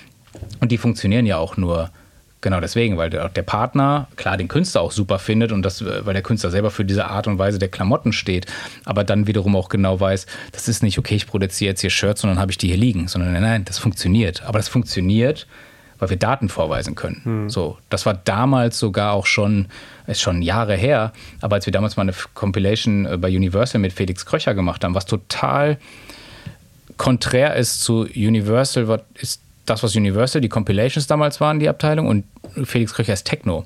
[0.60, 1.92] Und die funktionieren ja auch nur
[2.42, 6.24] genau deswegen, weil der, Partner klar den Künstler auch super findet und das, weil der
[6.24, 8.48] Künstler selber für diese Art und Weise der Klamotten steht,
[8.84, 12.24] aber dann wiederum auch genau weiß, das ist nicht, okay, ich produziere jetzt hier Shirts
[12.24, 14.42] und dann habe ich die hier liegen, sondern nein, nein, das funktioniert.
[14.44, 15.46] Aber das funktioniert,
[16.02, 17.22] weil wir Daten vorweisen können.
[17.48, 19.68] So, das war damals sogar auch schon,
[20.08, 23.94] ist schon Jahre her, aber als wir damals mal eine Compilation äh, bei Universal mit
[23.94, 25.78] Felix Kröcher gemacht haben, was total
[26.98, 32.08] konträr ist zu Universal, was ist das, was Universal, die Compilations damals waren, die Abteilung,
[32.08, 32.26] und
[32.64, 33.64] Felix Kröcher ist Techno.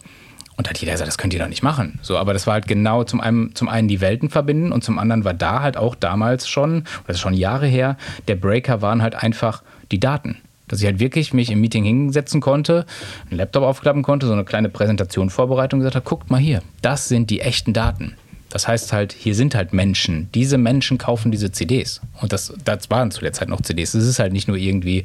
[0.58, 2.00] Und da hat jeder gesagt, das könnt ihr doch nicht machen.
[2.02, 5.00] So, aber das war halt genau zum einen, zum einen die Welten verbinden und zum
[5.00, 9.02] anderen war da halt auch damals schon, das ist schon Jahre her, der Breaker waren
[9.02, 10.38] halt einfach die Daten.
[10.68, 12.86] Dass ich halt wirklich mich im Meeting hinsetzen konnte,
[13.30, 16.62] einen Laptop aufklappen konnte, so eine kleine Präsentation vorbereitet und gesagt habe, guckt mal hier,
[16.82, 18.16] das sind die echten Daten.
[18.50, 20.30] Das heißt halt, hier sind halt Menschen.
[20.34, 22.00] Diese Menschen kaufen diese CDs.
[22.22, 23.94] Und das, das waren zu der Zeit noch CDs.
[23.94, 25.04] Es ist halt nicht nur irgendwie,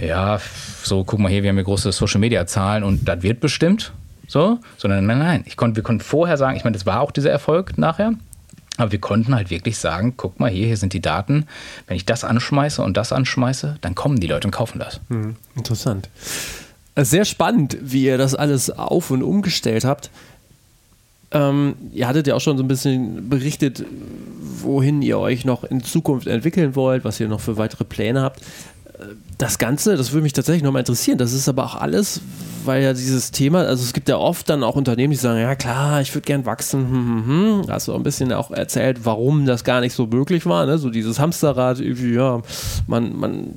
[0.00, 0.40] ja,
[0.82, 3.92] so guck mal hier, wir haben hier große Social Media Zahlen und das wird bestimmt.
[4.28, 5.42] So, sondern nein, nein.
[5.46, 8.12] Ich konnte, wir konnten vorher sagen, ich meine, das war auch dieser Erfolg nachher.
[8.78, 11.46] Aber wir konnten halt wirklich sagen, guck mal hier, hier sind die Daten.
[11.86, 15.00] Wenn ich das anschmeiße und das anschmeiße, dann kommen die Leute und kaufen das.
[15.54, 16.08] Interessant.
[16.96, 20.10] Sehr spannend, wie ihr das alles auf und umgestellt habt.
[21.32, 23.84] Ähm, ihr hattet ja auch schon so ein bisschen berichtet,
[24.40, 28.42] wohin ihr euch noch in Zukunft entwickeln wollt, was ihr noch für weitere Pläne habt.
[29.38, 31.18] Das Ganze, das würde mich tatsächlich nochmal interessieren.
[31.18, 32.20] Das ist aber auch alles,
[32.64, 35.54] weil ja dieses Thema, also es gibt ja oft dann auch Unternehmen, die sagen, ja
[35.56, 36.88] klar, ich würde gern wachsen.
[36.88, 37.62] Hm, hm, hm.
[37.68, 40.66] Hast du auch ein bisschen auch erzählt, warum das gar nicht so möglich war.
[40.66, 40.78] Ne?
[40.78, 42.42] So dieses Hamsterrad, irgendwie, ja,
[42.86, 43.54] man, man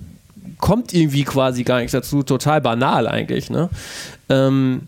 [0.58, 3.50] kommt irgendwie quasi gar nicht dazu, total banal eigentlich.
[3.50, 3.70] Ne?
[4.30, 4.88] Ähm,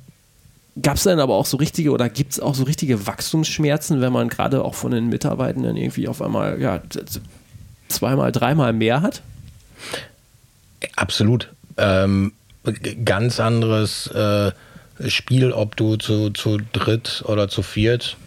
[0.81, 4.13] Gab es dann aber auch so richtige oder gibt es auch so richtige Wachstumsschmerzen, wenn
[4.13, 6.81] man gerade auch von den Mitarbeitenden irgendwie auf einmal ja,
[7.88, 9.23] zweimal, dreimal mehr hat?
[10.95, 11.53] Absolut.
[11.78, 12.34] Ähm,
[13.05, 14.51] ganz anderes äh,
[15.07, 18.17] Spiel, ob du zu, zu dritt oder zu viert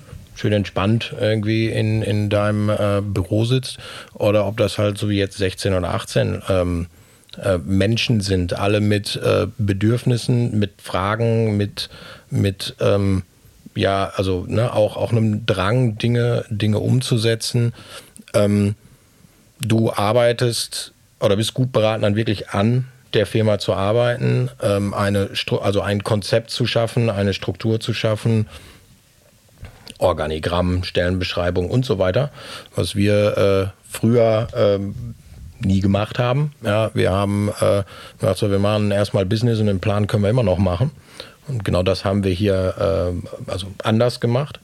[0.40, 3.76] schön entspannt irgendwie in, in deinem äh, Büro sitzt
[4.14, 6.86] oder ob das halt so wie jetzt 16 oder 18 ähm,
[7.42, 11.90] äh, Menschen sind, alle mit äh, Bedürfnissen, mit Fragen, mit,
[12.30, 13.22] mit ähm,
[13.74, 17.74] ja, also ne, auch, auch einem Drang, Dinge, Dinge umzusetzen.
[18.32, 18.74] Ähm,
[19.60, 25.30] du arbeitest oder bist gut beraten, dann wirklich an der Firma zu arbeiten, ähm, eine,
[25.60, 28.46] also ein Konzept zu schaffen, eine Struktur zu schaffen
[30.00, 32.30] Organigramm, Stellenbeschreibung und so weiter,
[32.74, 35.14] was wir äh, früher ähm,
[35.60, 36.52] nie gemacht haben.
[36.62, 37.82] Ja, wir haben äh,
[38.18, 40.90] gesagt, so, wir machen erstmal Business und den Plan können wir immer noch machen.
[41.48, 43.12] Und genau das haben wir hier
[43.46, 44.60] äh, also anders gemacht.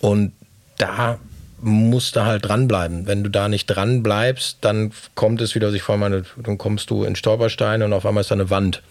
[0.00, 0.32] Und
[0.78, 1.18] da
[1.62, 3.06] musst du halt dranbleiben.
[3.06, 6.58] Wenn du da nicht dran bleibst, dann kommt es wieder, was ich vorhin meine, dann
[6.58, 8.82] kommst du in Stolpersteine und auf einmal ist da eine Wand.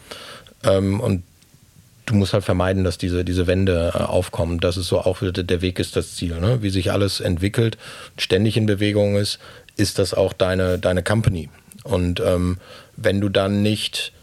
[0.64, 1.24] Ähm, und
[2.06, 4.60] du musst halt vermeiden, dass diese, diese Wände äh, aufkommen.
[4.60, 6.40] Das ist so auch wieder der Weg ist das Ziel.
[6.40, 6.62] Ne?
[6.62, 7.78] Wie sich alles entwickelt,
[8.18, 9.40] ständig in Bewegung ist,
[9.76, 11.50] ist das auch deine, deine Company.
[11.84, 12.58] Und ähm,
[12.96, 14.14] wenn du dann nicht,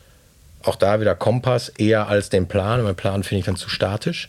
[0.63, 4.29] auch da wieder Kompass eher als den Plan, mein Plan finde ich dann zu statisch,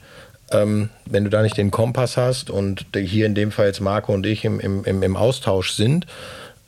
[0.51, 4.13] ähm, wenn du da nicht den Kompass hast und hier in dem Fall jetzt Marco
[4.13, 6.05] und ich im, im, im Austausch sind,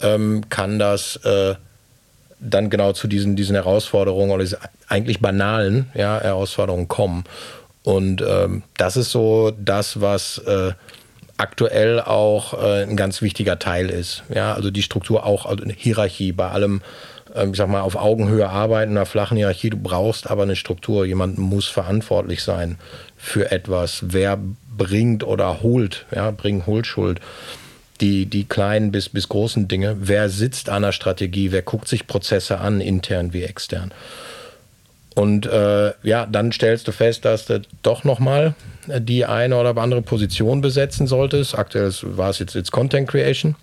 [0.01, 1.55] ähm, kann das äh,
[2.39, 4.45] dann genau zu diesen, diesen Herausforderungen oder
[4.87, 7.23] eigentlich banalen ja, Herausforderungen kommen.
[7.83, 10.71] Und ähm, das ist so das, was äh,
[11.37, 14.23] aktuell auch äh, ein ganz wichtiger Teil ist.
[14.33, 16.81] Ja, also die Struktur auch, also eine Hierarchie bei allem,
[17.35, 19.69] ich sag mal, auf Augenhöhe arbeiten, einer flachen Hierarchie.
[19.69, 21.05] Du brauchst aber eine Struktur.
[21.05, 22.77] Jemand muss verantwortlich sein
[23.17, 24.03] für etwas.
[24.07, 24.39] Wer
[24.77, 27.21] bringt oder holt, ja, bringt, holt Schuld
[28.01, 29.95] die, die kleinen bis, bis großen Dinge.
[29.99, 31.51] Wer sitzt an der Strategie?
[31.51, 33.93] Wer guckt sich Prozesse an, intern wie extern?
[35.13, 38.55] Und äh, ja, dann stellst du fest, dass du doch nochmal
[38.87, 41.57] die eine oder andere Position besetzen solltest.
[41.57, 43.55] Aktuell war es jetzt, jetzt Content Creation,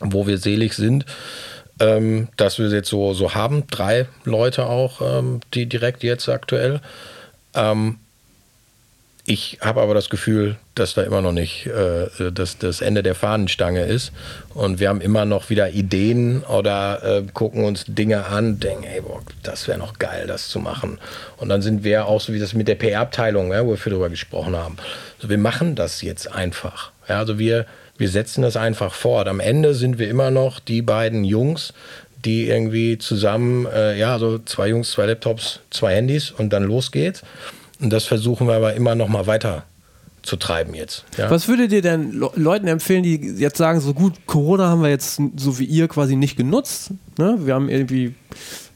[0.00, 1.06] wo wir selig sind,
[1.80, 3.66] ähm, dass wir jetzt so, so haben.
[3.68, 6.80] Drei Leute auch, ähm, die direkt jetzt aktuell.
[7.54, 7.98] Ähm,
[9.28, 13.16] ich habe aber das Gefühl, dass da immer noch nicht äh, das, das Ende der
[13.16, 14.12] Fahnenstange ist.
[14.54, 19.00] Und wir haben immer noch wieder Ideen oder äh, gucken uns Dinge an, denken, hey,
[19.00, 21.00] boah, das wäre noch geil, das zu machen.
[21.38, 24.10] Und dann sind wir auch so wie das mit der PR-Abteilung, ja, wo wir darüber
[24.10, 24.76] gesprochen haben.
[25.16, 26.92] Also wir machen das jetzt einfach.
[27.08, 27.66] Ja, also wir,
[27.98, 29.28] wir setzen das einfach fort.
[29.28, 31.72] Am Ende sind wir immer noch die beiden Jungs,
[32.24, 36.90] die irgendwie zusammen, äh, ja, so zwei Jungs, zwei Laptops, zwei Handys und dann los
[36.90, 37.22] geht's.
[37.80, 39.64] Und das versuchen wir aber immer noch mal weiter
[40.26, 41.04] zu treiben jetzt.
[41.16, 41.30] Ja?
[41.30, 44.90] Was würdet ihr denn Le Leuten empfehlen, die jetzt sagen, so gut, Corona haben wir
[44.90, 46.90] jetzt so wie ihr quasi nicht genutzt.
[47.16, 47.38] Ne?
[47.40, 48.14] Wir haben irgendwie,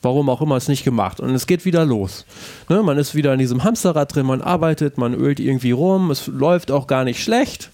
[0.00, 1.18] warum auch immer, es nicht gemacht.
[1.18, 2.24] Und es geht wieder los.
[2.68, 2.82] Ne?
[2.82, 6.70] Man ist wieder in diesem Hamsterrad drin, man arbeitet, man ölt irgendwie rum, es läuft
[6.70, 7.70] auch gar nicht schlecht.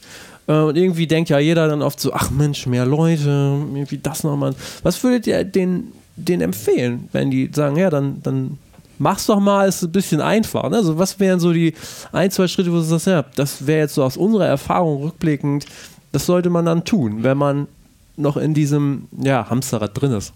[0.47, 4.25] Äh, und irgendwie denkt ja jeder dann oft so, ach Mensch, mehr Leute, irgendwie das
[4.25, 4.55] nochmal.
[4.83, 8.59] Was würdet ihr denen, denen empfehlen, wenn die sagen, ja, dann, dann
[8.99, 10.65] mach's doch mal, ist ein bisschen einfach.
[10.65, 11.75] Also was wären so die
[12.13, 15.67] ein, zwei Schritte, wo du sagst, ja, das wäre jetzt so aus unserer Erfahrung rückblickend,
[16.13, 17.69] das sollte man dann tun, wenn man
[18.17, 20.33] noch in diesem ja, Hamsterrad drin ist.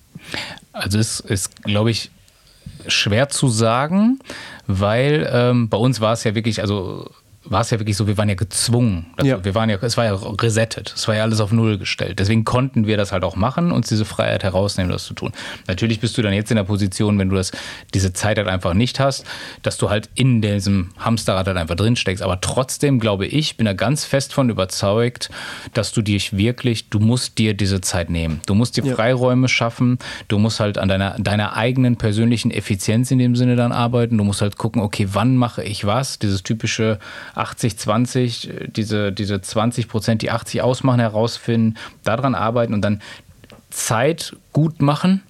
[0.73, 2.11] Also es ist, glaube ich,
[2.87, 4.19] schwer zu sagen,
[4.67, 7.11] weil ähm, bei uns war es ja wirklich, also
[7.45, 9.07] war es ja wirklich so, wir waren ja gezwungen.
[9.17, 9.45] Also ja.
[9.45, 12.19] Wir waren ja, es war ja resettet, es war ja alles auf Null gestellt.
[12.19, 15.33] Deswegen konnten wir das halt auch machen, uns diese Freiheit herausnehmen, das zu tun.
[15.67, 17.53] Natürlich bist du dann jetzt in der Position, wenn du das,
[17.95, 19.25] diese Zeit halt einfach nicht hast,
[19.63, 22.23] dass du halt in diesem Hamsterrad halt einfach drin steckst.
[22.23, 25.31] Aber trotzdem glaube ich, bin da ganz fest von überzeugt,
[25.73, 28.43] dass du dich wirklich, du musst dir diese Zeit nehmen.
[28.45, 28.95] Du musst dir ja.
[28.95, 29.99] Freiräume schaffen,
[30.29, 34.19] du musst halt an deiner, deiner eigenen persönlichen Effizienz in dem Sinne dann arbeiten.
[34.19, 36.19] Du musst halt gucken, okay, wann mache ich was?
[36.19, 36.99] Dieses typische
[37.41, 43.01] 80, 20, diese, diese 20 Prozent, die 80 ausmachen, herausfinden, daran arbeiten und dann
[43.71, 45.23] Zeit gut machen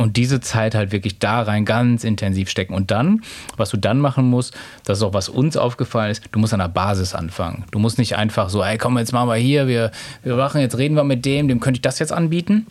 [0.00, 2.72] und diese Zeit halt wirklich da rein ganz intensiv stecken.
[2.72, 3.20] Und dann,
[3.56, 6.60] was du dann machen musst, das ist auch was uns aufgefallen ist, du musst an
[6.60, 7.64] der Basis anfangen.
[7.70, 9.90] Du musst nicht einfach so, ey, komm, jetzt machen wir hier, wir,
[10.22, 12.66] wir machen, jetzt reden wir mit dem, dem könnte ich das jetzt anbieten.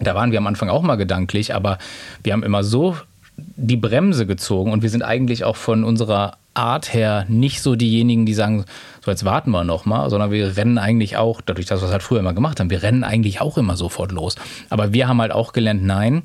[0.00, 1.78] Da waren wir am Anfang auch mal gedanklich, aber
[2.22, 2.96] wir haben immer so
[3.36, 8.26] die Bremse gezogen und wir sind eigentlich auch von unserer Art her nicht so diejenigen,
[8.26, 8.64] die sagen,
[9.04, 11.92] so jetzt warten wir noch mal, sondern wir rennen eigentlich auch, dadurch, dass wir es
[11.92, 14.36] halt früher immer gemacht haben, wir rennen eigentlich auch immer sofort los.
[14.70, 16.22] Aber wir haben halt auch gelernt, nein,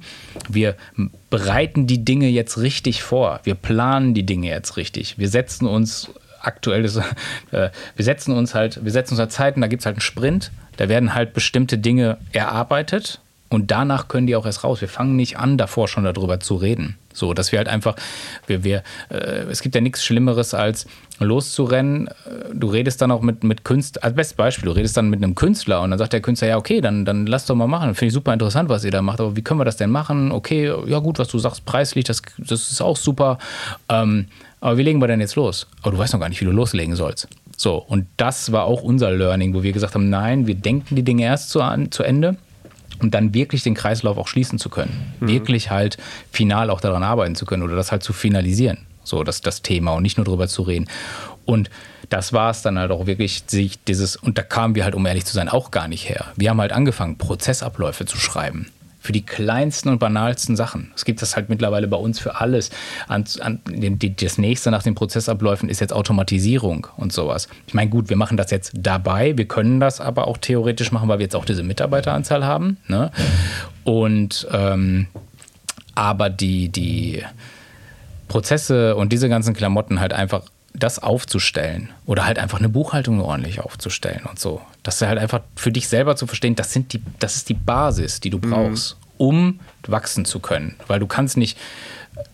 [0.50, 0.76] wir
[1.30, 6.12] bereiten die Dinge jetzt richtig vor, wir planen die Dinge jetzt richtig, wir setzen uns
[6.42, 6.86] aktuell,
[7.52, 10.02] äh, wir setzen uns halt, wir setzen uns halt Zeiten, da gibt es halt einen
[10.02, 14.82] Sprint, da werden halt bestimmte Dinge erarbeitet und danach können die auch erst raus.
[14.82, 16.98] Wir fangen nicht an, davor schon darüber zu reden.
[17.18, 17.96] So, dass wir halt einfach,
[18.46, 20.86] wir, wir, äh, es gibt ja nichts Schlimmeres als
[21.20, 22.10] loszurennen.
[22.54, 25.34] Du redest dann auch mit, mit Künstler, als bestes Beispiel, du redest dann mit einem
[25.34, 27.96] Künstler und dann sagt der Künstler, ja, okay, dann, dann lass doch mal machen.
[27.96, 30.32] Finde ich super interessant, was ihr da macht, aber wie können wir das denn machen?
[30.32, 33.40] Okay, ja gut, was du sagst, preislich, das, das ist auch super.
[33.90, 34.28] Ähm,
[34.62, 35.68] aber wie legen wir denn jetzt los?
[35.82, 37.28] Aber du weißt noch gar nicht, wie du loslegen sollst.
[37.56, 41.04] So, und das war auch unser Learning, wo wir gesagt haben, nein, wir denken die
[41.04, 42.38] Dinge erst zu, an, zu Ende
[43.00, 45.14] und dann wirklich den Kreislauf auch schließen zu können.
[45.20, 45.28] Mhm.
[45.28, 45.98] Wirklich halt
[46.32, 48.80] final auch daran arbeiten zu können oder das halt zu finalisieren.
[49.04, 50.88] So, das, das Thema und nicht nur drüber zu reden.
[51.46, 51.70] Und
[52.10, 55.06] das war es dann halt auch wirklich, sich dieses, und da kamen wir halt, um
[55.06, 56.26] ehrlich zu sein, auch gar nicht her.
[56.36, 58.68] Wir haben halt angefangen, Prozessabläufe zu schreiben
[59.08, 60.92] für die kleinsten und banalsten Sachen.
[60.94, 62.72] Es gibt das halt mittlerweile bei uns für alles.
[63.08, 63.62] An, an,
[64.20, 67.48] das nächste nach den Prozessabläufen ist jetzt Automatisierung und sowas.
[67.68, 71.08] Ich meine, gut, wir machen das jetzt dabei, wir können das aber auch theoretisch machen,
[71.08, 72.80] weil wir jetzt auch diese Mitarbeiteranzahl haben.
[72.90, 73.10] Ne?
[73.86, 75.08] Und ähm,
[75.96, 77.24] aber die, die
[78.28, 80.42] Prozesse und diese ganzen Klamotten halt einfach
[80.78, 84.62] das aufzustellen oder halt einfach eine Buchhaltung ordentlich aufzustellen und so.
[84.84, 87.56] Das ist halt einfach für dich selber zu verstehen, das, sind die, das ist die
[87.56, 88.50] Basis, die du mhm.
[88.50, 89.08] brauchst, mhm.
[89.18, 90.76] um wachsen zu können.
[90.88, 91.58] Weil du kannst nicht,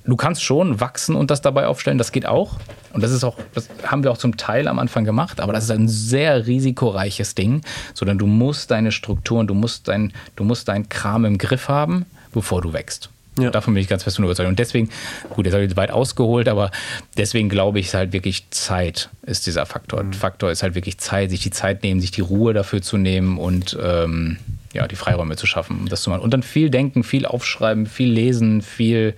[0.05, 2.57] du kannst schon wachsen und das dabei aufstellen, das geht auch.
[2.91, 5.63] Und das ist auch, das haben wir auch zum Teil am Anfang gemacht, aber das
[5.65, 7.61] ist ein sehr risikoreiches Ding,
[7.93, 12.05] sondern du musst deine Strukturen, du musst dein, du musst deinen Kram im Griff haben,
[12.33, 13.09] bevor du wächst.
[13.39, 13.49] Ja.
[13.49, 14.47] Davon bin ich ganz fest von überzeugt.
[14.47, 14.89] Und deswegen,
[15.29, 16.71] gut, jetzt habe ich weit ausgeholt, aber
[17.17, 20.03] deswegen glaube ich, ist halt wirklich Zeit ist dieser Faktor.
[20.03, 20.13] Mhm.
[20.13, 23.37] Faktor ist halt wirklich Zeit, sich die Zeit nehmen, sich die Ruhe dafür zu nehmen
[23.37, 24.37] und ähm,
[24.73, 26.21] ja, die Freiräume zu schaffen, um das zu machen.
[26.21, 29.15] Und dann viel denken, viel aufschreiben, viel lesen, viel,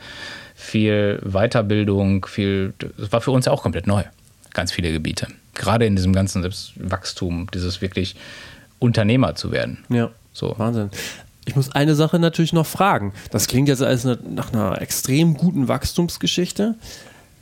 [0.56, 2.74] viel Weiterbildung, viel.
[2.98, 4.04] Das war für uns ja auch komplett neu.
[4.54, 5.28] Ganz viele Gebiete.
[5.54, 8.16] Gerade in diesem ganzen Wachstum, dieses wirklich
[8.80, 9.80] Unternehmer zu werden.
[9.90, 10.12] Ja.
[10.34, 10.54] So.
[10.58, 10.90] Wahnsinn.
[11.46, 13.14] Ich muss eine Sache natürlich noch fragen.
[13.32, 16.76] Das klingt jetzt als eine, nach einer extrem guten Wachstumsgeschichte.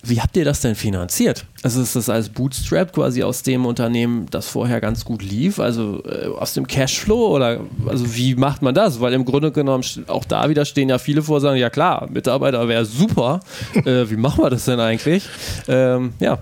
[0.05, 1.45] Wie habt ihr das denn finanziert?
[1.61, 6.03] Also ist das als Bootstrap quasi aus dem Unternehmen, das vorher ganz gut lief, also
[6.03, 8.99] äh, aus dem Cashflow oder also wie macht man das?
[8.99, 12.67] Weil im Grunde genommen auch da wieder stehen ja viele vor, sagen ja klar, Mitarbeiter
[12.67, 13.39] wäre super.
[13.85, 15.23] äh, wie machen wir das denn eigentlich?
[15.69, 16.39] Ähm, ja.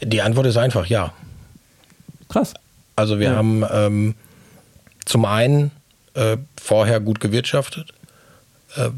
[0.00, 1.12] Die Antwort ist einfach ja.
[2.28, 2.54] Krass.
[2.94, 3.36] Also wir ja.
[3.36, 4.14] haben ähm,
[5.06, 5.72] zum einen
[6.14, 7.92] äh, vorher gut gewirtschaftet,
[8.76, 8.90] äh,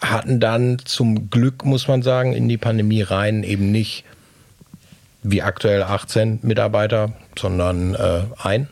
[0.00, 4.04] hatten dann zum Glück, muss man sagen, in die Pandemie rein eben nicht
[5.22, 8.68] wie aktuell 18 Mitarbeiter, sondern äh, ein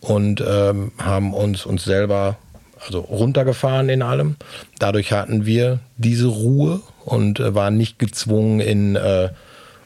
[0.00, 2.36] und ähm, haben uns uns selber
[2.84, 4.36] also runtergefahren in allem.
[4.78, 9.30] Dadurch hatten wir diese Ruhe und äh, waren nicht gezwungen in äh,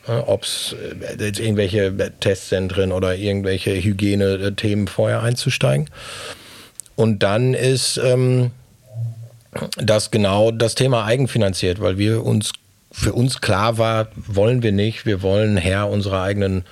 [0.06, 0.76] ob es
[1.18, 5.88] äh, irgendwelche Testzentren oder irgendwelche Hygienethemen vorher einzusteigen.
[6.96, 8.50] Und dann ist ähm,
[9.76, 12.52] das genau das Thema eigenfinanziert, weil wir uns
[12.92, 16.64] für uns klar war, wollen wir nicht, wir wollen Herr unserer eigenen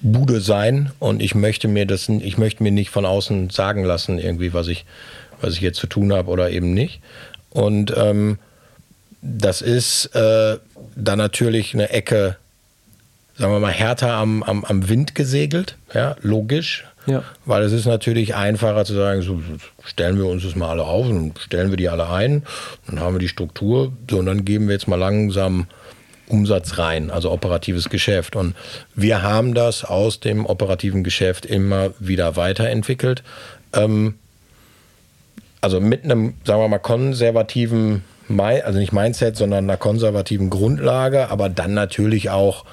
[0.00, 4.18] Bude sein und ich möchte mir das, ich möchte mir nicht von außen sagen lassen,
[4.18, 4.86] irgendwie, was ich,
[5.40, 7.00] was ich jetzt zu tun habe oder eben nicht.
[7.50, 8.38] Und ähm,
[9.20, 10.58] das ist äh,
[10.96, 12.36] dann natürlich eine Ecke,
[13.36, 16.84] sagen wir mal, härter am, am, am Wind gesegelt, ja, logisch.
[17.06, 17.24] Ja.
[17.44, 19.40] Weil es ist natürlich einfacher zu sagen, so
[19.84, 22.44] stellen wir uns das mal alle auf und stellen wir die alle ein,
[22.86, 25.66] dann haben wir die Struktur, so und dann geben wir jetzt mal langsam
[26.28, 28.36] Umsatz rein, also operatives Geschäft.
[28.36, 28.54] Und
[28.94, 33.22] wir haben das aus dem operativen Geschäft immer wieder weiterentwickelt.
[33.74, 34.14] Ähm,
[35.60, 38.02] also mit einem, sagen wir mal, konservativen,
[38.38, 42.64] also nicht Mindset, sondern einer konservativen Grundlage, aber dann natürlich auch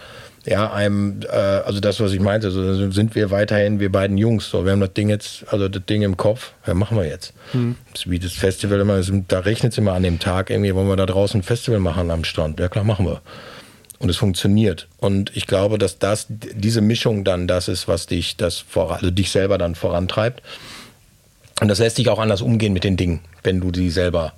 [0.45, 4.49] ja, einem, äh, also das, was ich meinte, also sind wir weiterhin, wir beiden Jungs,
[4.49, 7.33] so, wir haben das Ding jetzt, also das Ding im Kopf, ja, machen wir jetzt.
[7.53, 7.75] Mhm.
[7.93, 10.95] Das wie das Festival immer, da rechnet es immer an dem Tag, irgendwie wollen wir
[10.95, 13.21] da draußen ein Festival machen am Strand, ja klar, machen wir.
[13.99, 14.87] Und es funktioniert.
[14.97, 19.11] Und ich glaube, dass das, diese Mischung dann das ist, was dich, das vor, also
[19.11, 20.41] dich selber dann vorantreibt.
[21.59, 24.31] Und das lässt sich auch anders umgehen mit den Dingen, wenn du die selber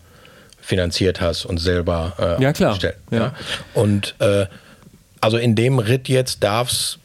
[0.59, 2.77] finanziert hast und selber äh, ja, klar.
[2.81, 2.91] Ja.
[3.11, 3.33] ja.
[3.75, 4.47] Und äh,
[5.21, 6.97] also in dem Ritt jetzt darf es,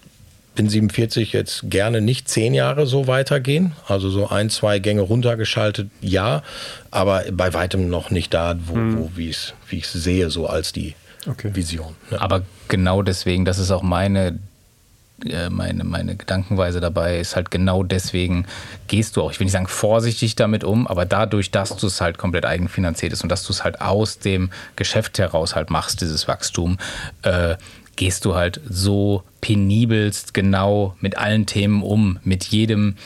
[0.54, 3.72] bin 47 jetzt gerne nicht zehn Jahre so weitergehen.
[3.86, 6.42] Also so ein, zwei Gänge runtergeschaltet, ja,
[6.90, 8.98] aber bei weitem noch nicht da, wo, hm.
[8.98, 10.94] wo wie ich es sehe, so als die
[11.28, 11.50] okay.
[11.54, 11.94] Vision.
[12.10, 12.20] Ne?
[12.20, 14.38] Aber genau deswegen, das ist auch meine
[15.24, 18.46] äh, meine, meine Gedankenweise dabei ist halt genau deswegen
[18.86, 22.02] gehst du auch, ich will nicht sagen vorsichtig damit um, aber dadurch, dass du es
[22.02, 26.02] halt komplett eigenfinanziert ist und dass du es halt aus dem Geschäft heraus halt machst,
[26.02, 26.76] dieses Wachstum,
[27.22, 27.56] äh,
[27.96, 32.96] gehst du halt so penibelst genau mit allen Themen um, mit jedem,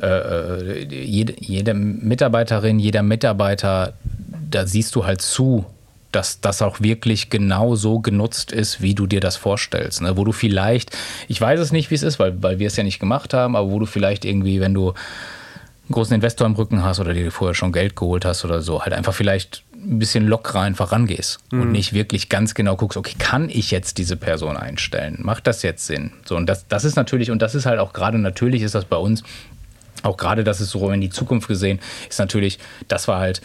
[0.00, 3.94] äh, äh, jede, jeder Mitarbeiterin, jeder Mitarbeiter,
[4.50, 5.66] da siehst du halt zu,
[6.12, 10.02] dass das auch wirklich genau so genutzt ist, wie du dir das vorstellst.
[10.02, 10.16] Ne?
[10.16, 10.96] Wo du vielleicht,
[11.28, 13.54] ich weiß es nicht, wie es ist, weil, weil wir es ja nicht gemacht haben,
[13.54, 14.94] aber wo du vielleicht irgendwie, wenn du
[15.90, 18.82] einen großen Investor im Rücken hast oder dir vorher schon Geld geholt hast oder so,
[18.82, 21.62] halt einfach vielleicht ein bisschen lockerer einfach rangehst mhm.
[21.62, 25.18] und nicht wirklich ganz genau guckst, okay, kann ich jetzt diese Person einstellen?
[25.22, 26.12] Macht das jetzt Sinn?
[26.24, 28.84] So, und das, das ist natürlich, und das ist halt auch gerade natürlich ist das
[28.84, 29.24] bei uns,
[30.04, 33.42] auch gerade das ist so in die Zukunft gesehen, ist natürlich, das war halt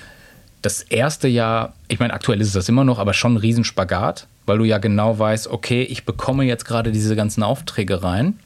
[0.61, 4.27] das erste Jahr, ich meine, aktuell ist es das immer noch, aber schon ein Riesenspagat,
[4.45, 8.39] weil du ja genau weißt, okay, ich bekomme jetzt gerade diese ganzen Aufträge rein.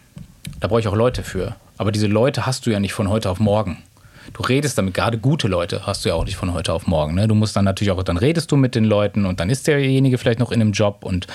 [0.62, 1.56] Da brauche ich auch Leute für.
[1.78, 3.78] Aber diese Leute hast du ja nicht von heute auf morgen.
[4.34, 7.15] Du redest damit, gerade gute Leute hast du ja auch nicht von heute auf morgen.
[7.15, 7.27] Ne?
[7.27, 10.18] Du musst dann natürlich auch, dann redest du mit den Leuten und dann ist derjenige
[10.18, 11.27] vielleicht noch in einem Job und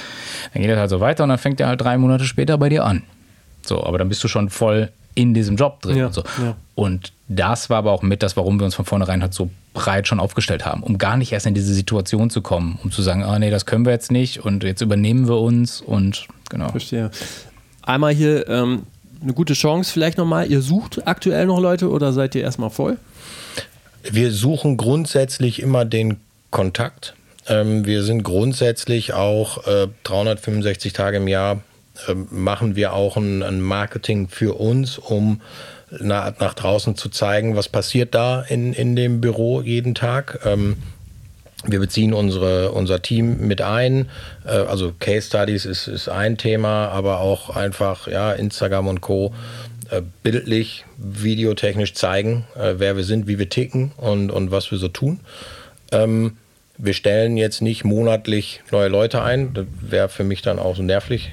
[0.53, 2.69] dann geht er halt so weiter und dann fängt er halt drei Monate später bei
[2.69, 3.03] dir an.
[3.63, 5.97] So, aber dann bist du schon voll in diesem Job drin.
[5.97, 6.23] Ja, und, so.
[6.43, 6.57] ja.
[6.75, 10.07] und das war aber auch mit das, warum wir uns von vornherein halt so breit
[10.07, 13.23] schon aufgestellt haben, um gar nicht erst in diese Situation zu kommen, um zu sagen,
[13.23, 16.69] ah nee, das können wir jetzt nicht und jetzt übernehmen wir uns und genau.
[16.71, 17.11] Verstehe.
[17.83, 18.85] Einmal hier ähm,
[19.25, 20.51] eine gute Chance vielleicht nochmal.
[20.51, 22.99] Ihr sucht aktuell noch Leute oder seid ihr erstmal voll?
[24.03, 26.19] Wir suchen grundsätzlich immer den
[26.51, 27.15] Kontakt.
[27.49, 31.63] Ähm, wir sind grundsätzlich auch äh, 365 Tage im Jahr
[32.07, 35.41] äh, machen wir auch ein, ein, Marketing für uns, um
[35.91, 40.41] nach, nach draußen zu zeigen, was passiert da in, in dem Büro jeden Tag.
[40.45, 40.77] Ähm,
[41.67, 44.09] wir beziehen unsere, unser Team mit ein.
[44.45, 49.35] Äh, also Case Studies ist, ist ein Thema, aber auch einfach ja, Instagram und Co.
[49.91, 54.79] Äh, bildlich, videotechnisch zeigen, äh, wer wir sind, wie wir ticken und, und was wir
[54.79, 55.21] so tun.
[55.93, 56.37] Ähm,
[56.79, 59.55] wir stellen jetzt nicht monatlich neue Leute ein.
[59.55, 61.33] Das wäre für mich dann auch so nervlich.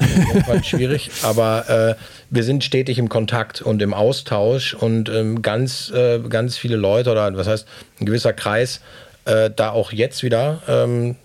[0.64, 6.18] schwierig, aber äh, wir sind stetig im Kontakt und im Austausch und ähm, ganz, äh,
[6.18, 7.68] ganz viele Leute oder was heißt
[8.00, 8.80] ein gewisser Kreis
[9.24, 11.16] äh, da auch jetzt wieder ähm,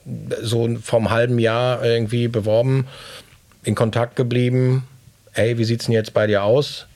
[0.41, 2.88] so vom halben Jahr irgendwie beworben,
[3.64, 4.88] in Kontakt geblieben.
[5.34, 6.88] Ey, wie sieht's denn jetzt bei dir aus?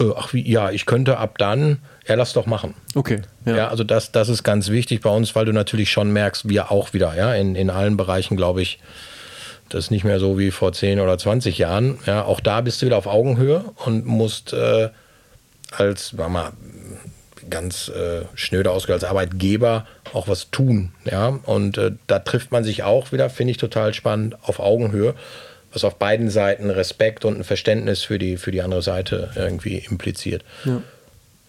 [0.00, 1.78] Äh, ach, wie, ja, ich könnte ab dann.
[2.08, 2.74] Ja, lass doch machen.
[2.94, 3.20] Okay.
[3.44, 6.48] Ja, ja also das, das ist ganz wichtig bei uns, weil du natürlich schon merkst,
[6.48, 8.80] wir auch wieder, ja, in, in allen Bereichen, glaube ich,
[9.68, 11.98] das ist nicht mehr so wie vor 10 oder 20 Jahren.
[12.06, 14.90] Ja, auch da bist du wieder auf Augenhöhe und musst äh,
[15.70, 16.52] als, sag mal,
[17.52, 20.92] ganz äh, schnöde ausgedrückt als Arbeitgeber auch was tun.
[21.04, 21.38] Ja?
[21.44, 25.14] Und äh, da trifft man sich auch wieder, finde ich total spannend, auf Augenhöhe,
[25.72, 29.78] was auf beiden Seiten Respekt und ein Verständnis für die, für die andere Seite irgendwie
[29.78, 30.44] impliziert.
[30.64, 30.82] Ja,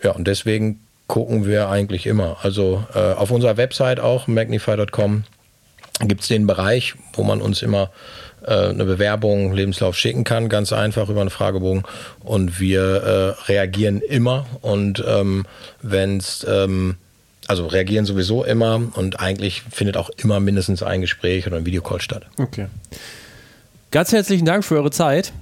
[0.04, 2.38] ja und deswegen gucken wir eigentlich immer.
[2.44, 5.24] Also äh, auf unserer Website auch, magnify.com,
[6.02, 7.92] gibt es den Bereich, wo man uns immer
[8.48, 11.84] eine Bewerbung, Lebenslauf schicken kann, ganz einfach über einen Fragebogen.
[12.24, 14.46] Und wir äh, reagieren immer.
[14.62, 15.46] Und ähm,
[15.82, 16.96] wenn es, ähm,
[17.48, 22.02] also reagieren sowieso immer und eigentlich findet auch immer mindestens ein Gespräch oder ein Videocall
[22.02, 22.26] statt.
[22.38, 22.68] Okay.
[23.92, 25.34] Ganz herzlichen Dank für eure Zeit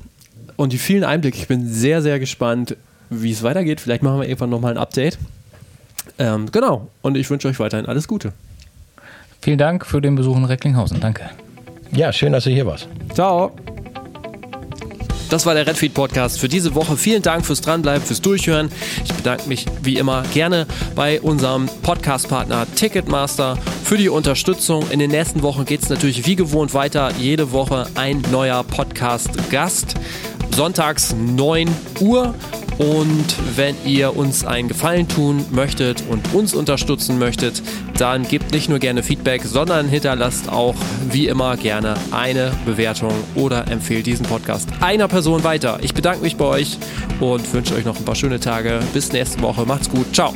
[0.57, 1.37] und die vielen Einblicke.
[1.37, 2.75] Ich bin sehr, sehr gespannt,
[3.09, 3.81] wie es weitergeht.
[3.81, 5.17] Vielleicht machen wir irgendwann nochmal ein Update.
[6.17, 6.89] Ähm, genau.
[7.01, 8.33] Und ich wünsche euch weiterhin alles Gute.
[9.41, 10.99] Vielen Dank für den Besuch in Recklinghausen.
[10.99, 11.29] Danke.
[11.93, 12.87] Ja, schön, dass du hier warst.
[13.13, 13.51] Ciao.
[15.29, 16.97] Das war der Redfeed Podcast für diese Woche.
[16.97, 18.69] Vielen Dank fürs Dranbleiben, fürs Durchhören.
[19.05, 24.89] Ich bedanke mich wie immer gerne bei unserem Podcast-Partner Ticketmaster für die Unterstützung.
[24.91, 27.11] In den nächsten Wochen geht es natürlich wie gewohnt weiter.
[27.17, 29.95] Jede Woche ein neuer Podcast-Gast.
[30.53, 31.69] Sonntags 9
[32.01, 32.35] Uhr.
[32.77, 37.61] Und wenn ihr uns einen Gefallen tun möchtet und uns unterstützen möchtet,
[37.97, 40.75] dann gebt nicht nur gerne Feedback, sondern hinterlasst auch
[41.09, 45.79] wie immer gerne eine Bewertung oder empfehlt diesen Podcast einer Person weiter.
[45.81, 46.77] Ich bedanke mich bei euch
[47.19, 48.79] und wünsche euch noch ein paar schöne Tage.
[48.93, 49.65] Bis nächste Woche.
[49.65, 50.13] Macht's gut.
[50.13, 50.33] Ciao.